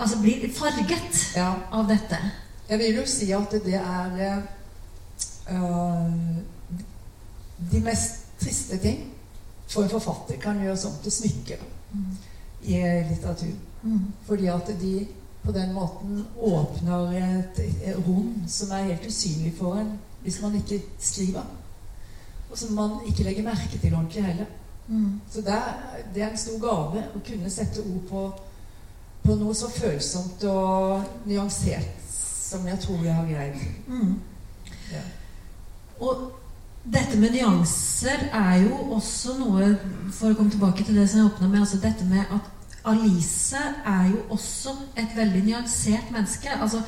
Altså 0.01 0.17
blir 0.23 0.49
farget 0.49 1.19
ja. 1.37 1.51
av 1.71 1.85
dette. 1.85 2.17
Jeg 2.73 2.79
vil 2.81 2.95
jo 2.95 3.05
si 3.05 3.27
at 3.31 3.51
det 3.65 3.75
er 3.77 4.39
uh, 5.51 6.13
De 7.71 7.81
mest 7.85 8.23
triste 8.41 8.79
ting 8.81 9.03
for 9.67 9.85
en 9.85 9.91
forfatter 9.91 10.39
kan 10.41 10.57
gjøres 10.61 10.85
om 10.89 10.95
til 11.03 11.13
smykker 11.13 11.61
Mm. 11.93 12.17
i 12.61 13.03
litteratur. 13.09 13.53
Mm. 13.83 13.99
Fordi 14.25 14.47
at 14.47 14.67
de 14.81 15.07
på 15.43 15.51
den 15.51 15.73
måten 15.73 16.25
åpner 16.41 17.11
et, 17.11 17.59
et 17.83 18.07
rom 18.07 18.43
som 18.47 18.71
er 18.71 18.87
helt 18.87 19.05
usynlig 19.07 19.53
for 19.57 19.75
en 19.75 19.91
hvis 20.23 20.41
man 20.41 20.55
ikke 20.55 20.81
skriver. 20.99 21.43
Og 22.51 22.57
som 22.57 22.73
man 22.73 22.91
ikke 23.07 23.23
legger 23.23 23.43
merke 23.43 23.77
til 23.81 23.93
ordentlig 23.93 24.23
heller. 24.25 24.45
Mm. 24.87 25.21
Så 25.31 25.41
det 25.41 25.53
er, 25.53 25.73
det 26.15 26.23
er 26.23 26.31
en 26.31 26.37
stor 26.37 26.59
gave 26.59 27.03
å 27.15 27.21
kunne 27.27 27.49
sette 27.49 27.83
ord 27.83 28.01
på, 28.09 28.23
på 29.23 29.35
noe 29.35 29.53
så 29.55 29.69
følsomt 29.69 30.43
og 30.49 31.03
nyansert 31.29 32.02
som 32.53 32.69
jeg 32.69 32.79
tror 32.85 33.03
jeg 33.03 33.17
har 33.17 33.27
greid. 33.27 33.67
Mm. 33.87 34.15
Ja. 34.93 35.03
Og 36.05 36.31
dette 36.83 37.19
med 37.19 37.31
nyanser 37.31 38.27
er 38.33 38.55
jo 38.65 38.75
også 38.91 39.37
noe 39.39 39.69
For 40.11 40.33
å 40.33 40.35
komme 40.35 40.51
tilbake 40.51 40.83
til 40.83 40.97
det 40.99 41.05
som 41.09 41.21
jeg 41.21 41.29
åpna 41.29 41.47
med, 41.47 41.61
altså 41.63 41.79
dette 41.79 42.05
med 42.09 42.33
at 42.35 42.49
Alice 42.91 43.61
er 43.87 44.09
jo 44.11 44.25
også 44.35 44.73
et 44.99 45.15
veldig 45.15 45.45
nyansert 45.45 46.11
menneske. 46.11 46.51
Altså 46.51 46.81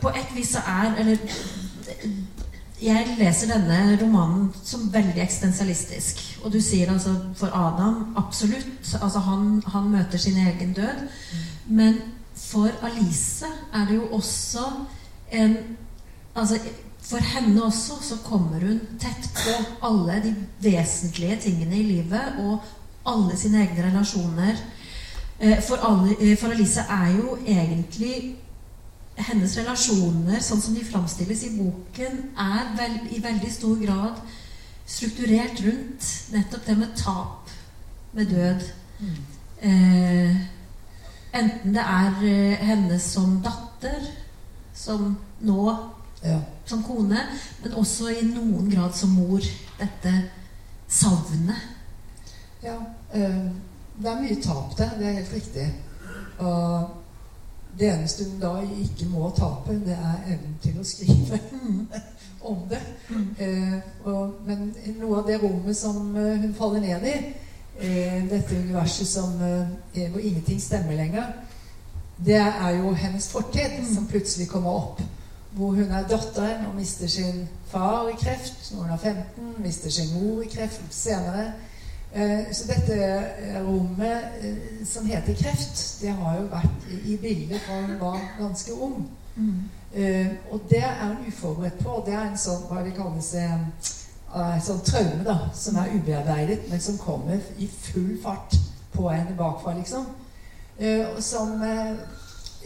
På 0.00 0.12
et 0.14 0.30
vis 0.36 0.54
så 0.54 0.62
er 0.66 0.94
Eller 1.02 1.18
jeg 2.82 3.14
leser 3.18 3.50
denne 3.50 3.98
romanen 4.00 4.48
som 4.64 4.88
veldig 4.92 5.20
eksistensialistisk. 5.22 6.22
Og 6.42 6.52
du 6.52 6.60
sier 6.60 6.90
altså 6.90 7.12
for 7.38 7.54
Adam 7.54 8.16
absolutt. 8.18 8.96
Altså 9.02 9.18
han, 9.22 9.62
han 9.66 9.90
møter 9.90 10.18
sin 10.18 10.38
egen 10.46 10.72
død. 10.74 11.04
Men 11.66 12.00
for 12.42 12.70
Alice 12.82 13.46
er 13.72 13.86
det 13.88 13.96
jo 14.00 14.08
også 14.18 14.66
en 15.32 15.56
Altså 16.32 16.58
for 17.02 17.20
henne 17.20 17.64
også 17.64 17.98
så 18.00 18.16
kommer 18.24 18.62
hun 18.62 18.78
tett 19.00 19.26
på 19.36 19.54
alle 19.84 20.20
de 20.24 20.30
vesentlige 20.64 21.36
tingene 21.44 21.76
i 21.76 21.82
livet 21.82 22.38
og 22.40 22.62
alle 23.06 23.36
sine 23.36 23.60
egne 23.66 23.88
relasjoner. 23.88 24.62
Eh, 25.40 25.62
For, 25.62 25.76
alle, 25.76 26.14
eh, 26.20 26.38
for 26.38 26.54
Alice 26.54 26.80
er 26.80 27.16
jo 27.16 27.36
egentlig 27.46 28.36
hennes 29.18 29.56
relasjoner, 29.58 30.38
sånn 30.40 30.62
som 30.62 30.74
de 30.74 30.84
framstilles 30.86 31.42
i 31.44 31.50
boken, 31.56 32.20
er 32.38 32.70
vel, 32.78 32.94
i 33.10 33.20
veldig 33.22 33.50
stor 33.52 33.76
grad 33.82 34.22
strukturert 34.86 35.60
rundt 35.66 36.08
nettopp 36.32 36.66
det 36.66 36.78
med 36.78 36.96
tap, 36.96 37.50
med 38.12 38.30
død. 38.30 38.64
Eh, 39.62 40.36
enten 41.34 41.74
det 41.74 41.82
er 41.82 42.22
eh, 42.28 42.64
henne 42.68 42.98
som 43.00 43.40
datter, 43.44 44.06
som 44.74 45.16
nå 45.40 45.76
Ja. 46.22 46.38
som 46.66 46.84
kone, 46.86 47.18
men 47.62 47.72
også 47.74 48.08
i 48.08 48.20
noen 48.22 48.70
grad 48.70 48.92
som 48.94 49.10
mor. 49.10 49.42
Dette 49.78 50.12
savnet. 50.88 51.56
ja 52.62 52.76
eh, 53.12 53.50
det 53.98 54.10
er 54.10 54.20
mye 54.20 54.42
tap 54.42 54.76
det. 54.78 54.90
det 54.98 55.06
er 55.08 55.12
helt 55.12 55.32
riktig. 55.34 55.66
Og 56.38 56.90
det 57.78 57.88
eneste 57.88 58.24
hun 58.24 58.40
da 58.40 58.52
ikke 58.62 59.08
må 59.08 59.30
tape, 59.36 59.74
det 59.86 59.96
er 59.96 60.34
evnen 60.34 60.56
til 60.62 60.80
å 60.80 60.84
skrive 60.84 61.38
om 62.50 62.64
det. 62.70 62.80
Eh, 63.38 63.78
og, 64.04 64.34
men 64.46 64.72
noe 64.98 65.20
av 65.20 65.28
det 65.28 65.38
rommet 65.42 65.76
som 65.76 66.16
eh, 66.16 66.42
hun 66.42 66.54
faller 66.58 66.84
ned 66.84 67.06
i, 67.08 67.14
eh, 67.14 67.41
dette 67.80 68.56
universet 68.56 69.06
som, 69.08 69.32
eh, 69.94 70.10
hvor 70.10 70.20
ingenting 70.20 70.60
stemmer 70.62 70.92
lenger, 70.96 71.24
det 72.26 72.36
er 72.36 72.70
jo 72.70 72.92
hennes 72.94 73.28
fortid 73.32 73.94
som 73.94 74.06
plutselig 74.06 74.48
kommer 74.48 74.70
opp. 74.70 75.00
Hvor 75.52 75.66
hun 75.70 75.90
er 75.90 76.06
datteren 76.08 76.66
og 76.66 76.74
mister 76.76 77.06
sin 77.08 77.48
far 77.66 78.08
i 78.08 78.12
kreft 78.20 78.72
når 78.74 78.82
hun 78.82 78.90
er 78.92 78.96
15, 78.96 79.54
mister 79.64 79.90
sin 79.90 80.14
mor 80.14 80.42
i 80.42 80.46
kreft 80.48 80.80
senere. 80.90 81.52
Eh, 82.14 82.52
Så 82.52 82.66
dette 82.66 82.94
eh, 83.04 83.62
rommet 83.66 84.20
eh, 84.42 84.86
som 84.86 85.06
heter 85.06 85.34
kreft, 85.34 85.98
det 86.00 86.08
har 86.12 86.36
jo 86.36 86.42
vært 86.42 87.04
i- 87.04 87.16
bildet 87.16 87.60
fra 87.60 87.80
hun 87.80 88.00
var 88.00 88.20
ganske 88.40 88.72
ung. 88.82 89.08
Eh, 89.94 90.26
og 90.50 90.60
det 90.70 90.78
er 90.84 91.06
hun 91.08 91.26
uforberedt 91.28 91.78
på. 91.78 92.02
Det 92.06 92.14
er 92.14 92.30
en 92.30 92.38
sånn 92.38 92.62
hva 92.70 92.82
det 92.84 92.94
kalles 92.96 93.34
eh, 94.34 94.56
eh, 94.56 94.58
sånn 94.64 94.82
traume 94.86 95.24
da, 95.26 95.38
som 95.54 95.76
er 95.80 95.92
ubearbeidet, 95.96 96.68
men 96.70 96.80
som 96.80 96.98
kommer 96.98 97.40
i 97.58 97.68
full 97.68 98.16
fart 98.22 98.56
på 98.92 99.08
en 99.10 99.36
bakfra, 99.36 99.74
liksom. 99.78 100.06
Eh, 100.78 101.06
og 101.14 101.22
som, 101.22 101.62
eh, 101.62 101.94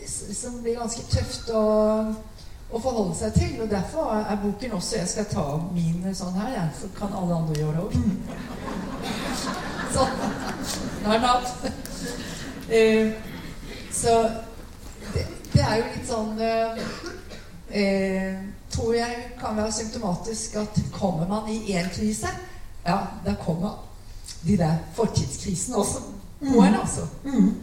som 0.07 0.63
blir 0.63 0.79
ganske 0.79 1.03
tøft 1.11 1.51
å, 1.51 1.65
å 2.71 2.81
forholde 2.81 3.15
seg 3.19 3.35
til. 3.35 3.61
Og 3.63 3.71
derfor 3.71 4.15
er 4.19 4.43
boken 4.43 4.79
også 4.79 4.97
Jeg 4.97 5.09
skal 5.09 5.29
ta 5.31 5.47
min 5.75 6.15
sånn 6.15 6.39
her, 6.39 6.53
jeg, 6.55 6.75
så 6.81 6.91
kan 6.99 7.15
alle 7.15 7.41
andre 7.41 7.59
gjøre 7.61 7.77
det 7.77 7.85
òg. 7.85 7.95
Sånn. 9.97 10.25
Nå 11.05 11.19
natt. 11.23 11.53
Eh, 12.67 13.13
så 13.95 14.11
det, 15.15 15.23
det 15.53 15.61
er 15.63 15.77
jo 15.77 15.85
litt 15.87 16.09
sånn 16.09 16.41
eh, 16.43 16.81
eh, 17.71 18.41
Tror 18.77 18.93
jeg 18.95 19.17
kan 19.41 19.57
være 19.57 19.73
symptomatisk 19.73 20.55
at 20.61 20.81
kommer 20.93 21.29
man 21.29 21.49
i 21.53 21.73
én 21.73 21.89
krise, 21.95 22.29
ja, 22.87 22.99
da 23.27 23.35
kommer 23.45 23.79
de 24.47 24.57
der 24.57 24.77
fortidskrisene 24.95 25.77
også 25.77 25.99
på 26.41 26.61
en, 26.63 26.75
altså. 26.75 27.07
Mm. 27.25 27.55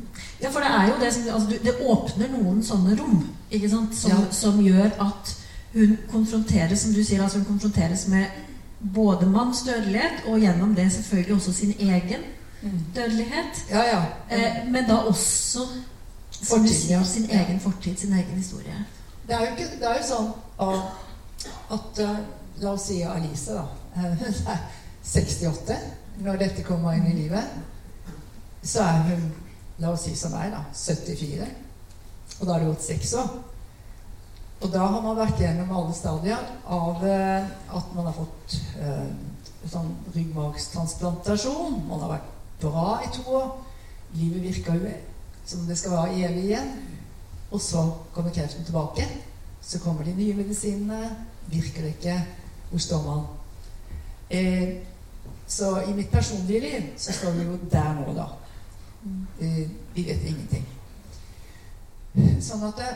Ja, 0.42 0.50
for 0.50 0.60
det 0.60 0.68
er 0.70 0.88
jo 0.88 0.94
det 1.06 1.14
som 1.14 1.24
altså, 1.34 1.58
Det 1.64 1.76
åpner 1.86 2.28
noen 2.34 2.64
sånne 2.66 2.98
rom 3.00 3.22
ikke 3.52 3.70
sant? 3.70 3.96
Som, 3.96 4.12
Ja. 4.12 4.18
som 4.32 4.60
gjør 4.66 4.90
at 5.06 5.36
hun 5.74 5.98
konfronteres 6.12 6.80
som 6.80 6.94
du 6.94 7.04
sier, 7.04 7.22
altså 7.24 7.38
hun 7.38 7.46
konfronteres 7.46 8.08
med 8.08 8.26
både 8.96 9.26
manns 9.30 9.62
dødelighet, 9.66 10.26
og 10.28 10.40
gjennom 10.40 10.76
det 10.76 10.92
selvfølgelig 10.92 11.36
også 11.36 11.54
sin 11.54 11.74
egen 11.80 12.26
dødelighet. 12.96 13.64
Ja, 13.70 13.84
ja. 13.84 14.02
Eh, 14.32 14.72
men 14.72 14.86
da 14.90 14.96
også, 14.96 15.60
Fortid, 16.44 16.68
sier, 16.68 17.04
sin 17.04 17.30
egen 17.30 17.60
fortid, 17.60 17.98
sin 17.98 18.14
egen 18.14 18.36
historie. 18.38 18.86
Det 19.28 19.36
er 19.36 19.40
jo, 19.40 19.46
ikke, 19.52 19.70
det 19.80 19.88
er 19.88 19.98
jo 20.02 20.08
sånn 20.08 20.32
at, 20.60 21.50
at 21.72 22.00
eh, 22.00 22.18
La 22.62 22.72
oss 22.72 22.86
si 22.88 23.00
Alice, 23.04 23.52
da. 23.54 23.64
eh, 23.98 24.14
Hun 24.20 24.34
er 24.54 24.60
68 25.04 25.78
når 26.24 26.38
dette 26.38 26.64
kommer 26.64 26.94
inn 26.94 27.08
i 27.10 27.16
livet. 27.18 27.56
Så 28.64 28.84
er 28.86 29.02
hun, 29.08 29.24
la 29.82 29.90
oss 29.92 30.06
si 30.06 30.14
som 30.16 30.32
meg, 30.36 30.52
da, 30.54 30.62
74. 30.78 31.48
Og 32.40 32.46
da 32.46 32.54
har 32.54 32.62
det 32.62 32.70
gått 32.70 32.86
seks 32.86 33.14
år. 33.20 33.34
Og 34.64 34.70
da 34.72 34.86
har 34.86 35.02
man 35.04 35.18
vært 35.18 35.42
gjennom 35.42 35.74
alle 35.76 35.96
stadier 35.98 36.46
av 36.72 37.02
eh, 37.04 37.50
at 37.76 37.90
man 37.98 38.08
har 38.08 38.16
fått 38.16 38.56
eh, 38.80 39.10
sånn 39.74 39.90
ryggmargstransplantasjon. 40.14 41.82
Man 41.90 42.06
har 42.06 42.14
vært 42.16 42.32
bra 42.62 42.88
i 43.04 43.12
to 43.18 43.26
år. 43.42 43.50
Livet 44.16 44.46
virker 44.46 44.78
jo 44.78 44.94
som 45.50 45.66
det 45.68 45.76
skal 45.82 45.98
være 45.98 46.22
evig 46.30 46.46
igjen. 46.52 46.72
Og 47.52 47.60
så 47.62 47.84
kommer 48.16 48.32
kreften 48.34 48.64
tilbake. 48.64 49.10
Så 49.64 49.80
kommer 49.80 50.04
de 50.04 50.16
nye 50.18 50.36
medisinene. 50.36 51.16
Virker 51.52 51.88
ikke. 51.88 52.18
Hvor 52.70 52.80
står 52.80 53.04
man? 53.04 53.26
Eh, 54.30 54.78
så 55.48 55.82
i 55.82 55.94
mitt 55.94 56.12
personlige 56.12 56.60
liv 56.60 56.94
så 56.98 57.14
står 57.14 57.32
vi 57.32 57.44
jo 57.44 57.58
der 57.72 57.94
nå, 57.94 58.14
da. 58.14 58.26
Eh, 59.40 59.70
vi 59.96 60.06
vet 60.08 60.24
ingenting. 60.28 60.66
Sånn 62.42 62.64
at 62.68 62.80
det, 62.80 62.90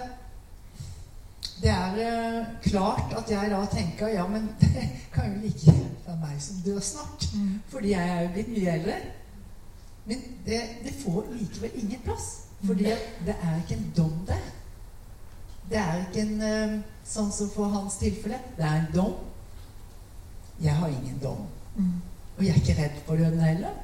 det 1.61 1.71
er 1.73 1.99
eh, 2.05 2.49
klart 2.65 3.13
at 3.17 3.31
jeg 3.31 3.51
da 3.51 3.61
tenker 3.71 4.13
ja, 4.13 4.25
men 4.29 4.49
det 4.61 4.87
kan 5.13 5.31
jo 5.33 5.43
like 5.43 5.65
gjerne 5.65 5.93
være 6.05 6.19
meg 6.23 6.41
som 6.41 6.59
dør 6.65 6.83
snart. 6.83 7.29
Fordi 7.71 7.93
jeg 7.93 8.13
er 8.15 8.21
jo 8.25 8.33
blitt 8.35 8.53
mye 8.55 8.75
eldre. 8.79 8.99
Men 10.07 10.21
det, 10.45 10.61
det 10.85 10.93
får 11.03 11.25
likevel 11.33 11.81
ingen 11.83 12.03
plass. 12.05 12.27
Fordi 12.63 12.93
det 13.25 13.35
er 13.35 13.57
ikke 13.61 13.77
en 13.77 13.91
dom 13.97 14.15
der. 14.27 14.45
Det 15.69 15.77
er 15.77 16.03
ikke 16.05 16.23
en 16.23 16.43
eh, 16.47 16.75
sånn 17.07 17.31
som 17.33 17.49
for 17.51 17.71
hans 17.73 17.97
tilfelle. 17.99 18.39
Det 18.57 18.65
er 18.65 18.81
en 18.81 18.91
dom. 18.93 19.15
Jeg 20.63 20.73
har 20.73 20.89
ingen 20.89 21.19
dom. 21.21 21.43
Og 22.37 22.45
jeg 22.45 22.53
er 22.53 22.61
ikke 22.61 22.81
redd 22.81 23.01
for 23.05 23.19
døden 23.19 23.39
heller. 23.39 23.75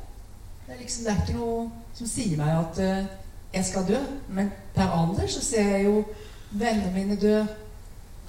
Det 0.65 0.73
er, 0.73 0.79
liksom, 0.79 1.03
det 1.03 1.11
er 1.11 1.21
ikke 1.21 1.37
noe 1.37 1.67
som 1.93 2.07
sier 2.07 2.37
meg 2.39 2.51
at 2.55 2.79
uh, 2.79 3.09
jeg 3.53 3.65
skal 3.65 3.87
dø. 3.87 3.99
Men 4.33 4.51
per 4.73 4.93
alder 4.95 5.27
så 5.29 5.41
ser 5.43 5.75
jeg 5.75 5.85
jo 5.85 6.03
vennene 6.51 6.93
mine 6.95 7.17
dø. 7.21 7.43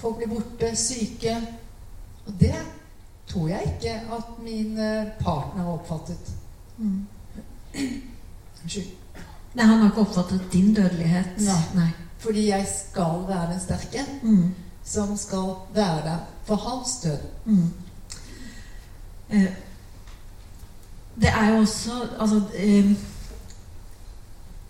Folk 0.00 0.18
blir 0.20 0.32
borte, 0.32 0.74
syke. 0.76 1.36
Og 2.26 2.32
det 2.40 2.56
tror 3.28 3.48
jeg 3.48 3.74
ikke 3.74 3.94
at 4.16 4.24
min 4.44 4.78
eh, 4.78 5.06
partner 5.20 5.62
har 5.62 5.72
oppfattet. 5.72 6.32
Unnskyld. 6.78 8.90
Nei, 9.54 9.64
han 9.64 9.78
har 9.78 9.90
ikke 9.90 10.04
oppfattet 10.04 10.48
din 10.52 10.74
dødelighet. 10.74 11.36
Nei. 11.38 11.60
Nei. 11.74 11.90
Fordi 12.24 12.48
jeg 12.48 12.66
skal 12.88 13.24
være 13.28 13.52
den 13.52 13.60
sterke 13.60 14.04
Mm. 14.22 14.54
som 14.84 15.16
skal 15.16 15.54
være 15.74 15.96
der 16.04 16.18
for 16.44 16.56
hans 16.56 16.96
død. 17.02 17.18
Mm. 17.44 17.70
Eh, 19.30 19.52
det 21.20 21.28
er 21.28 21.50
jo 21.50 21.56
også 21.56 21.90
Altså 22.20 22.42
eh, 22.56 22.90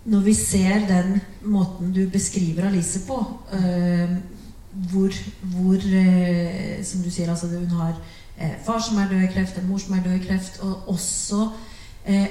Når 0.05 0.19
vi 0.19 0.33
ser 0.33 0.87
den 0.87 1.21
måten 1.41 1.93
du 1.93 2.09
beskriver 2.09 2.67
Alice 2.67 2.99
på, 3.07 3.25
eh, 3.53 4.09
hvor, 4.73 5.09
hvor 5.41 5.73
eh, 5.75 6.83
Som 6.85 7.01
du 7.01 7.09
sier, 7.11 7.29
altså 7.29 7.47
hun 7.47 7.67
har 7.67 7.93
eh, 8.37 8.51
far 8.65 8.79
som 8.79 8.97
er 8.97 9.07
død 9.09 9.21
i 9.23 9.33
kreft, 9.33 9.57
en 9.57 9.67
mor 9.67 9.77
som 9.77 9.93
er 9.97 10.03
død 10.03 10.13
i 10.13 10.27
kreft, 10.27 10.59
og 10.59 10.89
også 10.89 11.49
eh, 12.05 12.27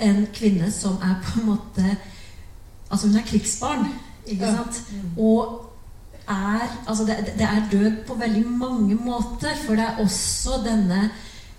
en 0.00 0.26
kvinne 0.34 0.70
som 0.72 0.92
er 0.92 1.14
på 1.24 1.40
en 1.40 1.46
måte 1.46 1.96
Altså 2.90 3.06
hun 3.06 3.16
er 3.16 3.22
krigsbarn, 3.26 3.86
ikke 4.26 4.44
Ja. 4.46 4.56
sant? 4.56 4.82
Og 5.18 5.66
er 6.28 6.68
Altså, 6.88 7.04
det, 7.04 7.16
det 7.38 7.42
er 7.46 7.68
død 7.72 8.04
på 8.06 8.14
veldig 8.14 8.46
mange 8.46 8.94
måter. 8.94 9.54
For 9.66 9.74
det 9.74 9.84
er 9.84 9.96
også 10.02 10.50
denne 10.64 11.10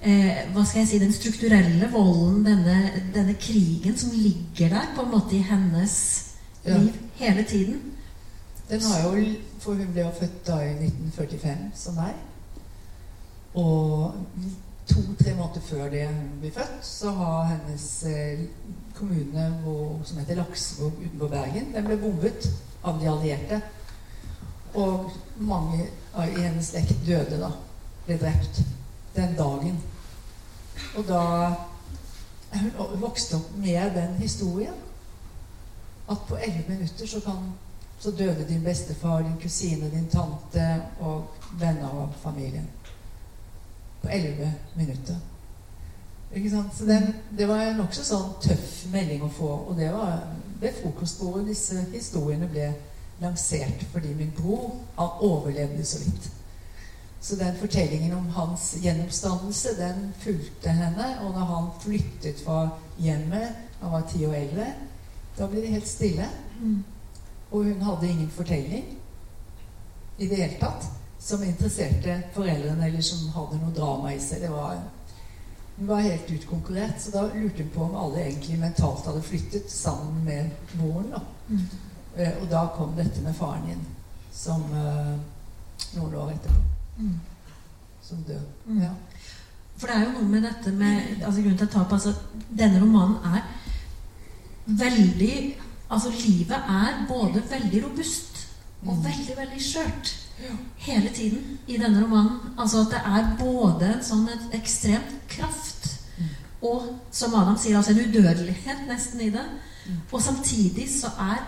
eh, 0.01 0.47
Hva 0.53 0.63
skal 0.65 0.79
jeg 0.79 0.87
si 0.87 0.99
Den 0.99 1.13
strukturelle 1.13 1.89
volden, 1.91 2.45
denne, 2.45 2.91
denne 3.15 3.33
krigen 3.39 3.97
som 3.97 4.09
ligger 4.13 4.69
der 4.69 4.91
på 4.95 5.01
en 5.01 5.11
måte 5.11 5.35
i 5.35 5.41
hennes 5.41 6.27
Ja. 6.65 6.77
liv 6.77 6.93
hele 7.15 7.43
tiden. 7.43 7.81
Den 8.69 8.81
har 8.81 9.09
jo, 9.17 9.25
For 9.59 9.73
hun 9.73 9.87
ble 9.93 10.01
jo 10.01 10.11
født 10.19 10.47
da 10.47 10.59
i 10.61 10.73
1945, 10.85 11.57
som 11.75 11.93
meg. 11.95 12.13
Og 13.55 14.13
to-tre 14.87 15.33
måneder 15.35 15.61
før 15.69 15.89
det 15.89 16.07
hun 16.07 16.39
ble 16.41 16.51
født, 16.55 16.77
så 16.85 17.11
har 17.11 17.43
hennes 17.51 18.03
eh, 18.03 18.39
kommune 19.01 19.47
hvor, 19.63 19.97
som 20.05 20.21
heter 20.21 20.39
Laksevåg 20.39 20.99
utenfor 21.01 21.31
Bergen, 21.33 21.73
den 21.73 21.87
ble 21.89 21.97
bombet 21.99 22.47
av 22.87 23.01
de 23.01 23.09
allierte. 23.11 23.61
Og 24.77 25.11
mange 25.41 25.83
i 25.83 26.37
hennes 26.37 26.69
slekt 26.71 27.01
døde 27.05 27.41
da. 27.41 27.51
Ble 28.05 28.17
drept 28.21 28.61
den 29.17 29.35
dagen. 29.35 29.81
Og 30.95 31.03
da 31.09 31.23
hun 32.51 33.01
vokste 33.01 33.39
opp 33.39 33.51
med 33.57 33.95
den 33.95 34.15
historien. 34.21 34.77
At 36.11 36.23
på 36.27 36.37
elleve 36.37 36.67
minutter 36.67 37.07
så 37.07 37.19
kan 37.23 37.51
så 38.01 38.11
døde 38.11 38.47
din 38.47 38.63
bestefar, 38.63 39.21
din 39.21 39.37
kusine, 39.41 39.91
din 39.91 40.07
tante 40.09 40.81
og 40.99 41.27
venner 41.59 41.89
av 41.89 42.13
familien. 42.23 42.67
På 44.01 44.09
elleve 44.09 44.53
minutter. 44.75 45.19
Ikke 46.35 46.49
sant? 46.49 46.75
Så 46.77 46.85
den, 46.87 47.09
det 47.37 47.47
var 47.49 47.63
en 47.65 47.81
nokså 47.81 48.05
sånn 48.07 48.35
tøff 48.43 48.85
melding 48.93 49.25
å 49.25 49.31
få. 49.35 49.49
Og 49.67 49.79
det 49.79 49.89
var 49.93 50.21
ved 50.61 50.77
frokostbordet 50.79 51.49
disse 51.51 51.81
historiene 51.91 52.47
ble 52.51 52.69
lansert 53.21 53.83
fordi 53.91 54.13
min 54.17 54.31
bror 54.37 54.71
han 54.97 55.25
overlevde 55.27 55.85
så 55.85 55.99
vidt. 56.01 56.29
Så 57.21 57.35
den 57.37 57.57
fortellingen 57.59 58.15
om 58.17 58.29
hans 58.33 58.71
gjenoppstandelse, 58.81 59.75
den 59.77 60.13
fulgte 60.23 60.69
henne. 60.73 61.09
Og 61.21 61.35
når 61.35 61.51
han 61.51 61.67
flyttet 61.83 62.41
fra 62.45 62.63
hjemmet, 62.97 63.59
han 63.81 63.91
var 63.91 64.07
ti 64.09 64.25
år 64.25 64.39
eldre, 64.39 64.71
da 65.37 65.47
ble 65.49 65.61
det 65.61 65.75
helt 65.75 65.89
stille. 65.89 66.25
Og 67.51 67.67
hun 67.67 67.85
hadde 67.85 68.09
ingen 68.09 68.31
fortelling 68.33 68.97
i 70.17 70.27
det 70.27 70.37
hele 70.37 70.57
tatt 70.61 70.87
som 71.21 71.43
interesserte 71.45 72.17
foreldrene, 72.33 72.87
eller 72.87 73.05
som 73.05 73.29
hadde 73.35 73.59
noe 73.61 73.73
drama 73.75 74.13
i 74.15 74.19
seg. 74.19 74.41
Det 74.41 74.49
var, 74.49 74.79
hun 75.77 75.87
var 75.87 76.01
helt 76.01 76.31
utkonkurrert, 76.31 77.01
så 77.01 77.11
da 77.11 77.21
lurte 77.33 77.63
hun 77.63 77.69
på 77.73 77.83
om 77.83 77.95
alle 77.95 78.25
egentlig 78.25 78.59
mentalt 78.59 79.05
hadde 79.05 79.21
flyttet 79.21 79.71
sammen 79.71 80.23
med 80.25 80.49
moren. 80.79 81.11
Da. 81.11 81.19
Mm. 81.47 81.61
Eh, 82.17 82.33
Og 82.41 82.49
da 82.51 82.65
kom 82.75 82.93
dette 82.95 83.21
med 83.21 83.35
faren 83.35 83.65
din, 83.67 83.85
som 84.33 84.61
eh, 84.73 85.15
noen 85.97 86.15
år 86.15 86.31
etterpå, 86.31 86.61
Mm. 86.97 87.19
som 88.03 88.17
død. 88.27 88.41
Mm. 88.67 88.81
Ja. 88.81 88.89
For 89.77 89.87
det 89.87 89.95
er 89.95 90.03
jo 90.05 90.11
noe 90.11 90.29
med 90.29 90.43
dette 90.43 90.71
med 90.71 91.23
altså 91.25 91.41
Grunnen 91.41 91.57
til 91.57 91.65
at 91.65 91.71
jeg 91.71 91.73
tar 91.73 91.83
på 91.89 91.95
altså, 91.95 92.13
Denne 92.59 92.81
romanen 92.81 93.15
er 93.25 93.41
veldig 94.67 95.55
Altså, 95.91 96.09
livet 96.27 96.51
er 96.55 97.05
både 97.07 97.41
veldig 97.49 97.83
robust 97.85 98.47
og 98.85 98.95
Mm. 98.97 99.03
veldig, 99.03 99.37
veldig 99.37 99.61
skjørt. 99.61 100.20
Hele 100.81 101.09
tiden 101.13 101.59
i 101.67 101.77
denne 101.77 102.03
romanen. 102.03 102.53
Altså 102.57 102.85
at 102.85 102.93
det 102.95 103.01
er 103.05 103.31
både 103.39 103.93
en 103.93 104.05
sånn 104.05 104.29
et 104.31 104.57
ekstremt 104.57 105.13
kraft 105.29 105.81
og, 106.61 106.91
som 107.11 107.33
Adam 107.33 107.57
sier, 107.57 107.77
altså 107.77 107.95
en 107.95 108.03
udødelighet 108.05 108.85
nesten 108.89 109.23
i 109.25 109.31
det. 109.33 109.45
Og 110.11 110.21
samtidig 110.21 110.85
så 110.93 111.09
er 111.19 111.41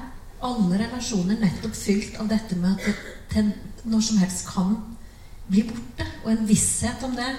alle 0.44 0.80
relasjoner 0.82 1.38
nettopp 1.40 1.76
fylt 1.78 2.18
av 2.20 2.32
dette 2.32 2.58
med 2.60 2.82
at 2.82 3.04
det 3.34 3.46
når 3.84 4.02
som 4.08 4.18
helst 4.18 4.48
kan 4.50 4.74
bli 5.50 5.66
borte. 5.70 6.08
Og 6.24 6.32
en 6.32 6.48
visshet 6.48 7.06
om 7.06 7.14
det. 7.16 7.30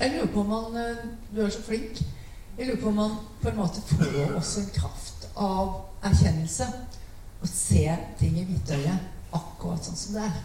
Jeg 0.00 0.16
lurer 0.16 0.32
på 0.32 0.40
om 0.40 0.50
man 0.50 0.76
eh, 0.80 1.06
Du 1.36 1.40
er 1.44 1.50
så 1.52 1.62
flink. 1.62 2.02
Jeg 2.58 2.66
lurer 2.66 2.80
på 2.82 2.88
om 2.88 2.94
man 2.94 3.16
på 3.42 3.48
en 3.48 3.56
måte 3.56 3.82
får 3.86 4.34
også 4.36 4.60
en 4.60 4.74
kraft 4.74 5.28
av 5.36 5.72
erkjennelse. 6.10 6.66
Å 7.40 7.48
se 7.48 7.86
ting 8.18 8.36
i 8.40 8.44
hvitøyet 8.48 9.19
akkurat 9.36 9.84
sånn 9.84 9.98
som 9.98 10.16
det 10.16 10.24
er. 10.28 10.38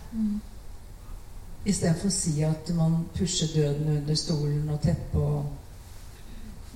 Istedenfor 1.65 2.11
å 2.11 2.13
si 2.13 2.35
at 2.45 2.69
man 2.77 2.99
pusher 3.15 3.49
døden 3.55 3.97
under 3.97 4.19
stolen 4.19 4.69
og 4.69 4.81
teppet 4.81 5.21
og 5.21 5.53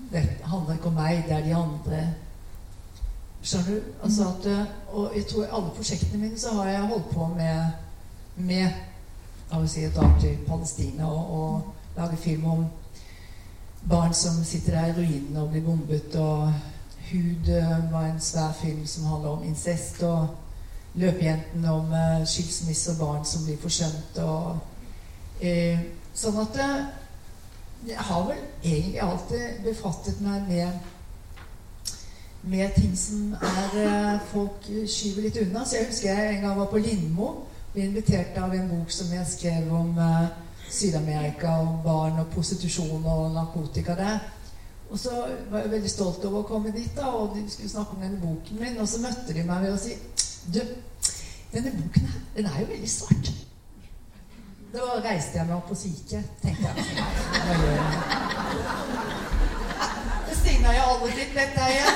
Det 0.10 0.24
handler 0.42 0.74
ikke 0.74 0.88
om 0.90 0.96
meg, 0.98 1.20
det 1.28 1.36
er 1.36 1.44
de 1.46 1.52
andre. 1.54 1.98
Skjønner 3.44 3.76
du? 3.76 3.92
Altså 4.04 4.24
at, 4.26 4.46
eh, 4.50 4.72
og 4.90 5.12
jeg 5.16 5.28
tror 5.30 5.44
i 5.44 5.52
alle 5.52 5.74
prosjektene 5.76 6.22
mine 6.24 6.40
så 6.40 6.54
har 6.56 6.70
jeg 6.70 6.88
holdt 6.90 7.12
på 7.12 7.28
med 7.28 7.60
med 8.40 8.72
jeg 9.52 9.62
vil 9.62 9.70
si, 9.70 9.84
et 9.84 9.96
dra 9.96 10.10
til 10.22 10.38
Palestina 10.48 11.06
og, 11.06 11.40
og 11.40 11.62
lage 11.98 12.18
film 12.18 12.46
om 12.46 12.66
barn 13.90 14.14
som 14.14 14.44
sitter 14.44 14.72
der 14.72 14.86
i 14.88 14.98
ruinene 14.98 15.42
og 15.42 15.50
blir 15.50 15.66
bombet. 15.66 16.16
Og 16.16 16.54
Hud 17.12 17.50
eh, 17.50 17.92
var 17.92 18.06
en 18.06 18.20
svær 18.22 18.52
film 18.62 18.86
som 18.86 19.06
handler 19.06 19.30
om 19.30 19.44
incest. 19.44 20.04
Og 20.04 20.28
Løpejenten 21.00 21.66
om 21.66 21.94
eh, 21.96 22.26
skilsmisse 22.28 22.92
og 22.96 23.00
barn 23.00 23.26
som 23.26 23.46
blir 23.46 23.60
forsømt. 23.62 24.20
Og, 24.24 24.58
eh, 25.42 25.80
sånn 26.16 26.40
at 26.44 26.60
eh, 26.60 26.80
jeg 27.90 28.08
har 28.10 28.26
vel 28.28 28.42
egentlig 28.64 29.02
alltid 29.04 29.62
befattet 29.64 30.24
meg 30.26 30.48
med 30.50 30.96
med 32.50 32.72
ting 32.72 32.94
som 32.96 33.34
er 33.44 34.20
folk 34.30 34.64
skyver 34.88 35.26
litt 35.26 35.38
unna. 35.42 35.66
Så 35.68 35.76
jeg 35.76 35.90
husker 35.90 36.08
jeg 36.08 36.36
en 36.36 36.46
gang 36.46 36.60
var 36.60 36.70
på 36.72 36.80
Lindmo. 36.80 37.28
Ble 37.74 37.84
invitert 37.90 38.38
av 38.40 38.54
en 38.56 38.70
bok 38.70 38.94
som 38.96 39.12
jeg 39.12 39.28
skrev 39.28 39.74
om 39.76 40.00
Syd-Amerika, 40.72 41.58
om 41.60 41.82
barn 41.84 42.22
og 42.22 42.32
prostitusjon 42.32 43.04
og 43.04 43.34
narkotika 43.36 43.98
der. 44.00 44.22
Og 44.90 45.00
så 45.00 45.26
var 45.52 45.60
jeg 45.60 45.72
veldig 45.72 45.90
stolt 45.92 46.24
over 46.26 46.42
å 46.42 46.48
komme 46.50 46.72
dit, 46.74 46.90
da, 46.98 47.12
og 47.14 47.36
de 47.36 47.44
skulle 47.50 47.70
snakke 47.70 47.96
om 47.96 48.06
denne 48.06 48.22
boken 48.22 48.62
min. 48.62 48.80
Og 48.82 48.90
så 48.90 49.02
møtte 49.04 49.36
de 49.36 49.46
meg 49.46 49.66
ved 49.66 49.76
å 49.76 49.82
si 49.82 49.98
Du, 50.50 50.62
denne 51.54 51.72
boken 51.72 52.02
her, 52.02 52.20
den 52.36 52.46
er 52.46 52.60
jo 52.60 52.66
veldig 52.66 52.90
svart. 52.90 53.32
Da 54.74 54.80
reiste 55.02 55.38
jeg 55.38 55.48
meg 55.50 55.56
opp 55.56 55.72
og 55.74 55.78
så 55.78 55.90
gikk 55.90 56.12
jeg. 56.14 56.24
Tenkte 56.44 56.68
jeg. 56.68 56.76
Det 60.28 60.36
stigna 60.38 60.76
jo 60.76 60.84
aldri 60.92 61.10
blitt, 61.16 61.34
vet 61.36 61.56
jeg. 61.58 61.94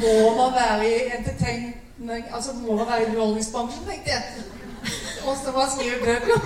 Må 0.00 0.34
man 0.36 0.52
være 0.54 0.88
i 0.88 0.92
entertainment 1.18 1.76
Altså 2.32 2.52
må 2.52 2.76
man 2.76 2.86
være 2.86 3.02
i 3.02 3.06
underholdningsbransjen, 3.06 3.84
tenkte 3.88 4.10
jeg. 4.10 4.22
Og 5.26 5.36
så 5.36 5.52
man 5.56 5.68
skrive 5.70 5.98
bøker. 6.04 6.40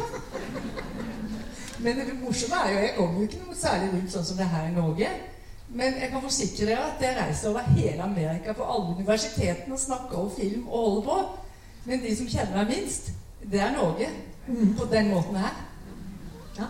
Men 1.79 1.97
det 1.97 2.21
morsomme 2.23 2.57
er 2.57 2.73
jo 2.73 2.79
Jeg 2.79 2.95
kommer 2.97 3.15
jo 3.15 3.23
ikke 3.23 3.43
noe 3.47 3.57
særlig 3.59 3.93
rundt 3.93 4.13
sånn 4.13 4.27
som 4.31 4.37
det 4.39 4.49
her 4.49 4.69
i 4.71 4.75
Norge. 4.79 5.11
Men 5.75 5.97
jeg 6.01 6.11
kan 6.13 6.23
forsikre 6.23 6.69
dere 6.69 6.85
at 6.87 7.03
jeg 7.03 7.17
reiser 7.19 7.51
over 7.51 7.61
hele 7.75 8.03
Amerika 8.03 8.53
på 8.55 8.67
alle 8.75 8.95
universitetene 8.95 9.75
og 9.75 9.81
snakker 9.81 10.19
om 10.19 10.31
film 10.37 10.69
og 10.69 10.85
holder 10.85 11.03
på. 11.09 11.17
Men 11.85 12.03
de 12.03 12.17
som 12.17 12.29
kjenner 12.31 12.61
meg 12.61 12.71
minst, 12.71 13.11
det 13.53 13.61
er 13.61 13.75
Norge. 13.75 14.09
På 14.79 14.87
den 14.93 15.11
måten 15.11 15.37
her. 15.41 15.55
Ja, 16.59 16.67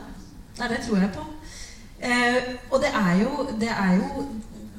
Nei, 0.58 0.68
det 0.68 0.78
tror 0.86 0.96
jeg 1.02 1.10
på. 1.14 1.24
Eh, 2.00 2.42
og 2.70 2.80
det 2.80 2.90
er, 2.94 3.14
jo, 3.22 3.46
det 3.60 3.68
er 3.68 3.94
jo 3.94 4.24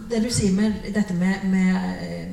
det 0.09 0.21
du 0.23 0.29
sier 0.31 0.53
med 0.55 0.73
dette 0.95 1.13
med, 1.13 1.43
med 1.43 1.75
eh, 2.01 2.31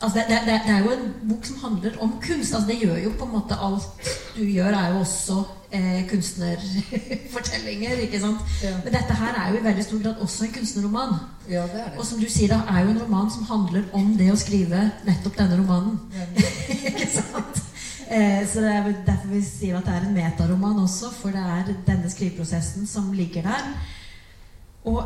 altså 0.00 0.18
det, 0.18 0.24
det, 0.30 0.38
det, 0.46 0.72
er 0.74 0.78
jo 0.84 0.90
en 0.94 1.14
bok 1.28 1.44
som 1.44 1.56
handler 1.64 1.92
om 2.00 2.12
kunst. 2.26 2.54
altså 2.54 2.66
Det 2.68 2.78
gjør 2.82 2.96
jo 3.04 3.10
på 3.18 3.24
en 3.24 3.32
måte 3.32 3.54
alt 3.60 4.10
du 4.36 4.42
gjør, 4.44 4.72
er 4.72 4.92
jo 4.92 4.98
også 4.98 5.36
eh, 5.72 6.08
kunstnerfortellinger. 6.10 7.94
ikke 8.06 8.20
sant? 8.20 8.40
Ja. 8.62 8.74
Men 8.84 8.92
dette 8.94 9.14
her 9.20 9.32
er 9.42 9.50
jo 9.50 9.60
i 9.60 9.64
veldig 9.64 9.84
stor 9.84 10.02
grad 10.02 10.16
også 10.20 10.44
en 10.44 10.52
kunstnerroman. 10.58 11.14
Ja, 11.50 11.62
det 11.62 11.80
er 11.80 11.90
det. 11.90 11.98
Og 11.98 12.04
som 12.06 12.20
du 12.20 12.28
sier, 12.30 12.48
da 12.54 12.60
er 12.74 12.80
jo 12.84 12.90
en 12.94 13.02
roman 13.02 13.30
som 13.30 13.44
handler 13.50 13.82
om 13.92 14.16
det 14.18 14.32
å 14.32 14.38
skrive 14.38 14.90
nettopp 15.06 15.38
denne 15.38 15.58
romanen. 15.60 16.00
ikke 16.90 17.08
sant? 17.12 17.62
Eh, 18.08 18.42
så 18.48 18.60
det 18.64 18.72
er 18.72 18.92
derfor 19.06 19.28
vi 19.34 19.42
sier 19.44 19.76
at 19.76 19.86
det 19.88 19.94
er 19.94 20.04
en 20.06 20.14
metaroman 20.16 20.78
også, 20.84 21.10
for 21.12 21.34
det 21.34 21.44
er 21.44 21.74
denne 21.86 22.10
skriveprosessen 22.10 22.86
som 22.88 23.12
ligger 23.12 23.42
der. 23.50 23.72
Og 24.88 25.02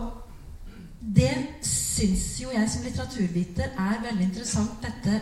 det 1.02 1.32
syns 1.92 2.26
jo 2.40 2.52
jeg 2.52 2.68
som 2.70 2.84
litteraturviter 2.86 3.74
er 3.78 4.02
veldig 4.06 4.28
interessant, 4.30 4.78
dette 4.82 5.20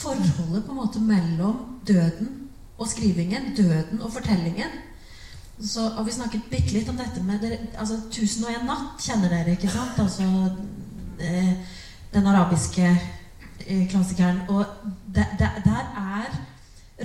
forholdet 0.00 0.64
på 0.64 0.72
en 0.72 0.78
måte 0.80 1.02
mellom 1.04 1.80
døden 1.88 2.30
og 2.80 2.88
skrivingen, 2.88 3.52
døden 3.56 4.00
og 4.02 4.12
fortellingen. 4.12 4.78
Så 5.60 5.88
har 5.88 6.04
vi 6.04 6.12
snakket 6.12 6.48
bitte 6.50 6.72
litt 6.72 6.88
om 6.88 6.96
dette 6.96 7.22
med 7.22 7.42
dere, 7.42 7.58
altså, 7.78 8.00
'Tusen 8.10 8.44
og 8.44 8.50
en 8.50 8.66
natt' 8.66 9.02
kjenner 9.04 9.28
dere, 9.28 9.56
ikke 9.56 9.68
sant? 9.68 9.98
Altså 9.98 10.24
eh, 11.20 11.52
den 12.14 12.26
arabiske 12.26 12.86
eh, 13.66 13.88
klassikeren. 13.90 14.40
Og 14.48 14.64
der, 15.14 15.36
der, 15.36 15.84
er 15.96 16.40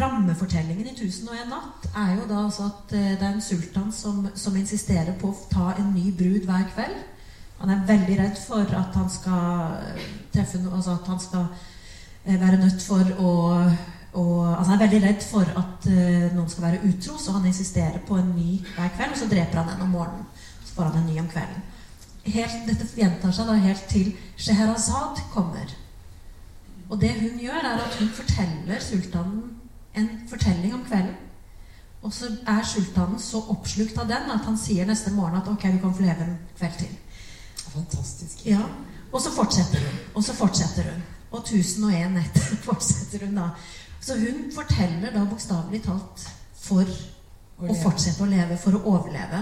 rammefortellingen 0.02 0.88
i 0.88 0.96
'Tusen 0.96 1.28
og 1.30 1.36
en 1.36 1.52
natt' 1.52 1.90
er 1.96 2.16
jo 2.16 2.28
da 2.30 2.46
altså 2.46 2.64
at 2.64 2.96
eh, 2.98 3.20
det 3.20 3.22
er 3.22 3.34
en 3.34 3.42
sultan 3.42 3.92
som, 3.92 4.28
som 4.36 4.56
insisterer 4.56 5.20
på 5.20 5.28
å 5.28 5.48
ta 5.52 5.74
en 5.80 5.92
ny 5.92 6.16
brud 6.18 6.48
hver 6.48 6.72
kveld. 6.76 6.96
Han 7.66 7.74
er 7.74 7.86
veldig 7.88 8.16
redd 8.20 8.38
for 8.38 8.76
at 8.78 8.94
han 8.94 9.08
skal 9.10 9.78
eh, 9.98 10.10
treffe 10.34 10.60
noe 10.62 10.78
Altså 10.78 11.00
at 11.00 11.08
han 11.10 11.22
skal 11.24 11.48
eh, 12.24 12.36
være 12.38 12.60
nødt 12.62 12.84
for 12.86 13.14
å 13.18 13.32
og, 14.16 14.58
altså 14.58 14.72
Han 14.72 14.76
er 14.76 14.84
veldig 14.86 15.00
redd 15.04 15.24
for 15.26 15.50
at 15.60 15.88
eh, 15.92 16.28
noen 16.36 16.50
skal 16.50 16.64
være 16.70 16.84
utro, 16.88 17.18
så 17.20 17.34
han 17.36 17.48
insisterer 17.50 17.98
på 18.08 18.16
en 18.16 18.30
ny 18.32 18.62
hver 18.76 18.94
kveld. 18.96 19.12
Og 19.12 19.18
så 19.20 19.28
dreper 19.28 19.60
han 19.60 19.74
en 19.74 19.82
om 19.84 19.90
morgenen. 19.92 20.30
Så 20.64 20.78
får 20.78 20.88
han 20.88 21.02
en 21.02 21.10
ny 21.10 21.18
om 21.20 21.28
kvelden. 21.28 21.66
Helt, 22.36 22.62
dette 22.70 22.88
gjentar 22.96 23.34
seg 23.36 23.50
da 23.50 23.58
helt 23.60 23.84
til 23.92 24.14
Scheherazade 24.38 25.26
kommer. 25.34 25.74
Og 26.88 27.02
det 27.02 27.12
hun 27.20 27.42
gjør, 27.44 27.60
er 27.60 27.84
at 27.84 28.00
hun 28.00 28.14
forteller 28.16 28.80
sultanen 28.80 29.44
en 30.00 30.10
fortelling 30.30 30.78
om 30.78 30.86
kvelden. 30.88 31.18
Og 32.06 32.14
så 32.14 32.30
er 32.48 32.64
sultanen 32.64 33.20
så 33.20 33.42
oppslukt 33.50 33.98
av 34.00 34.08
den 34.08 34.32
at 34.32 34.46
han 34.46 34.58
sier 34.62 34.88
neste 34.88 35.12
morgen 35.12 35.42
at 35.42 35.50
ok, 35.50 35.68
du 35.76 35.82
kan 35.82 35.96
få 35.98 36.06
leve 36.06 36.30
en 36.30 36.38
kveld 36.56 36.80
til. 36.86 36.98
Fantastisk. 37.76 38.46
Ja, 38.48 38.62
Og 39.12 39.22
så 39.22 39.32
fortsetter 39.32 39.80
hun. 39.80 40.00
Og 40.16 40.24
så 40.24 40.34
fortsetter 40.36 40.84
hun. 40.92 41.04
Og 41.32 41.46
tusen 41.46 41.84
og 41.84 41.94
en 41.94 42.18
netter 42.20 42.56
fortsetter 42.68 43.26
hun 43.26 43.38
da. 43.38 43.50
Så 44.02 44.18
hun 44.20 44.50
forteller 44.56 45.14
da 45.14 45.26
bokstavelig 45.30 45.82
talt 45.84 46.26
for 46.62 46.90
å 47.64 47.76
fortsette 47.80 48.24
å 48.24 48.30
leve, 48.30 48.58
for 48.60 48.76
å 48.76 48.82
overleve. 48.92 49.40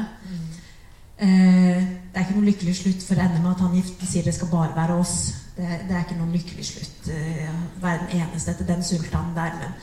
Eh, 1.17 1.81
det 1.81 2.19
er 2.19 2.25
ikke 2.25 2.35
noen 2.37 2.49
lykkelig 2.49 2.75
slutt, 2.77 3.03
for 3.05 3.17
det 3.17 3.25
ender 3.25 3.41
med 3.41 3.55
at 3.55 3.63
han 3.65 3.75
giften 3.77 4.09
sier 4.09 4.25
det 4.27 4.35
skal 4.35 4.51
bare 4.51 4.75
være 4.75 4.99
oss. 5.01 5.15
Det, 5.57 5.67
det 5.89 5.95
er 5.97 6.05
ikke 6.05 6.19
noen 6.19 6.35
lykkelig 6.35 6.67
slutt. 6.69 7.09
Eh, 7.13 7.49
være 7.81 8.05
den 8.05 8.21
eneste 8.21 8.53
etter 8.53 8.69
den 8.69 8.85
sultanen 8.85 9.35
der, 9.37 9.57
men 9.61 9.73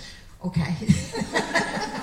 ok. 0.46 0.60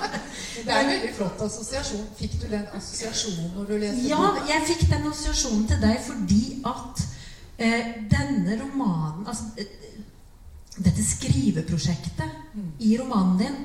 Det 0.64 0.72
er 0.74 0.80
en 0.84 0.90
veldig 0.92 1.12
flott 1.16 1.42
assosiasjon. 1.46 2.06
Fikk 2.18 2.34
du 2.42 2.46
den 2.50 2.66
assosiasjonen 2.78 3.52
når 3.56 3.64
du 3.70 3.74
leste 3.82 4.08
Ja, 4.08 4.18
boka? 4.18 4.46
jeg 4.52 4.66
fikk 4.72 4.84
den 4.90 5.06
assosiasjonen 5.10 5.66
til 5.70 5.80
deg 5.82 6.00
fordi 6.06 6.42
at 6.72 7.04
eh, 7.58 7.92
denne 8.10 8.58
romanen 8.62 9.26
Altså 9.26 9.44
eh, 9.58 9.74
dette 10.78 11.02
skriveprosjektet 11.02 12.36
i 12.78 12.92
romanen 13.00 13.38
din 13.40 13.56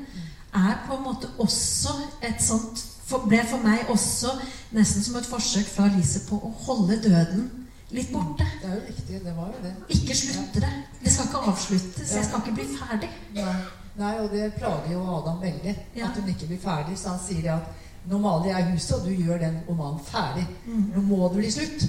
er 0.53 0.79
på 0.87 0.95
en 0.97 1.03
måte 1.05 1.29
også 1.41 1.93
et 2.21 2.41
sånt 2.41 2.81
for, 3.05 3.25
Ble 3.29 3.41
for 3.49 3.61
meg 3.61 3.89
også 3.93 4.31
nesten 4.73 5.03
som 5.05 5.15
et 5.19 5.27
forsøk 5.29 5.67
fra 5.69 5.87
Lise 5.93 6.23
på 6.29 6.37
å 6.37 6.49
holde 6.65 6.97
døden 7.03 7.49
litt 7.93 8.09
borte. 8.13 8.45
Det 8.61 8.69
er 8.69 8.75
jo 8.79 8.81
riktig. 8.87 9.19
Det 9.25 9.33
var 9.37 9.51
jo 9.53 9.59
det. 9.61 9.73
Ikke 9.93 10.15
slutte 10.17 10.61
det. 10.63 10.71
Det 11.03 11.11
skal 11.13 11.27
ikke 11.29 11.41
avsluttes. 11.51 12.13
Jeg 12.15 12.25
skal 12.25 12.41
ikke 12.41 12.55
bli 12.57 12.65
ferdig. 12.79 13.09
Nei. 13.37 13.57
Nei, 13.95 14.13
og 14.19 14.31
det 14.31 14.53
plager 14.57 14.93
jo 14.93 15.03
Adam 15.17 15.41
veldig. 15.41 15.75
Ja. 15.95 16.07
At 16.07 16.19
hun 16.19 16.29
ikke 16.29 16.49
blir 16.49 16.61
ferdig. 16.61 16.97
Så 16.97 17.13
han 17.13 17.19
sier 17.21 17.51
at 17.55 18.09
nå 18.09 18.19
maler 18.19 18.49
jeg 18.49 18.71
huset, 18.71 18.95
og 18.97 19.05
du 19.05 19.11
gjør 19.13 19.43
den 19.43 19.59
romanen 19.67 19.99
ferdig. 20.07 20.47
Nå 20.95 21.03
må 21.07 21.27
det 21.27 21.43
bli 21.43 21.51
slutt. 21.51 21.85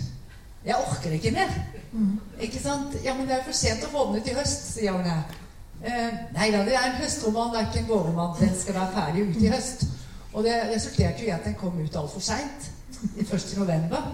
Jeg 0.64 0.76
orker 0.76 1.16
ikke 1.16 1.32
mer. 1.34 1.56
Ikke 2.40 2.60
sant? 2.62 2.96
Ja, 3.04 3.14
men 3.14 3.28
det 3.28 3.38
er 3.38 3.46
for 3.46 3.56
sent 3.56 3.84
å 3.86 3.90
få 3.92 4.06
den 4.10 4.22
ut 4.22 4.30
i 4.30 4.36
høst, 4.36 4.70
sier 4.76 4.96
hun. 4.96 5.08
Eh, 5.84 6.22
nei 6.34 6.48
da, 6.52 6.62
det 6.64 6.76
er 6.76 6.86
en 6.88 7.00
høstroman, 7.02 7.50
det 7.52 7.60
er 7.60 7.66
ikke 7.68 7.82
en 7.82 7.90
vårroman. 7.90 8.36
Den 8.40 8.54
skal 8.58 8.78
være 8.78 8.94
ferdig 8.94 9.26
ute 9.28 9.44
i 9.44 9.52
høst. 9.52 9.84
Og 10.32 10.46
det 10.46 10.54
resulterte 10.70 11.22
jo 11.22 11.28
i 11.28 11.34
at 11.34 11.44
den 11.46 11.58
kom 11.58 11.76
ut 11.78 11.98
altfor 12.00 12.24
seint. 12.24 12.70
Først 13.28 13.52
i 13.54 13.58
november. 13.58 14.08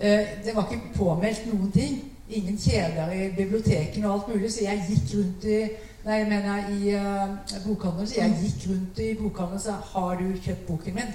Eh, 0.00 0.38
det 0.44 0.56
var 0.56 0.66
ikke 0.70 0.94
påmeldt 0.96 1.46
noen 1.52 1.70
ting. 1.74 2.00
Ingen 2.32 2.58
kjeder 2.58 3.12
i 3.12 3.28
bibliotekene 3.36 4.08
og 4.08 4.14
alt 4.14 4.28
mulig, 4.32 4.52
så 4.52 4.64
jeg 4.64 4.84
gikk 4.88 5.14
rundt 5.18 5.44
i 5.44 5.58
Nei, 6.04 6.14
jeg 6.18 6.28
mener 6.28 6.68
i 6.68 6.94
uh, 6.94 7.66
bokhandelen. 7.66 8.08
Så 8.08 8.14
jeg 8.16 8.38
gikk 8.42 8.70
rundt 8.70 8.98
i 8.98 9.14
bokhandelen 9.14 9.60
og 9.60 9.62
sa 9.62 9.76
Har 9.92 10.16
du 10.18 10.32
kjøpt 10.42 10.66
boken 10.66 10.94
min? 10.98 11.12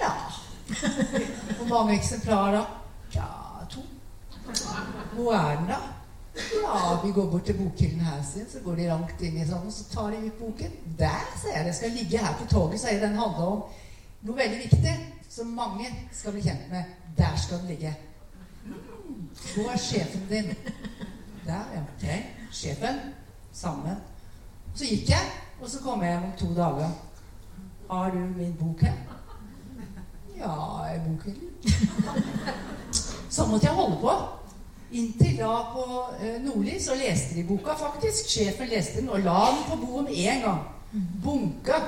Ja. 0.00 0.12
Hvor 1.58 1.68
mange 1.68 1.96
eksemplarer 1.96 2.58
da? 2.58 2.64
Ja, 3.14 3.28
to. 3.70 3.80
Hvor 5.14 5.32
er 5.32 5.56
den, 5.56 5.66
da? 5.66 5.80
Ja, 6.36 7.06
vi 7.06 7.12
går 7.12 7.30
bort 7.30 7.44
til 7.44 7.54
bokhyllen 7.54 8.00
her, 8.00 8.22
sin, 8.32 8.44
så 8.52 8.58
går 8.64 8.74
de 8.74 8.88
langt 8.90 9.22
inn 9.24 9.38
i 9.40 9.46
sånn, 9.48 9.64
og 9.64 9.72
så 9.72 9.86
tar 9.88 10.12
de 10.12 10.26
ut 10.26 10.40
boken. 10.40 10.74
Der, 10.98 11.22
sier 11.40 11.56
jeg. 11.56 11.64
Den 11.64 11.76
skal 11.78 11.94
ligge 11.96 12.20
her 12.20 12.34
på 12.36 12.48
toget, 12.50 12.80
sier 12.82 13.00
den 13.00 13.16
handler 13.16 13.52
om 13.54 13.62
noe 14.26 14.36
veldig 14.36 14.58
viktig 14.66 14.96
som 15.30 15.54
mange 15.56 15.88
skal 16.12 16.36
bli 16.36 16.44
kjent 16.44 16.68
med. 16.72 16.96
Der 17.16 17.38
skal 17.40 17.62
den 17.62 17.72
ligge. 17.72 17.94
Hvor 19.54 19.70
er 19.72 19.80
sjefen 19.80 20.26
din? 20.28 20.52
Der, 21.46 21.64
ja. 21.72 21.86
Ok. 21.86 22.04
Sjefen. 22.52 23.00
Samme. 23.56 23.96
Så 24.76 24.84
gikk 24.84 25.10
jeg, 25.10 25.28
og 25.60 25.68
så 25.72 25.80
kom 25.80 26.02
jeg 26.04 26.12
hjem 26.12 26.24
om 26.28 26.32
to 26.38 26.48
dager. 26.54 26.90
Har 27.90 28.10
du 28.10 28.18
min 28.18 28.56
bok 28.60 28.82
her? 28.84 28.96
Ja, 30.36 30.52
er 30.84 30.98
boken 31.06 31.36
Sånn 33.32 33.48
måtte 33.48 33.68
jeg 33.68 33.76
holde 33.76 33.96
på. 34.02 34.12
Inntil 34.96 35.38
da 35.38 35.52
på 35.72 35.84
eh, 36.20 36.36
Nordli 36.44 36.76
så 36.80 36.94
leste 36.98 37.38
de 37.38 37.44
boka, 37.48 37.74
faktisk. 37.80 38.28
Sjefen 38.30 38.68
leste 38.70 39.00
den 39.00 39.08
og 39.12 39.24
la 39.24 39.38
den 39.48 39.62
på 39.70 39.78
bordet 39.80 40.10
med 40.10 40.20
en 40.32 40.44
gang. 40.44 40.60
Bunka. 41.24 41.80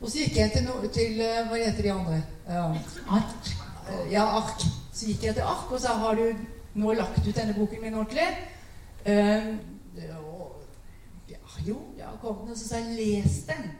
Og 0.00 0.08
så 0.08 0.22
gikk 0.22 0.38
jeg 0.40 0.52
til, 0.54 0.64
no 0.64 0.80
til 0.88 1.20
eh, 1.20 1.42
Hva 1.48 1.60
heter 1.60 1.84
de 1.86 1.92
andre? 1.92 2.22
Uh, 2.48 2.80
Ark. 3.18 3.50
ja, 4.10 4.24
ark. 4.24 4.64
Så 4.92 5.10
gikk 5.10 5.28
jeg 5.28 5.36
til 5.36 5.46
ark 5.46 5.68
og 5.70 5.80
sa 5.80 5.98
har 6.00 6.16
du 6.16 6.32
nå 6.80 6.96
lagt 6.96 7.20
ut 7.26 7.36
denne 7.36 7.56
boken 7.56 7.84
min 7.84 8.00
ordentlig? 8.00 8.28
Uh, 9.04 9.52
ja, 11.66 11.76
jeg 11.98 12.06
har 12.06 12.18
kommet 12.20 12.42
den. 12.42 12.52
Og 12.52 12.58
så 12.58 12.68
sa 12.68 12.76
jeg 12.76 12.96
les 12.96 13.38
den. 13.48 13.70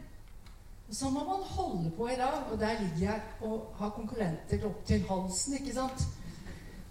Så 0.90 1.10
må 1.10 1.20
man 1.24 1.44
holde 1.46 1.90
på 1.96 2.08
i 2.08 2.16
dag, 2.18 2.42
og 2.52 2.58
der 2.60 2.80
ligger 2.80 3.12
jeg 3.12 3.20
og 3.40 3.74
har 3.78 3.90
konkurrenter 3.94 4.64
opp 4.66 4.80
til 4.86 5.04
halsen, 5.08 5.54
ikke 5.54 5.74
sant? 5.74 6.02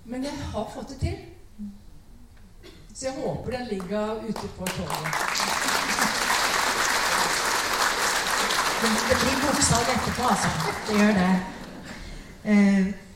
Men 0.06 0.24
jeg 0.24 0.32
har 0.54 0.72
fått 0.74 0.90
det 0.90 1.00
til. 1.00 1.18
Så 2.94 3.06
jeg 3.06 3.14
håper 3.24 3.52
den 3.58 3.68
ligger 3.68 4.24
ute 4.24 4.48
på 4.58 4.66
toget. 4.66 5.14
Det, 8.82 9.16
blir 9.22 9.38
boksalg 9.44 9.90
etterpå, 9.94 10.24
altså. 10.34 10.50
Det 10.88 11.00
gjør 11.00 11.14
det. 11.20 11.36
Eh, 12.44 13.09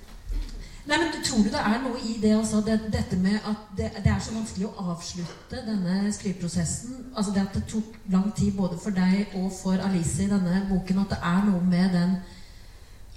nei, 0.88 0.98
men 0.98 1.14
Tror 1.24 1.44
du 1.44 1.50
det 1.50 1.62
er 1.66 1.80
noe 1.82 2.00
i 2.04 2.18
det, 2.22 2.32
altså, 2.38 2.60
det 2.62 2.76
dette 2.94 3.18
med 3.18 3.36
at 3.50 3.62
det, 3.78 3.88
det 4.04 4.12
er 4.12 4.20
så 4.22 4.36
vanskelig 4.36 4.68
å 4.68 4.88
avslutte 4.92 5.62
denne 5.66 6.12
skriveprosessen? 6.14 6.98
Altså 7.16 7.32
det 7.34 7.42
at 7.42 7.56
det 7.58 7.64
tok 7.72 7.96
lang 8.12 8.28
tid 8.38 8.52
både 8.58 8.78
for 8.78 8.94
deg 8.94 9.34
og 9.40 9.48
for 9.56 9.82
Alice 9.82 10.22
i 10.22 10.30
denne 10.30 10.66
boken. 10.70 11.00
At 11.06 11.16
det 11.16 11.20
er 11.24 11.44
noe 11.48 11.62
med 11.64 11.96
den 11.96 12.16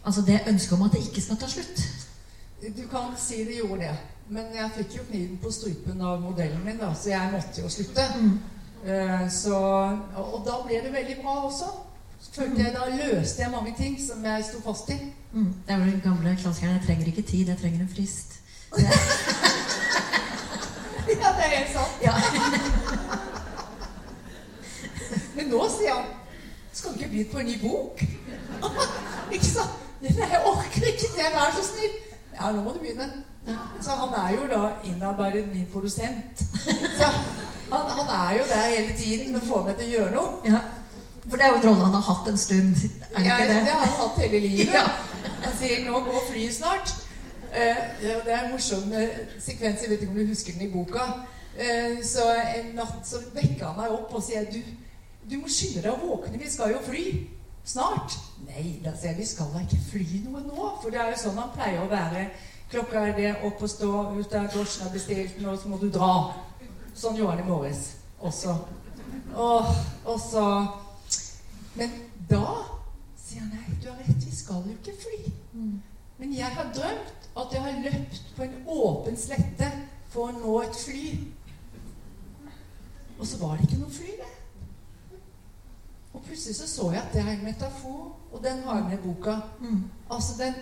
Altså 0.07 0.23
det 0.23 0.45
ønsket 0.47 0.73
om 0.73 0.85
at 0.87 0.93
det 0.95 1.01
ikke 1.03 1.21
skal 1.21 1.39
ta 1.41 1.49
slutt. 1.51 1.81
Du 2.63 2.85
kan 2.91 3.17
si 3.19 3.41
det 3.45 3.57
gjorde 3.59 3.81
det. 3.81 3.97
Men 4.29 4.53
jeg 4.55 4.71
fikk 4.77 4.95
jo 4.97 5.03
kniven 5.09 5.41
på 5.43 5.51
strupen 5.51 6.01
av 6.01 6.21
modellen 6.23 6.63
min, 6.65 6.79
da, 6.79 6.93
så 6.95 7.11
jeg 7.11 7.33
måtte 7.33 7.63
jo 7.63 7.71
slutte. 7.71 8.07
Eh, 8.87 9.27
så, 9.31 9.59
og, 10.17 10.25
og 10.35 10.47
da 10.47 10.61
ble 10.63 10.79
det 10.85 10.93
veldig 10.95 11.17
bra 11.23 11.35
også. 11.49 11.73
følte 12.33 12.63
jeg 12.63 12.75
da 12.75 12.87
løste 12.91 13.43
jeg 13.43 13.51
mange 13.51 13.75
ting 13.79 13.99
som 14.03 14.25
jeg 14.25 14.45
sto 14.47 14.63
fast 14.63 14.91
i. 14.95 14.99
Mm. 15.37 15.53
Det 15.67 15.73
er 15.75 15.79
den 15.79 16.01
gamle 16.05 16.37
klassikeren 16.41 16.75
'Jeg 16.77 16.85
trenger 16.87 17.07
ikke 17.07 17.23
tid, 17.23 17.47
jeg 17.49 17.59
trenger 17.61 17.81
en 17.81 17.91
frist'. 17.97 18.33
Det, 18.77 18.83
Ja, 21.23 21.29
det 21.37 21.43
er 21.45 21.51
helt 21.57 21.73
sant. 21.73 21.95
ja. 22.03 22.13
Men 25.37 25.47
nå 25.53 25.61
sier 25.71 25.93
han 25.95 26.05
Skal 26.73 26.91
du 26.93 26.97
ikke 26.99 27.11
begynne 27.11 27.33
på 27.33 27.39
en 27.43 27.47
ny 27.47 27.57
bok? 27.63 28.03
ikke 29.37 29.47
sant? 29.51 29.71
Nei, 30.03 30.13
jeg 30.31 30.41
orker 30.45 30.85
ikke 30.93 31.09
det. 31.17 31.27
Vær 31.35 31.51
så 31.57 31.63
snill. 31.65 31.95
Ja, 32.37 32.45
nå 32.53 32.61
må 32.63 32.71
du 32.75 32.79
begynne. 32.83 33.07
Så 33.81 33.91
han 33.97 34.13
er 34.23 34.31
jo 34.37 34.43
da 34.51 34.61
innarbeidet 34.85 35.47
min 35.55 35.67
produsent. 35.73 36.35
Så 36.99 37.07
han, 37.73 37.83
han 37.97 38.09
er 38.17 38.33
jo 38.39 38.43
der 38.51 38.67
hele 38.77 38.93
tiden 38.99 39.33
med 39.33 39.41
å 39.41 39.47
få 39.49 39.57
meg 39.67 39.75
til 39.81 39.87
å 39.89 39.93
gjøre 39.97 40.13
noe. 40.19 40.31
ja. 40.53 40.61
For 41.31 41.37
det 41.41 41.45
er 41.47 41.51
jo 41.51 41.57
en 41.59 41.65
rolle 41.67 41.85
han 41.89 41.95
har 41.97 42.05
hatt 42.07 42.27
en 42.31 42.37
stund. 42.39 42.77
Er 42.77 42.81
det 43.19 43.27
Ja, 43.27 43.33
ikke 43.41 43.49
det 43.49 43.55
det? 43.65 43.73
har 43.73 43.79
han 43.87 43.97
hatt 44.03 44.17
hele 44.23 44.39
livet. 44.45 44.75
Ja. 44.75 44.85
Sier 45.59 45.85
'nå 45.85 46.01
går 46.05 46.23
flyet 46.31 46.55
snart'. 46.55 47.07
Eh, 47.55 47.77
det 48.01 48.33
er 48.33 48.45
en 48.45 48.51
morsom 48.53 48.93
eh, 48.93 49.09
sekvens, 49.41 49.83
jeg 49.83 49.91
vet 49.91 50.01
ikke 50.01 50.13
om 50.13 50.19
du 50.19 50.27
husker 50.27 50.53
den 50.53 50.69
i 50.69 50.73
boka. 50.73 51.05
Eh, 51.59 52.05
så 52.05 52.27
en 52.57 52.75
natt 52.75 53.09
så 53.09 53.23
vekker 53.35 53.67
han 53.67 53.79
meg 53.79 53.95
opp 53.95 54.13
og 54.15 54.23
sier 54.23 54.45
du, 54.53 54.59
du 55.31 55.39
må 55.41 55.49
skynde 55.49 55.87
deg 55.87 55.95
å 55.95 56.03
våkne, 56.03 56.37
vi 56.39 56.51
skal 56.51 56.75
jo 56.75 56.83
fly. 56.85 57.07
Snart. 57.67 58.19
Nei, 58.47 58.77
da 58.85 58.93
sier 58.95 59.15
jeg 59.15 59.23
vi 59.23 59.27
skal 59.27 59.49
da 59.55 59.63
ikke 59.65 59.81
fly 59.89 60.21
noe 60.27 60.43
nå. 60.45 60.69
For 60.83 60.93
det 60.93 61.01
er 61.01 61.09
jo 61.11 61.23
sånn 61.25 61.41
han 61.41 61.55
pleier 61.57 61.81
å 61.83 61.89
være. 61.91 62.29
Klokka 62.71 63.07
er 63.09 63.17
det, 63.17 63.33
opp 63.47 63.63
og 63.63 63.71
stå, 63.71 63.91
ut 64.19 64.37
av 64.39 64.47
drosjen 64.53 64.87
er 64.87 64.93
bestilt, 64.95 65.41
nå 65.43 65.57
så 65.57 65.73
må 65.73 65.81
du 65.81 65.89
dra. 65.91 66.13
Sånn 66.95 67.17
gjorde 67.19 67.39
han 67.39 67.43
i 67.43 67.49
morges 67.49 67.83
også. 68.21 68.55
Og, 69.35 69.73
og 70.05 70.21
så 70.21 70.45
Men 71.77 71.93
da 72.31 72.45
sier 73.21 73.43
han 73.43 73.51
nei, 73.53 73.75
du 73.83 73.91
har 73.91 73.99
rett, 74.01 74.23
vi 74.25 74.33
skal 74.37 74.63
jo 74.65 74.77
ikke 74.79 74.95
fly. 75.03 75.36
Men 76.19 76.37
jeg 76.37 76.47
har 76.47 76.73
drømt 76.75 77.29
at 77.37 77.53
jeg 77.53 77.63
har 77.63 77.83
løpt 77.83 78.23
på 78.37 78.43
en 78.43 78.55
åpen 78.67 79.17
slette 79.21 79.69
for 80.09 80.31
å 80.31 80.39
nå 80.39 80.55
et 80.63 80.79
fly. 80.85 81.03
Og 83.19 83.27
så 83.27 83.41
var 83.41 83.57
det 83.57 83.67
ikke 83.67 83.83
noe 83.83 83.93
fly 83.93 84.15
der. 84.21 84.33
Og 86.17 86.23
plutselig 86.25 86.57
så 86.57 86.69
så 86.69 86.89
jeg 86.95 87.03
at 87.03 87.13
det 87.13 87.21
er 87.21 87.35
en 87.35 87.45
metafor, 87.45 88.17
og 88.33 88.41
den 88.45 88.63
har 88.65 88.81
jeg 88.81 88.85
med 88.89 88.99
i 88.99 89.03
boka. 89.03 89.37
Mm. 89.61 89.85
Altså 90.11 90.39
den, 90.39 90.55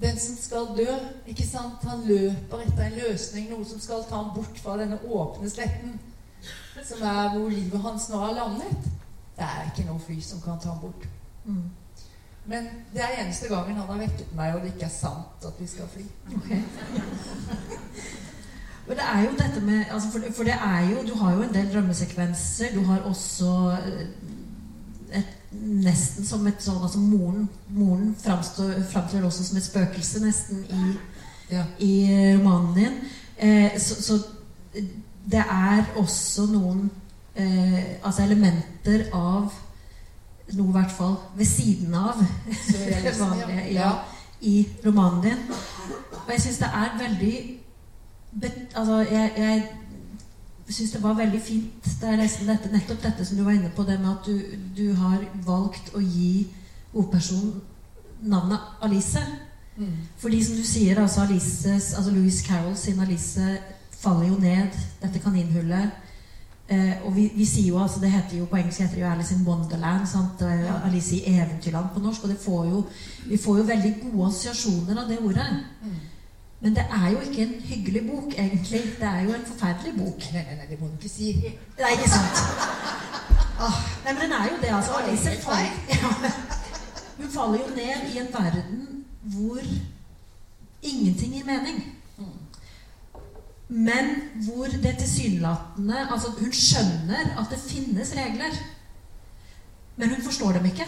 den 0.00 0.18
som 0.20 0.36
skal 0.36 0.68
dø, 0.76 0.98
ikke 1.26 1.46
sant? 1.48 1.88
Han 1.88 2.04
løper 2.04 2.64
etter 2.66 2.84
en 2.84 3.00
løsning, 3.00 3.48
noe 3.50 3.64
som 3.64 3.80
skal 3.80 4.04
ta 4.08 4.20
ham 4.20 4.34
bort 4.36 4.60
fra 4.60 4.76
denne 4.80 5.00
åpne 5.08 5.48
sletten, 5.50 5.96
som 6.84 7.02
er 7.02 7.32
hvor 7.32 7.48
livet 7.48 7.80
hans 7.80 8.10
nå 8.12 8.20
har 8.20 8.36
landet. 8.36 8.90
Det 9.38 9.48
er 9.48 9.70
ikke 9.70 9.88
noe 9.88 10.04
fly 10.04 10.20
som 10.20 10.44
kan 10.44 10.60
ta 10.60 10.74
ham 10.74 10.84
bort. 10.84 11.08
Mm. 11.44 11.64
Men 12.48 12.68
det 12.94 13.02
er 13.04 13.18
eneste 13.22 13.48
gangen 13.48 13.76
han 13.76 13.88
har 13.90 13.98
vekket 14.00 14.30
meg, 14.36 14.54
og 14.54 14.62
det 14.64 14.72
ikke 14.72 14.86
er 14.88 14.94
sant 14.94 15.44
at 15.44 15.58
vi 15.60 15.66
skal 15.68 15.90
fly. 15.92 16.04
Okay. 16.38 16.62
Men 18.88 18.96
det 18.96 19.04
er 19.04 19.24
jo 19.26 19.34
dette 19.36 19.60
med 19.60 19.84
altså 19.92 20.08
for, 20.12 20.32
for 20.36 20.48
det 20.48 20.54
er 20.54 20.90
jo 20.90 21.02
Du 21.08 21.14
har 21.20 21.34
jo 21.34 21.42
en 21.42 21.54
del 21.54 21.72
drømmesekvenser. 21.72 22.66
Du 22.74 22.84
har 22.84 22.98
også 23.04 23.76
eh, 23.76 25.18
et, 25.18 25.34
nesten 25.52 26.24
som 26.24 26.46
et 26.48 26.64
sånn 26.64 26.80
Altså 26.80 27.02
moren, 27.02 27.48
moren 27.68 28.14
framstår, 28.22 28.78
framtrer 28.88 29.24
også 29.28 29.44
som 29.44 29.60
et 29.60 29.68
spøkelse, 29.68 30.24
nesten, 30.24 30.64
i, 30.64 30.96
Ja. 31.50 31.64
i 31.78 31.92
romanen 32.36 32.74
din. 32.76 32.96
Eh, 33.36 33.78
så, 33.80 34.02
så 34.02 34.18
det 35.30 35.44
er 35.44 35.84
også 35.96 36.46
noen 36.48 36.90
eh, 37.36 37.96
altså 38.02 38.22
elementer 38.24 39.06
av 39.12 39.52
noe 40.56 40.68
i 40.68 40.76
hvert 40.78 40.92
fall 40.92 41.16
ved 41.36 41.48
siden 41.48 41.94
av 41.94 42.20
det 42.20 43.02
liksom, 43.04 43.30
vanlige 43.34 43.66
ja. 43.74 43.90
i 44.40 44.68
romanen 44.86 45.22
din. 45.22 45.42
Og 46.12 46.32
jeg 46.32 46.44
syns 46.46 46.62
det 46.64 46.70
er 46.74 46.98
veldig 47.02 47.38
Altså, 48.76 48.98
jeg, 49.10 49.32
jeg 49.36 50.74
syns 50.74 50.90
det 50.92 51.00
var 51.02 51.14
veldig 51.16 51.40
fint 51.42 51.86
det 52.00 52.10
er 52.12 52.20
dette, 52.20 52.68
nettopp 52.70 53.00
dette 53.02 53.24
som 53.24 53.38
du 53.38 53.42
var 53.44 53.56
inne 53.56 53.70
på, 53.76 53.82
det 53.88 53.96
med 54.00 54.10
at 54.10 54.26
du, 54.26 54.40
du 54.76 54.92
har 55.00 55.24
valgt 55.46 55.88
å 55.96 56.02
gi 56.04 56.46
hovedpersonen 56.92 57.56
navnet 58.28 58.84
Alice. 58.84 59.22
Mm. 59.78 59.96
Fordi 60.18 60.42
som 60.44 60.56
du 60.56 60.62
sier, 60.66 61.00
altså 61.00 61.24
Alices, 61.24 61.94
altså 61.94 62.10
Louis 62.10 62.42
Carroll 62.46 62.76
sin 62.76 63.00
Alice 63.00 63.58
faller 63.90 64.28
jo 64.28 64.38
ned 64.38 64.76
dette 65.02 65.22
kaninhullet. 65.24 65.90
Eh, 66.68 67.06
og 67.06 67.14
vi, 67.16 67.30
vi 67.32 67.44
sier 67.48 67.70
jo, 67.70 67.78
altså 67.80 68.00
det 68.00 68.10
heter 68.12 68.38
jo 68.38 68.44
på 68.50 68.58
engelsk 68.58 68.82
heter 68.82 68.98
det 68.98 69.02
jo 69.02 69.10
Alice 69.10 69.34
in 69.34 69.46
Wonderland. 69.46 70.06
sant? 70.06 70.42
Alice 70.84 71.16
i 71.16 71.22
Eventyrland 71.32 71.88
på 71.94 72.02
norsk. 72.04 72.24
Og 72.24 72.28
det 72.28 72.38
får 72.44 72.64
jo, 72.68 72.84
vi 73.26 73.40
får 73.40 73.58
jo 73.58 73.66
veldig 73.72 73.94
gode 74.02 74.28
assosiasjoner 74.28 75.02
av 75.02 75.08
det 75.08 75.18
ordet. 75.18 75.48
Mm. 75.82 75.98
Men 76.60 76.74
det 76.74 76.84
er 76.90 77.10
jo 77.10 77.20
ikke 77.20 77.42
en 77.42 77.54
hyggelig 77.64 78.02
bok, 78.10 78.32
egentlig. 78.38 78.82
Det 79.00 79.08
er 79.08 79.20
jo 79.20 79.34
en 79.34 79.46
forferdelig 79.46 79.92
bok. 79.98 80.24
Nei, 80.34 80.42
nei, 80.48 80.56
nei, 80.58 80.66
det 80.70 80.80
må 80.80 80.86
du 80.86 80.96
ikke 80.98 81.12
si. 81.12 81.32
Nei, 81.78 81.92
ikke 81.96 82.10
sant? 82.10 82.40
Ah, 83.58 83.78
nei, 84.04 84.12
men 84.12 84.22
den 84.22 84.32
er 84.32 84.48
jo 84.50 84.56
det, 84.62 84.72
altså. 84.74 84.92
Alice 85.02 85.36
faller, 85.42 85.70
ja, 85.88 86.32
hun 87.18 87.30
faller 87.30 87.58
jo 87.58 87.74
ned 87.74 88.10
i 88.14 88.18
en 88.18 88.28
verden 88.34 88.84
hvor 89.22 89.62
ingenting 90.82 91.34
gir 91.34 91.46
mening. 91.46 91.80
Men 93.68 94.14
hvor 94.46 94.66
det 94.66 94.94
tilsynelatende 94.98 95.98
Altså, 96.10 96.30
hun 96.38 96.52
skjønner 96.52 97.34
at 97.40 97.50
det 97.52 97.60
finnes 97.60 98.14
regler. 98.16 98.54
Men 99.96 100.14
hun 100.14 100.22
forstår 100.24 100.52
dem 100.52 100.64
ikke. 100.70 100.86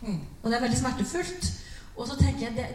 Mm. 0.00 0.20
Og 0.42 0.50
det 0.50 0.56
er 0.56 0.64
veldig 0.64 0.78
smertefullt. 0.78 1.50
Og 1.96 2.08
så 2.08 2.16
tenker 2.16 2.46
jeg 2.46 2.56
det, 2.56 2.66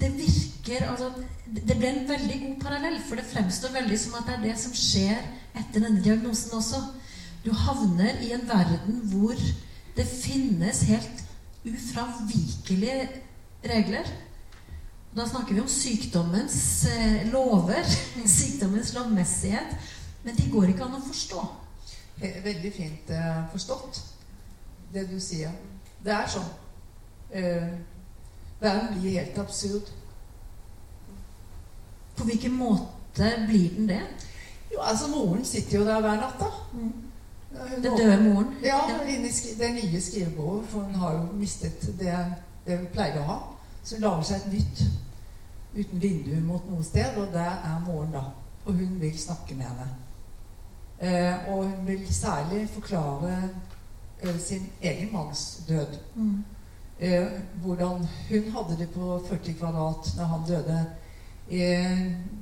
det 0.00 0.12
virker 0.16 0.88
altså, 0.90 1.10
Det 1.46 1.76
ble 1.76 1.88
en 1.88 2.08
veldig 2.08 2.40
god 2.46 2.56
parallell, 2.62 2.96
for 3.08 3.20
det 3.20 3.28
fremstår 3.30 3.74
veldig 3.74 3.98
som 4.00 4.16
at 4.18 4.26
det 4.26 4.34
er 4.36 4.46
det 4.48 4.56
som 4.58 4.72
skjer 4.74 5.20
etter 5.54 5.82
denne 5.82 6.02
diagnosen 6.02 6.56
også. 6.58 6.80
Du 7.44 7.52
havner 7.54 8.18
i 8.24 8.32
en 8.34 8.48
verden 8.48 9.00
hvor 9.12 9.36
det 9.96 10.06
finnes 10.08 10.82
helt 10.88 11.22
ufravikelige 11.66 13.08
regler. 13.64 14.08
Da 15.16 15.28
snakker 15.28 15.54
vi 15.54 15.60
om 15.60 15.68
sykdommens 15.68 16.84
eh, 16.84 17.32
lover, 17.32 17.84
sykdommens 18.26 18.92
lovmessighet. 18.94 19.76
Men 20.22 20.36
de 20.36 20.50
går 20.52 20.74
ikke 20.74 20.84
an 20.84 20.98
å 20.98 21.04
forstå. 21.06 21.44
Eh, 22.20 22.42
Veldig 22.44 22.72
fint 22.74 23.12
eh, 23.16 23.38
forstått, 23.54 24.00
det 24.92 25.06
du 25.08 25.16
sier. 25.20 25.54
Det 26.04 26.12
er 26.12 26.28
sånn. 26.28 26.50
Verden 28.60 28.92
blir 28.92 29.16
helt 29.16 29.38
absurd. 29.40 29.88
På 32.16 32.28
hvilken 32.28 32.52
måte 32.54 33.32
blir 33.48 33.72
den 33.72 33.88
det? 33.88 34.02
Jo, 34.70 34.84
altså 34.84 35.08
Moren 35.14 35.48
sitter 35.48 35.80
jo 35.80 35.88
der 35.88 36.04
hver 36.04 36.20
natt, 36.20 36.36
da. 36.40 36.52
Mm. 36.76 36.92
Den 37.80 37.96
døde 37.96 38.20
moren? 38.20 38.52
Ja, 38.64 38.82
inne 39.08 39.32
i 39.32 39.56
det 39.58 39.72
nye 39.80 40.00
skrivebordet, 40.00 40.68
for 40.68 40.84
hun 40.84 41.00
har 41.00 41.16
jo 41.16 41.40
mistet 41.40 41.88
det, 41.96 42.14
det 42.68 42.78
hun 42.82 42.88
pleide 42.92 43.24
å 43.24 43.28
ha. 43.32 43.40
Så 43.80 43.96
hun 43.96 44.04
lager 44.04 44.28
seg 44.28 44.44
et 44.44 44.56
nytt 44.58 44.86
uten 45.76 46.00
vindu 46.02 46.34
mot 46.40 46.64
noe 46.70 46.84
sted, 46.84 47.16
og 47.20 47.32
det 47.34 47.46
er 47.46 47.78
moren 47.86 48.12
da. 48.14 48.24
Og 48.66 48.74
hun 48.74 49.00
vil 49.00 49.18
snakke 49.18 49.54
med 49.54 49.68
henne. 49.68 49.88
Eh, 50.98 51.48
og 51.52 51.64
hun 51.64 51.86
vil 51.86 52.14
særlig 52.14 52.68
forklare 52.72 53.50
eh, 54.22 54.38
sin 54.40 54.70
egen 54.82 55.12
manns 55.12 55.62
død. 55.68 55.98
Mm. 56.14 56.44
Eh, 56.98 57.26
hvordan 57.62 58.06
hun 58.30 58.50
hadde 58.56 58.78
det 58.78 58.90
på 58.90 59.20
40 59.28 59.58
kvadrat 59.58 60.16
når 60.16 60.24
han 60.24 60.46
døde. 60.48 60.86
i 61.48 61.62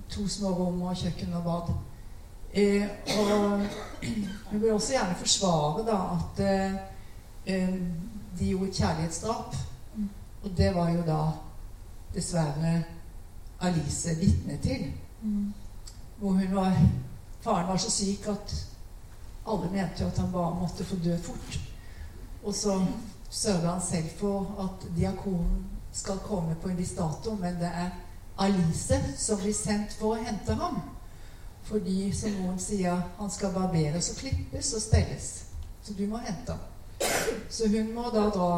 to 0.09 0.29
små 0.29 0.49
rom 0.49 0.83
og 0.83 0.97
kjøkken 0.97 1.35
og 1.35 1.45
bad. 1.45 1.75
Eh, 2.55 2.87
og 3.19 3.61
hun 4.51 4.61
vil 4.61 4.73
også 4.73 4.93
gjerne 4.93 5.15
forsvare 5.19 5.85
da 5.87 5.97
at 6.15 6.43
eh, 6.45 6.75
eh, 7.47 7.75
de 8.39 8.49
gjorde 8.49 8.69
et 8.69 8.77
kjærlighetsdrap. 8.77 9.57
Mm. 9.97 10.09
Og 10.43 10.51
det 10.57 10.75
var 10.75 10.91
jo 10.91 11.03
da 11.07 11.21
dessverre 12.15 12.85
Alice 13.67 14.15
vitne 14.21 14.59
til. 14.63 14.93
Mm. 15.23 15.53
Hvor 16.19 16.31
hun 16.31 16.55
var 16.55 16.79
Faren 17.45 17.69
var 17.69 17.77
så 17.77 17.91
syk 17.91 18.29
at 18.29 18.53
alle 19.47 19.71
mente 19.71 20.01
jo 20.01 20.07
at 20.07 20.19
han 20.19 20.33
bare 20.33 20.61
måtte 20.61 20.85
få 20.85 20.97
dø 21.05 21.17
fort. 21.23 21.59
Og 22.45 22.55
så 22.55 22.79
sørger 23.31 23.71
han 23.71 23.83
selv 23.91 24.09
for 24.19 24.55
at 24.65 24.97
diakonen 24.97 25.67
skal 25.93 26.19
komme 26.19 26.55
på 26.63 26.69
en 26.69 26.79
viss 26.79 26.95
dato, 26.97 27.35
men 27.35 27.55
det 27.55 27.69
er 27.69 27.91
Alice 28.39 29.01
som 29.17 29.39
blir 29.39 29.55
sendt 29.55 29.93
for 29.99 30.15
å 30.15 30.23
hente 30.25 30.57
ham. 30.59 30.81
Fordi, 31.65 32.13
som 32.13 32.33
noen 32.41 32.59
sier, 32.61 32.97
han 33.19 33.31
skal 33.31 33.53
barberes 33.55 34.11
og 34.13 34.17
klippes 34.21 34.73
og 34.77 34.83
stelles. 34.83 35.29
Så 35.85 35.95
du 35.97 36.07
må 36.09 36.21
hente 36.25 36.53
ham. 36.53 37.13
Så 37.51 37.69
hun 37.69 37.93
må 37.95 38.09
da 38.13 38.27
dra 38.33 38.51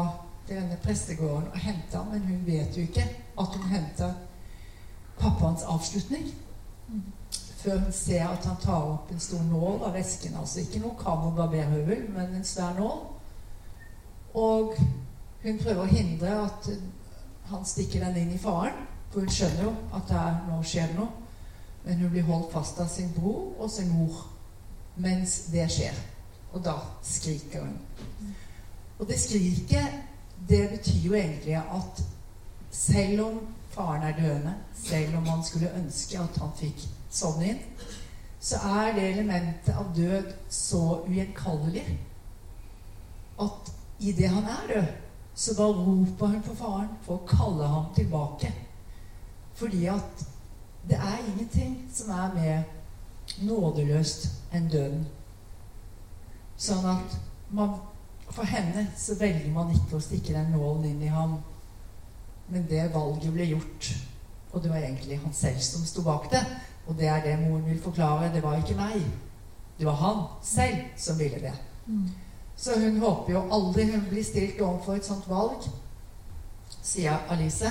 til 0.47 0.55
denne 0.55 0.79
prestegården 0.83 1.51
og 1.51 1.59
hente 1.59 1.97
ham, 1.97 2.09
men 2.11 2.25
hun 2.27 2.43
vet 2.47 2.77
jo 2.77 2.87
ikke 2.87 3.05
at 3.39 3.55
hun 3.55 3.69
henter 3.71 4.13
pappaens 5.19 5.63
avslutning. 5.63 6.27
Før 7.57 7.79
hun 7.79 7.91
ser 7.91 8.27
at 8.27 8.45
han 8.45 8.59
tar 8.61 8.83
opp 8.93 9.11
en 9.11 9.19
stor 9.19 9.43
nål 9.43 9.83
av 9.87 9.95
vesken. 9.97 10.35
Altså 10.39 10.61
ikke 10.61 10.81
noe 10.83 11.33
barberhøvel, 11.35 12.05
men 12.13 12.35
en 12.35 12.45
svær 12.45 12.77
nål. 12.77 12.99
Og 14.37 14.77
hun 15.43 15.59
prøver 15.63 15.81
å 15.83 15.89
hindre 15.91 16.35
at 16.45 16.69
han 17.49 17.65
stikker 17.65 18.05
den 18.05 18.21
inn 18.23 18.35
i 18.35 18.41
faren. 18.41 18.85
For 19.11 19.23
hun 19.23 19.31
skjønner 19.31 19.63
jo 19.63 19.73
at 19.95 20.09
det 20.09 20.19
er, 20.19 20.39
nå 20.49 20.61
skjer 20.63 20.93
noe. 20.97 21.09
Men 21.85 22.01
hun 22.03 22.11
blir 22.11 22.27
holdt 22.27 22.51
fast 22.51 22.79
av 22.83 22.89
sin 22.91 23.13
bror 23.15 23.55
og 23.57 23.71
sin 23.71 23.89
mor 23.93 24.25
mens 24.97 25.39
det 25.53 25.67
skjer. 25.71 25.97
Og 26.53 26.63
da 26.65 26.75
skriker 27.05 27.63
hun. 27.63 27.77
Og 28.97 29.07
det 29.07 29.19
skriket, 29.21 29.99
det 30.49 30.63
betyr 30.71 31.05
jo 31.05 31.13
egentlig 31.13 31.55
at 31.59 32.01
selv 32.71 33.21
om 33.25 33.39
faren 33.77 34.03
er 34.03 34.17
døende, 34.17 34.53
selv 34.73 35.17
om 35.17 35.23
man 35.29 35.43
skulle 35.45 35.71
ønske 35.77 36.19
at 36.19 36.41
han 36.41 36.53
fikk 36.57 36.83
sovne 37.13 37.53
inn, 37.53 37.63
så 38.39 38.59
er 38.81 38.93
det 38.95 39.09
elementet 39.11 39.73
av 39.75 39.89
død 39.95 40.31
så 40.53 40.83
ugjenkallelig 41.07 41.85
at 43.41 43.71
idet 43.99 44.29
han 44.29 44.43
er 44.43 44.71
død, 44.73 44.87
så 45.35 45.53
da 45.57 45.67
roper 45.67 46.33
hun 46.33 46.41
på 46.45 46.55
faren 46.57 46.89
for 47.05 47.19
å 47.19 47.29
kalle 47.29 47.67
ham 47.69 47.91
tilbake. 47.95 48.49
Fordi 49.57 49.85
at 49.93 50.25
det 50.89 50.97
er 50.97 51.25
ingenting 51.27 51.77
som 51.93 52.09
er 52.13 52.33
mer 52.33 52.63
nådeløst 53.43 54.29
enn 54.55 54.69
døden. 54.71 55.05
Sånn 56.57 56.85
at 56.89 57.17
man, 57.53 57.75
for 58.29 58.47
henne 58.49 58.87
så 58.97 59.17
velger 59.19 59.51
man 59.53 59.73
ikke 59.75 59.97
å 59.97 60.03
stikke 60.03 60.33
den 60.33 60.53
nålen 60.55 60.87
inn 60.91 61.03
i 61.05 61.11
ham. 61.13 61.37
Men 62.49 62.67
det 62.69 62.89
valget 62.93 63.33
ble 63.33 63.45
gjort. 63.51 63.89
Og 64.51 64.63
det 64.63 64.69
var 64.71 64.77
egentlig 64.77 65.19
han 65.19 65.33
selv 65.33 65.59
som 65.61 65.85
sto 65.85 66.01
bak 66.01 66.29
det. 66.31 66.43
Og 66.87 66.95
det 66.97 67.07
er 67.07 67.23
det 67.23 67.39
moren 67.39 67.65
vil 67.65 67.81
forklare. 67.83 68.33
Det 68.33 68.43
var 68.43 68.57
ikke 68.57 68.77
meg. 68.79 69.01
Det 69.79 69.85
var 69.85 69.99
han 70.01 70.23
selv 70.43 70.77
som 70.97 71.19
ville 71.19 71.41
det. 71.41 71.53
Så 72.55 72.79
hun 72.79 72.97
håper 72.99 73.33
jo 73.33 73.43
aldri 73.53 73.91
hun 73.91 74.07
blir 74.09 74.23
stilt 74.23 74.61
overfor 74.61 74.97
et 74.97 75.05
sånt 75.05 75.27
valg, 75.29 75.67
sier 76.81 77.19
Alice. 77.29 77.69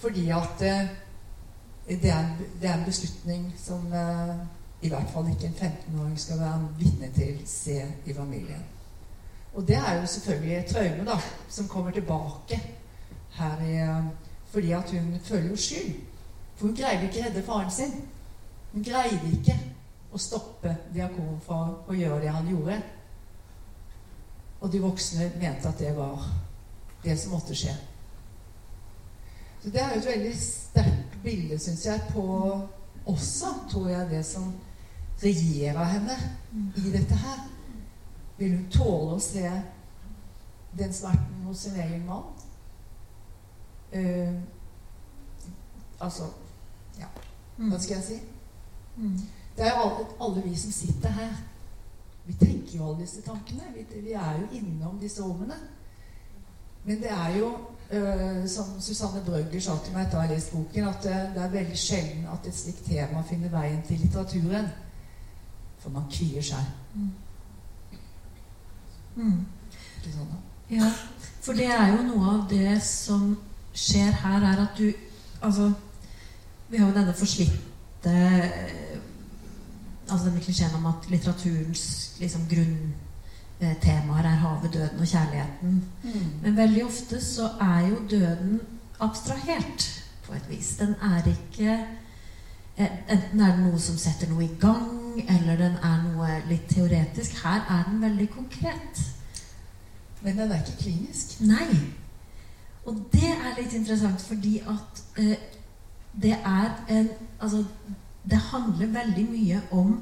Fordi 0.00 0.28
at 0.32 0.62
eh, 0.62 0.88
det, 1.88 2.10
er 2.10 2.18
en, 2.20 2.32
det, 2.60 2.70
er 2.70 2.74
en, 2.74 2.84
beslutning 2.84 3.50
som 3.60 3.92
eh, 3.92 4.32
i 4.82 4.88
hvert 4.88 5.12
fall 5.12 5.28
ikke 5.30 5.50
en 5.50 5.60
15-åring 5.60 6.16
skal 6.20 6.40
være 6.40 6.68
vitne 6.78 7.10
til, 7.14 7.38
se 7.46 7.76
i 8.06 8.14
familien. 8.14 8.64
Og 9.54 9.68
det 9.68 9.76
er 9.76 10.00
jo 10.00 10.06
selvfølgelig 10.06 10.56
et 10.56 10.72
traume 10.72 11.06
da, 11.06 11.16
som 11.48 11.68
kommer 11.68 11.90
tilbake 11.90 12.60
her 13.38 13.62
i 13.64 13.76
eh, 13.84 14.12
Fordi 14.50 14.72
at 14.72 14.90
hun 14.90 15.20
føler 15.24 15.48
jo 15.50 15.56
skyld. 15.56 15.94
For 16.56 16.66
hun 16.66 16.76
greide 16.76 17.08
ikke 17.08 17.20
å 17.20 17.24
redde 17.26 17.42
faren 17.44 17.70
sin. 17.70 17.96
Hun 18.72 18.84
greide 18.84 19.32
ikke 19.32 19.56
å 20.12 20.20
stoppe 20.20 20.72
diakonen 20.94 21.40
fra 21.44 21.58
å 21.88 21.96
gjøre 21.96 22.20
det 22.22 22.32
han 22.32 22.48
gjorde. 22.48 22.78
Og 24.60 24.72
de 24.72 24.80
voksne 24.80 25.28
mente 25.40 25.68
at 25.68 25.82
det 25.82 25.92
var 25.96 26.24
det 27.04 27.18
som 27.20 27.34
måtte 27.36 27.56
skje. 27.58 27.74
Så 29.62 29.70
Det 29.70 29.82
er 29.82 29.92
jo 29.92 30.00
et 30.00 30.06
veldig 30.06 30.32
sterkt 30.38 31.18
bilde, 31.24 31.58
syns 31.58 31.84
jeg, 31.86 32.00
på 32.14 32.24
også, 33.06 33.52
tror 33.70 33.88
jeg, 33.90 34.10
det 34.10 34.22
som 34.26 34.54
regjerer 35.22 35.84
henne 35.84 36.16
i 36.76 36.92
dette 36.92 37.18
her. 37.18 37.44
Vil 38.38 38.56
hun 38.56 38.66
tåle 38.72 39.16
å 39.16 39.22
se 39.22 39.44
den 40.76 40.92
smerten 40.92 41.46
hos 41.48 41.64
sin 41.66 41.78
egen 41.80 42.04
mann? 42.06 42.35
Uh, 43.94 44.34
altså 46.00 46.22
Ja, 46.98 47.06
hva 47.56 47.78
skal 47.78 47.94
jeg 47.96 48.04
si? 48.04 48.14
Mm. 48.96 49.20
Det 49.56 49.64
er 49.64 49.70
jo 49.70 49.82
alle, 49.84 50.06
alle, 50.20 50.42
vi 50.42 50.56
som 50.56 50.72
sitter 50.72 51.08
her. 51.08 51.32
Vi 52.26 52.32
tenker 52.32 52.78
jo 52.78 52.88
alle 52.88 53.00
disse 53.00 53.22
tankene. 53.22 53.62
Vi, 53.74 54.00
vi 54.00 54.12
er 54.12 54.38
jo 54.40 54.46
innom 54.52 54.98
disse 55.00 55.22
rommene. 55.22 55.54
Men 56.84 56.96
det 57.02 57.10
er 57.10 57.36
jo, 57.36 57.50
uh, 57.92 58.48
som 58.48 58.80
Susanne 58.80 59.22
Brøgger 59.26 59.60
sa 59.60 59.76
til 59.84 59.94
meg 59.94 60.06
etter 60.06 60.18
å 60.18 60.24
ha 60.24 60.30
lest 60.30 60.52
boken, 60.54 60.88
at 60.88 61.04
det, 61.04 61.16
det 61.34 61.44
er 61.44 61.54
veldig 61.54 61.78
sjelden 61.80 62.26
at 62.32 62.48
et 62.48 62.56
slikt 62.56 62.84
tema 62.88 63.22
finner 63.28 63.52
veien 63.52 63.82
til 63.88 64.00
litteraturen. 64.04 64.68
For 65.78 65.94
man 65.94 66.08
kvier 66.12 66.44
seg. 66.44 66.72
Mm. 66.94 67.12
Mm. 69.16 69.44
Sånn, 70.06 70.34
ja, 70.70 70.86
for 71.42 71.56
det 71.58 71.66
er 71.72 71.92
jo 71.94 72.02
noe 72.06 72.32
av 72.36 72.42
det 72.50 72.76
som 72.84 73.32
skjer 73.76 74.14
her, 74.22 74.42
er 74.42 74.62
at 74.66 74.78
du 74.78 74.92
Altså, 75.44 75.72
vi 76.68 76.76
har 76.80 76.88
jo 76.88 76.94
denne 76.96 77.14
forslitte 77.14 78.14
Altså 80.06 80.28
denne 80.28 80.40
klisjeen 80.40 80.74
om 80.78 80.86
at 80.86 81.08
litteraturens 81.10 82.14
liksom, 82.20 82.46
grunntemaer 82.50 84.28
er 84.30 84.40
havet, 84.42 84.72
døden 84.74 85.00
og 85.02 85.06
kjærligheten. 85.06 85.84
Mm. 86.02 86.26
Men 86.42 86.56
veldig 86.56 86.84
ofte 86.84 87.20
så 87.24 87.48
er 87.60 87.88
jo 87.88 87.96
døden 88.10 88.60
abstrahert 89.00 90.04
på 90.26 90.34
et 90.34 90.46
vis. 90.50 90.76
Den 90.78 90.94
er 91.02 91.26
ikke 91.26 91.86
eh, 92.76 92.90
Enten 93.10 93.40
er 93.40 93.56
det 93.56 93.64
noe 93.64 93.80
som 93.80 93.98
setter 93.98 94.30
noe 94.30 94.44
i 94.44 94.54
gang, 94.60 95.18
eller 95.28 95.56
den 95.56 95.76
er 95.82 96.02
noe 96.06 96.40
litt 96.48 96.68
teoretisk. 96.70 97.42
Her 97.42 97.66
er 97.66 97.90
den 97.90 98.02
veldig 98.02 98.30
konkret. 98.30 99.04
Men 100.22 100.38
den 100.38 100.52
er 100.52 100.62
ikke 100.62 100.82
klinisk? 100.82 101.40
Nei. 101.40 101.66
Og 102.86 102.98
det 103.12 103.30
er 103.32 103.56
litt 103.58 103.74
interessant 103.74 104.22
fordi 104.22 104.58
at 104.62 105.02
eh, 105.18 105.38
det 106.22 106.36
er 106.38 106.70
en 106.88 107.08
Altså, 107.40 107.64
det 108.30 108.38
handler 108.38 108.86
veldig 108.86 109.24
mye 109.30 109.60
om 109.70 109.98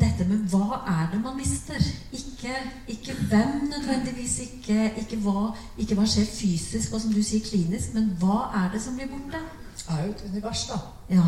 dette 0.00 0.24
med 0.28 0.48
hva 0.50 0.80
er 0.88 1.10
det 1.12 1.20
man 1.20 1.36
mister? 1.36 1.78
Ikke, 2.12 2.54
ikke 2.88 3.14
hvem 3.28 3.70
nødvendigvis, 3.70 4.38
ikke, 4.38 4.92
ikke, 4.96 5.16
hva, 5.16 5.52
ikke 5.78 5.94
hva 5.94 6.06
skjer 6.08 6.26
fysisk 6.26 6.94
og 6.94 7.00
som 7.00 7.12
du 7.12 7.22
sier 7.22 7.44
klinisk, 7.44 7.94
men 7.94 8.10
hva 8.20 8.48
er 8.62 8.72
det 8.72 8.82
som 8.82 8.96
blir 8.96 9.10
borte? 9.12 9.40
Det 9.76 9.84
er 9.88 10.04
jo 10.06 10.12
et 10.12 10.24
univers, 10.30 10.66
da. 10.70 10.80
Ja. 11.10 11.26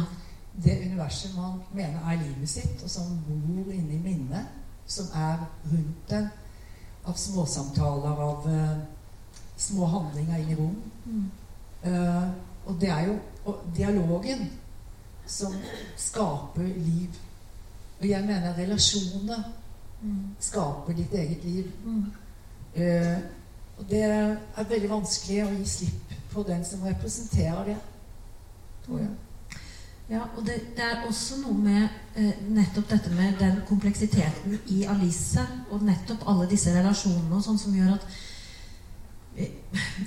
Det 0.65 0.79
universet 0.87 1.37
man 1.37 1.61
mener 1.75 2.11
er 2.11 2.23
livet 2.23 2.49
sitt, 2.49 2.83
og 2.83 2.91
som 2.91 3.19
bor 3.27 3.73
inni 3.73 3.99
minnet, 3.99 4.47
som 4.87 5.07
er 5.15 5.41
rundt 5.73 6.13
en, 6.13 6.29
av 7.05 7.17
småsamtaler, 7.19 8.21
av 8.29 8.47
uh, 8.47 8.77
små 9.57 9.87
handlinger 9.87 10.43
inn 10.43 10.51
i 10.51 10.59
rom. 10.59 10.77
Mm. 11.05 11.31
Uh, 11.85 12.29
og 12.65 12.81
det 12.81 12.89
er 12.89 13.07
jo 13.07 13.19
og 13.45 13.65
dialogen 13.77 14.47
som 15.27 15.53
skaper 15.97 16.63
liv. 16.63 17.09
Og 18.01 18.09
jeg 18.09 18.25
mener 18.25 18.57
relasjoner 18.59 19.43
mm. 20.03 20.37
skaper 20.41 20.93
ditt 20.97 21.13
eget 21.13 21.45
liv. 21.45 21.71
Mm. 21.85 22.05
Uh, 22.77 23.19
og 23.79 23.91
det 23.91 24.03
er 24.03 24.69
veldig 24.69 24.91
vanskelig 24.91 25.43
å 25.45 25.53
gi 25.59 25.67
slipp 25.69 26.17
på 26.33 26.43
den 26.47 26.65
som 26.67 26.83
representerer 26.87 27.65
det, 27.65 27.77
tror 28.87 29.01
jeg. 29.03 29.11
Ja, 30.11 30.21
og 30.37 30.47
det, 30.47 30.59
det, 30.77 30.85
er 30.85 31.07
også 31.09 31.39
noe 31.41 31.57
med 31.57 31.89
eh, 32.21 32.35
nettopp 32.53 32.91
dette 32.91 33.11
med 33.15 33.39
den 33.41 33.63
kompleksiteten 33.69 34.59
i 34.69 34.83
Alice, 34.85 35.41
og 35.71 35.83
nettopp 35.83 36.27
alle 36.29 36.49
disse 36.51 36.75
relasjonene 36.75 37.39
og 37.39 37.45
sånn 37.47 37.61
som 37.61 37.77
gjør 37.77 37.95
at 37.97 38.05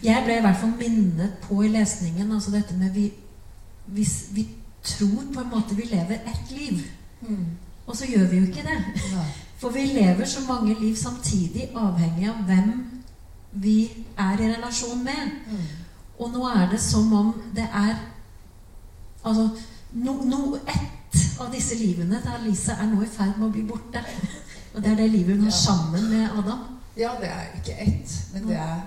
jeg 0.03 0.23
ble 0.25 0.37
i 0.37 0.43
hvert 0.43 0.59
fall 0.59 0.75
minnet 0.79 1.39
på 1.43 1.61
i 1.65 1.71
lesningen 1.71 2.31
altså 2.31 2.51
dette 2.53 2.75
med 2.79 2.93
vi, 2.95 3.09
Hvis 3.85 4.29
vi 4.31 4.47
tror 4.83 5.23
på 5.33 5.41
en 5.41 5.49
måte 5.51 5.75
vi 5.75 5.83
lever 5.87 6.23
ett 6.27 6.51
liv, 6.51 6.81
mm. 7.21 7.45
og 7.87 7.95
så 7.95 8.05
gjør 8.05 8.27
vi 8.27 8.37
jo 8.37 8.45
ikke 8.47 8.63
det. 8.63 8.77
Ja. 9.11 9.23
For 9.57 9.69
vi 9.69 9.85
lever 9.85 10.25
så 10.25 10.39
mange 10.47 10.75
liv 10.79 10.95
samtidig, 10.95 11.69
avhengig 11.75 12.29
av 12.29 12.43
hvem 12.45 12.71
vi 13.51 14.05
er 14.17 14.39
i 14.39 14.49
relasjon 14.53 15.03
med. 15.03 15.31
Mm. 15.47 15.65
Og 16.19 16.31
nå 16.31 16.43
er 16.49 16.69
det 16.71 16.81
som 16.81 17.13
om 17.13 17.33
det 17.55 17.67
er 17.73 17.95
Altså 19.23 19.49
no, 19.91 20.13
no, 20.23 20.55
Ett 20.55 21.41
av 21.41 21.49
disse 21.51 21.75
livene 21.75 22.21
til 22.21 22.31
Alice 22.31 22.71
er 22.71 22.85
nå 22.87 23.01
i 23.03 23.09
ferd 23.11 23.33
med 23.37 23.47
å 23.47 23.51
bli 23.51 23.63
borte. 23.67 24.03
Og 24.73 24.83
det 24.83 24.91
er 24.91 24.99
det 25.01 25.07
livet 25.11 25.35
hun 25.35 25.49
har 25.49 25.55
sammen 25.55 26.05
med 26.09 26.29
Adam. 26.37 26.61
Ja, 26.97 27.11
det 27.19 27.27
er 27.27 27.49
ikke 27.57 27.75
ett, 27.81 28.13
men 28.33 28.47
det 28.47 28.55
er 28.55 28.79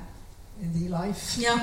the 0.75 0.89
life. 0.89 1.41
Ja. 1.41 1.57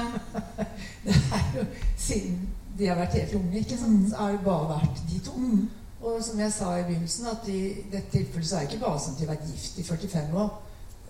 det 1.03 1.15
er 1.15 1.57
jo, 1.57 1.65
siden 1.97 2.49
de 2.77 2.87
har 2.87 2.99
vært 2.99 3.17
helt 3.17 3.33
unge, 3.39 3.57
ikke 3.59 3.77
sant, 3.77 3.99
mm. 3.99 4.09
så 4.09 4.15
har 4.21 4.31
det 4.31 4.45
bare 4.45 4.69
vært 4.75 5.03
de 5.09 5.19
to. 5.25 5.33
Mm. 5.37 5.69
Og 6.01 6.23
som 6.23 6.39
jeg 6.39 6.53
sa 6.53 6.75
i 6.77 6.85
begynnelsen, 6.85 7.29
at 7.31 7.47
i 7.49 7.61
dette 7.91 8.11
tilfellet 8.13 8.47
så 8.47 8.55
er 8.55 8.65
det 8.65 8.73
ikke 8.73 8.85
bare 8.85 9.01
som 9.01 9.15
de 9.17 9.25
har 9.25 9.33
vært 9.33 9.49
gift 9.49 9.79
i 9.81 9.85
45 9.87 10.35
år. 10.43 10.51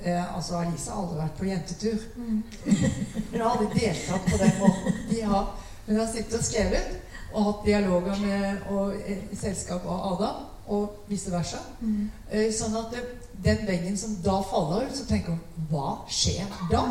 Eh, 0.01 0.35
altså 0.35 0.59
Alisa 0.61 0.93
har 0.93 1.01
aldri 1.01 1.17
vært 1.19 1.39
på 1.39 1.49
jentetur. 1.49 2.05
Mm. 2.15 2.43
hun 3.31 3.41
har 3.41 3.49
aldri 3.49 3.81
deltatt 3.81 4.31
på 4.31 4.39
den 4.43 4.55
måten. 4.61 5.03
De 5.09 5.21
har, 5.21 5.51
hun 5.87 5.99
har 5.99 6.09
sittet 6.11 6.39
og 6.39 6.47
skrevet 6.47 6.95
og 7.33 7.43
hatt 7.43 7.65
dialoger 7.65 8.21
med 8.21 8.69
og, 8.71 8.93
i 8.95 9.35
selskap 9.35 9.85
av 9.85 10.05
Adam, 10.13 10.45
og 10.67 11.03
vice 11.07 11.31
versa. 11.31 11.59
Mm. 11.79 12.09
Eh, 12.31 12.47
sånn 12.55 12.75
at 12.79 12.91
det, 12.95 13.03
den 13.43 13.63
veggen 13.67 13.97
som 13.99 14.15
da 14.23 14.39
faller 14.47 14.87
så 14.95 15.05
tenker 15.07 15.35
hun 15.35 15.67
Hva 15.69 15.91
skjer 16.11 16.47
da? 16.71 16.83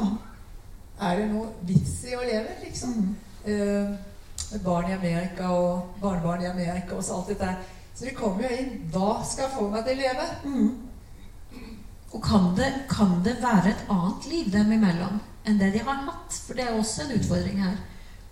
Er 1.01 1.21
det 1.21 1.31
noe 1.33 1.53
vits 1.69 1.99
i 2.09 2.17
å 2.17 2.25
leve, 2.25 2.57
liksom. 2.65 2.95
Mm. 3.01 3.15
Uh, 3.47 4.61
barn 4.65 4.91
i 4.91 4.95
Amerika 4.95 5.51
og 5.55 5.97
barnebarn 6.01 6.45
i 6.45 6.51
Amerika 6.51 6.97
og 6.97 7.05
så 7.05 7.19
alt 7.19 7.33
dette 7.33 7.49
her. 7.51 7.63
Så 7.97 8.05
vi 8.05 8.15
kommer 8.17 8.45
jo 8.45 8.57
inn 8.61 8.73
Hva 8.93 9.23
skal 9.25 9.49
få 9.55 9.71
meg 9.73 9.87
til 9.87 9.97
å 9.97 10.03
leve? 10.05 10.27
Mm. 10.45 11.67
Og 12.13 12.23
kan 12.23 12.51
det, 12.57 12.69
kan 12.91 13.19
det, 13.25 13.39
være 13.43 13.73
et 13.73 13.91
annet 13.93 14.29
liv 14.31 14.53
dem 14.53 14.73
imellom 14.77 15.19
enn 15.47 15.61
det 15.61 15.73
de 15.75 15.83
har 15.85 16.05
hatt? 16.07 16.39
For 16.47 16.59
det 16.59 16.67
er 16.67 16.77
også 16.77 17.05
en 17.05 17.15
utfordring 17.17 17.61
her. 17.65 17.77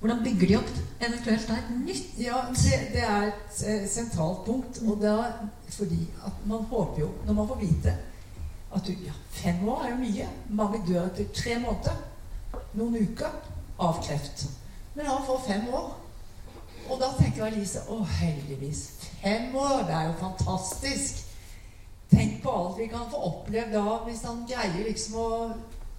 Hvordan 0.01 0.23
bygger 0.25 0.51
de 0.51 0.57
opp 0.59 0.73
eventuelt 1.01 1.47
da 1.49 1.59
et 1.59 1.71
nytt 1.79 2.19
Ja, 2.21 2.41
det, 2.53 2.81
det 2.93 3.05
er 3.09 3.29
et 3.31 3.61
eh, 3.67 3.87
sentralt 3.89 4.45
punkt. 4.47 4.81
Og 4.85 5.01
da 5.03 5.17
fordi 5.73 6.03
at 6.27 6.45
man 6.49 6.67
håper 6.71 7.07
jo, 7.07 7.13
når 7.27 7.39
man 7.41 7.49
får 7.49 7.63
vite 7.63 7.95
at 8.75 8.87
du, 8.87 8.93
ja, 9.07 9.15
fem 9.31 9.63
år 9.71 9.85
er 9.85 9.93
jo 9.93 10.01
mye 10.01 10.27
Mange 10.59 10.81
dør 10.87 11.07
etter 11.07 11.31
tre 11.35 11.57
måneder. 11.63 12.03
Noen 12.79 12.97
uker 12.97 13.31
av 13.79 14.01
kreft. 14.05 14.47
Men 14.95 15.07
han 15.07 15.27
får 15.27 15.45
fem 15.47 15.69
år. 15.75 15.93
Og 16.89 17.01
da 17.01 17.11
tenker 17.17 17.47
Alice 17.47 17.81
å, 17.89 18.03
heldigvis. 18.21 18.83
Fem 19.23 19.55
år, 19.57 19.87
det 19.89 19.95
er 19.97 20.11
jo 20.11 20.17
fantastisk. 20.21 21.23
Tenk 22.11 22.43
på 22.43 22.53
alt 22.53 22.79
vi 22.79 22.89
kan 22.93 23.07
få 23.11 23.23
oppleve 23.31 23.73
da 23.73 23.99
hvis 24.05 24.23
han 24.29 24.45
greier 24.47 24.85
liksom 24.85 25.17
å 25.19 25.29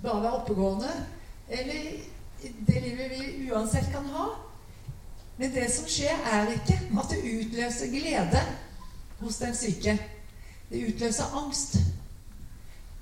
bare 0.03 0.21
være 0.21 0.35
oppegående. 0.39 0.91
Eller 1.49 1.87
det 2.67 2.81
livet 2.83 3.15
vi 3.15 3.49
uansett 3.49 3.89
kan 3.91 4.05
ha. 4.13 4.27
Men 5.37 5.51
det 5.53 5.65
som 5.73 5.87
skjer, 5.89 6.15
er 6.31 6.53
ikke 6.53 6.77
at 7.01 7.11
det 7.11 7.33
utløser 7.33 7.91
glede 7.91 8.43
hos 9.19 9.41
den 9.41 9.55
syke. 9.57 9.97
Det 10.69 10.85
utløser 10.93 11.35
angst. 11.35 11.75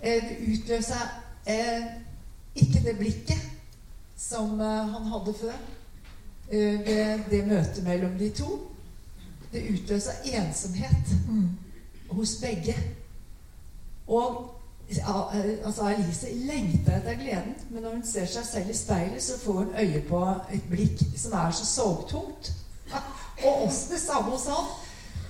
Eh, 0.02 0.24
Det 0.24 0.38
utløser 0.48 1.04
eh, 1.46 1.86
ikke 2.56 2.84
det 2.86 2.98
blikket 2.98 3.50
som 4.18 4.62
eh, 4.62 4.88
han 4.94 5.08
hadde 5.12 5.34
før 5.40 5.56
eh, 6.50 6.80
ved 6.88 7.30
det 7.30 7.48
møtet 7.48 7.84
mellom 7.84 8.18
de 8.20 8.30
to. 8.30 8.60
Det 9.54 9.68
utløsa 9.70 10.12
ensomhet 10.26 11.14
hos 12.10 12.36
begge. 12.42 12.76
Og 14.08 14.56
eh, 14.90 15.66
altså 15.66 15.88
Alice 15.88 16.34
lengter 16.34 16.98
etter 16.98 17.14
gleden, 17.14 17.56
men 17.70 17.84
når 17.84 17.96
hun 17.98 18.06
ser 18.06 18.26
seg 18.26 18.46
selv 18.46 18.70
i 18.70 18.78
speilet, 18.78 19.24
så 19.24 19.40
får 19.40 19.54
hun 19.54 19.76
øye 19.80 20.02
på 20.10 20.24
et 20.54 20.70
blikk 20.70 21.04
som 21.16 21.38
er 21.40 21.52
så 21.52 21.66
sorgtungt. 21.66 22.54
Og 23.46 23.64
også 23.66 23.94
det 23.94 24.02
samme 24.02 24.32
hos 24.32 24.46
han. 24.48 24.72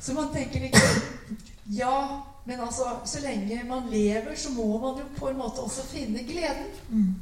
Så 0.01 0.13
man 0.13 0.33
tenker 0.33 0.59
liksom 0.59 1.37
Ja, 1.71 2.21
men 2.45 2.59
altså, 2.59 2.83
så 3.05 3.19
lenge 3.23 3.61
man 3.69 3.89
lever, 3.91 4.35
så 4.35 4.51
må 4.51 4.77
man 4.77 4.99
jo 4.99 5.05
på 5.17 5.29
en 5.29 5.37
måte 5.37 5.63
også 5.63 5.85
finne 5.87 6.23
gleden. 6.27 7.21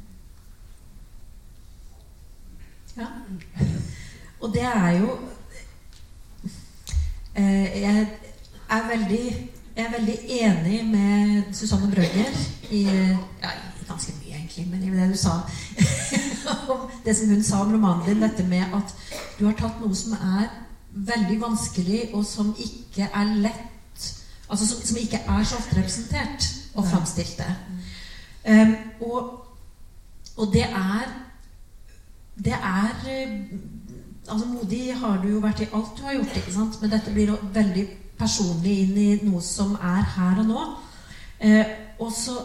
Ja. 2.96 3.06
Og 4.40 4.52
det 4.52 4.62
er 4.62 4.90
jo 4.90 5.18
eh, 7.34 7.80
Jeg 7.80 8.06
er 8.68 8.88
veldig 8.88 9.50
jeg 9.76 9.84
er 9.84 9.90
veldig 9.90 10.18
enig 10.28 10.86
med 10.86 11.54
Susanne 11.54 11.88
Brøgger 11.94 12.34
i 12.70 12.82
ja, 12.82 13.50
ganske 13.88 14.12
mye, 14.20 14.34
egentlig, 14.34 14.66
men 14.68 14.82
i 14.82 14.90
det 14.90 15.08
du 15.08 15.16
sa 15.16 15.30
om 16.72 16.90
det 17.04 17.16
som 17.16 17.28
hun 17.28 17.42
sa 17.42 17.62
om 17.62 17.72
romanen 17.72 18.04
din, 18.06 18.22
dette 18.22 18.44
med 18.44 18.74
at 18.76 18.92
du 19.38 19.46
har 19.46 19.56
tatt 19.56 19.80
noe 19.80 19.96
som 19.96 20.12
er 20.12 20.50
veldig 20.92 21.38
vanskelig, 21.40 22.02
og 22.12 22.26
som 22.28 22.52
ikke 22.60 23.08
er 23.08 23.32
lett 23.46 23.71
Altså 24.52 24.68
som, 24.68 24.82
som 24.84 25.00
ikke 25.00 25.22
er 25.24 25.44
så 25.48 25.56
ofte 25.56 25.78
representert 25.78 26.48
og 26.74 26.84
framstilt 26.88 27.38
det. 27.40 27.52
Um, 28.44 28.74
og, 29.08 29.46
og 30.36 30.52
det 30.52 30.64
er 30.68 31.08
Det 32.44 32.52
er 32.52 32.90
Altså 34.30 34.46
Modig 34.46 34.94
har 34.96 35.22
du 35.22 35.28
jo 35.28 35.38
vært 35.42 35.60
i 35.60 35.68
alt 35.74 35.98
du 35.98 36.02
har 36.02 36.14
gjort, 36.14 36.36
ikke 36.36 36.52
sant? 36.52 36.78
men 36.80 36.90
dette 36.90 37.12
blir 37.14 37.32
veldig 37.54 37.86
personlig 38.18 38.76
inn 38.84 38.98
i 38.98 39.08
noe 39.26 39.40
som 39.42 39.74
er 39.74 40.04
her 40.14 40.38
og 40.42 40.46
nå. 40.46 40.66
Eh, 41.42 41.72
og 41.98 42.12
så 42.14 42.36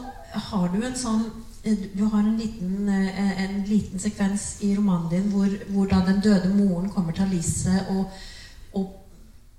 har 0.49 0.71
du 0.73 0.81
en 0.81 0.97
sånn 0.97 1.27
Du 1.67 2.05
har 2.07 2.21
en 2.21 2.37
liten, 2.39 2.87
eh, 2.89 3.41
en 3.43 3.63
liten 3.67 3.99
sekvens 3.99 4.61
i 4.63 4.69
romanen 4.77 5.09
din 5.11 5.25
hvor, 5.33 5.51
hvor 5.73 5.87
da 5.91 5.99
den 6.05 6.21
døde 6.23 6.49
moren 6.53 6.89
kommer 6.89 7.11
til 7.11 7.25
Alice 7.25 7.73
og, 7.89 8.05
og 8.73 8.93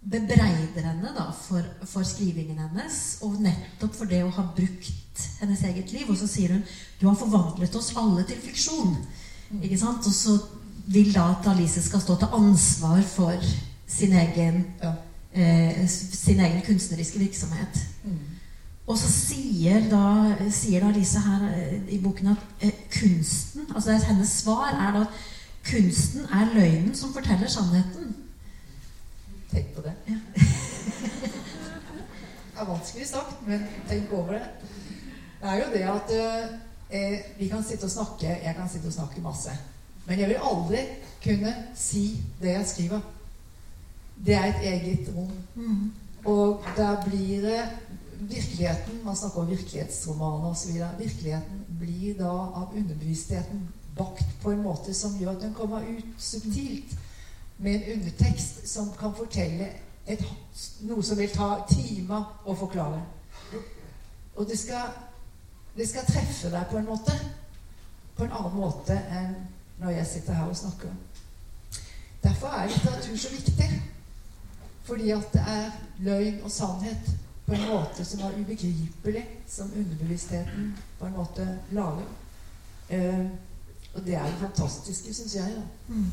bebreider 0.03 0.85
henne 0.85 1.11
da 1.17 1.27
for, 1.35 1.65
for, 1.85 2.07
skrivingen 2.07 2.61
hennes, 2.63 3.19
og 3.27 3.41
nettopp 3.43 3.97
for 3.99 4.11
det 4.11 4.23
å 4.25 4.33
ha 4.37 4.45
brukt 4.57 5.25
hennes 5.41 5.65
eget 5.67 5.93
liv. 5.93 6.07
Og 6.09 6.17
så 6.21 6.29
sier 6.31 6.55
hun 6.55 6.63
'Du 7.01 7.09
har 7.09 7.17
forvandlet 7.17 7.77
oss 7.77 7.97
alle 7.97 8.25
til 8.25 8.37
fiksjon'. 8.37 8.97
Ikke 9.63 9.79
sant? 9.79 10.07
Og 10.07 10.13
så 10.13 10.39
vil 10.87 11.13
da 11.15 11.31
at 11.31 11.47
Alice 11.47 11.83
skal 11.83 12.01
stå 12.01 12.17
til 12.17 12.33
ansvar 12.33 13.03
for 13.03 13.37
sin 13.87 14.13
egen 14.13 14.67
Ja. 14.83 14.93
eh, 15.33 15.89
sin 15.89 16.41
egen 16.41 16.63
kunstneriske 16.63 17.19
virksomhet. 17.19 17.81
Mm. 18.05 18.19
Og 18.87 18.99
så 18.99 19.09
sier 19.13 19.91
da, 19.91 20.37
sier 20.51 20.81
da 20.81 20.89
Alice 20.89 21.21
her 21.21 21.49
eh, 21.49 21.81
i 21.89 21.99
boken 22.01 22.27
at 22.33 22.45
eh, 22.61 22.73
kunsten 23.01 23.67
altså 23.75 23.93
Hennes 23.93 24.29
svar 24.29 24.73
er 24.73 24.93
da 24.93 25.01
at 25.01 25.09
kunsten 25.69 26.25
er 26.33 26.55
løgnen 26.55 26.95
som 26.95 27.13
forteller 27.13 27.49
sannheten. 27.49 28.15
Tenk 29.59 29.75
på 29.75 29.83
det. 29.83 29.93
Det 32.55 32.61
er 32.61 32.67
vanskelig 32.75 33.07
sagt, 33.07 33.41
men 33.47 33.65
tenk 33.89 34.13
over 34.15 34.37
det. 34.37 34.43
Det 35.41 35.49
er 35.51 35.57
jo 35.59 35.73
det 35.73 35.83
at 35.91 36.13
eh, 36.91 37.25
vi 37.39 37.49
kan 37.51 37.65
sitte 37.67 37.87
og 37.87 37.91
snakke 37.91 38.27
Jeg 38.27 38.55
kan 38.55 38.69
sitte 38.71 38.87
og 38.87 38.93
snakke 38.93 39.23
masse. 39.23 39.51
Men 40.07 40.21
jeg 40.21 40.29
vil 40.29 40.47
aldri 40.51 40.85
kunne 41.25 41.55
si 41.75 42.21
det 42.41 42.53
jeg 42.55 42.67
skriver. 42.67 43.01
Det 44.27 44.35
er 44.35 44.47
et 44.47 44.63
eget 44.63 45.11
rom. 45.17 45.33
Mm. 45.55 45.91
Og 46.25 46.63
der 46.77 47.03
blir 47.05 47.43
det 47.43 47.65
virkeligheten 48.21 49.01
Man 49.05 49.17
snakker 49.17 49.41
om 49.41 49.51
virkelighetsromaner 49.51 50.51
osv. 50.51 50.71
Virkeligheten 50.99 51.67
blir 51.81 52.15
da 52.19 52.31
av 52.31 52.73
underbevisstheten 52.77 53.69
bakt 53.99 54.39
på 54.43 54.55
en 54.55 54.63
måte 54.63 54.95
som 54.95 55.19
gjør 55.19 55.35
at 55.35 55.43
den 55.43 55.55
kommer 55.55 55.83
ut 55.83 56.15
subtilt 56.19 56.95
med 57.59 57.75
en 57.75 57.93
undertekst 57.93 58.69
som 58.69 58.93
kan 58.99 59.15
fortelle 59.17 59.69
et, 60.07 60.25
noe 60.87 61.03
som 61.03 61.19
vil 61.19 61.31
ta 61.35 61.51
timer 61.69 62.25
å 62.47 62.55
forklare. 62.57 63.03
Og 64.39 64.47
det 64.49 64.59
skal, 64.59 64.95
det 65.77 65.89
skal 65.89 66.07
treffe 66.07 66.51
deg 66.53 66.71
på 66.71 66.79
en 66.79 66.89
måte. 66.89 67.15
På 68.17 68.25
en 68.25 68.35
annen 68.35 68.59
måte 68.59 68.95
enn 68.95 69.35
når 69.79 69.99
jeg 69.99 70.11
sitter 70.13 70.39
her 70.39 70.51
og 70.51 70.57
snakker. 70.57 70.95
Derfor 72.23 72.55
er 72.55 72.71
litteratur 72.71 73.17
så 73.17 73.35
viktig. 73.35 73.69
Fordi 74.89 75.11
at 75.11 75.33
det 75.33 75.43
er 75.47 75.71
løgn 75.99 76.41
og 76.43 76.51
sannhet 76.51 77.11
på 77.47 77.55
en 77.55 77.67
måte 77.69 78.05
som 78.05 78.21
er 78.25 78.39
ubegripelig, 78.41 79.25
som 79.49 79.73
underbevisstheten 79.77 80.73
på 80.99 81.07
en 81.07 81.17
måte 81.17 81.45
lager. 81.71 82.09
Eh, 82.89 83.27
og 83.95 84.05
det 84.07 84.15
er 84.15 84.25
det 84.25 84.41
fantastiske, 84.41 85.15
syns 85.15 85.35
jeg. 85.37 85.55
da. 85.57 85.95
Mm. 85.95 86.11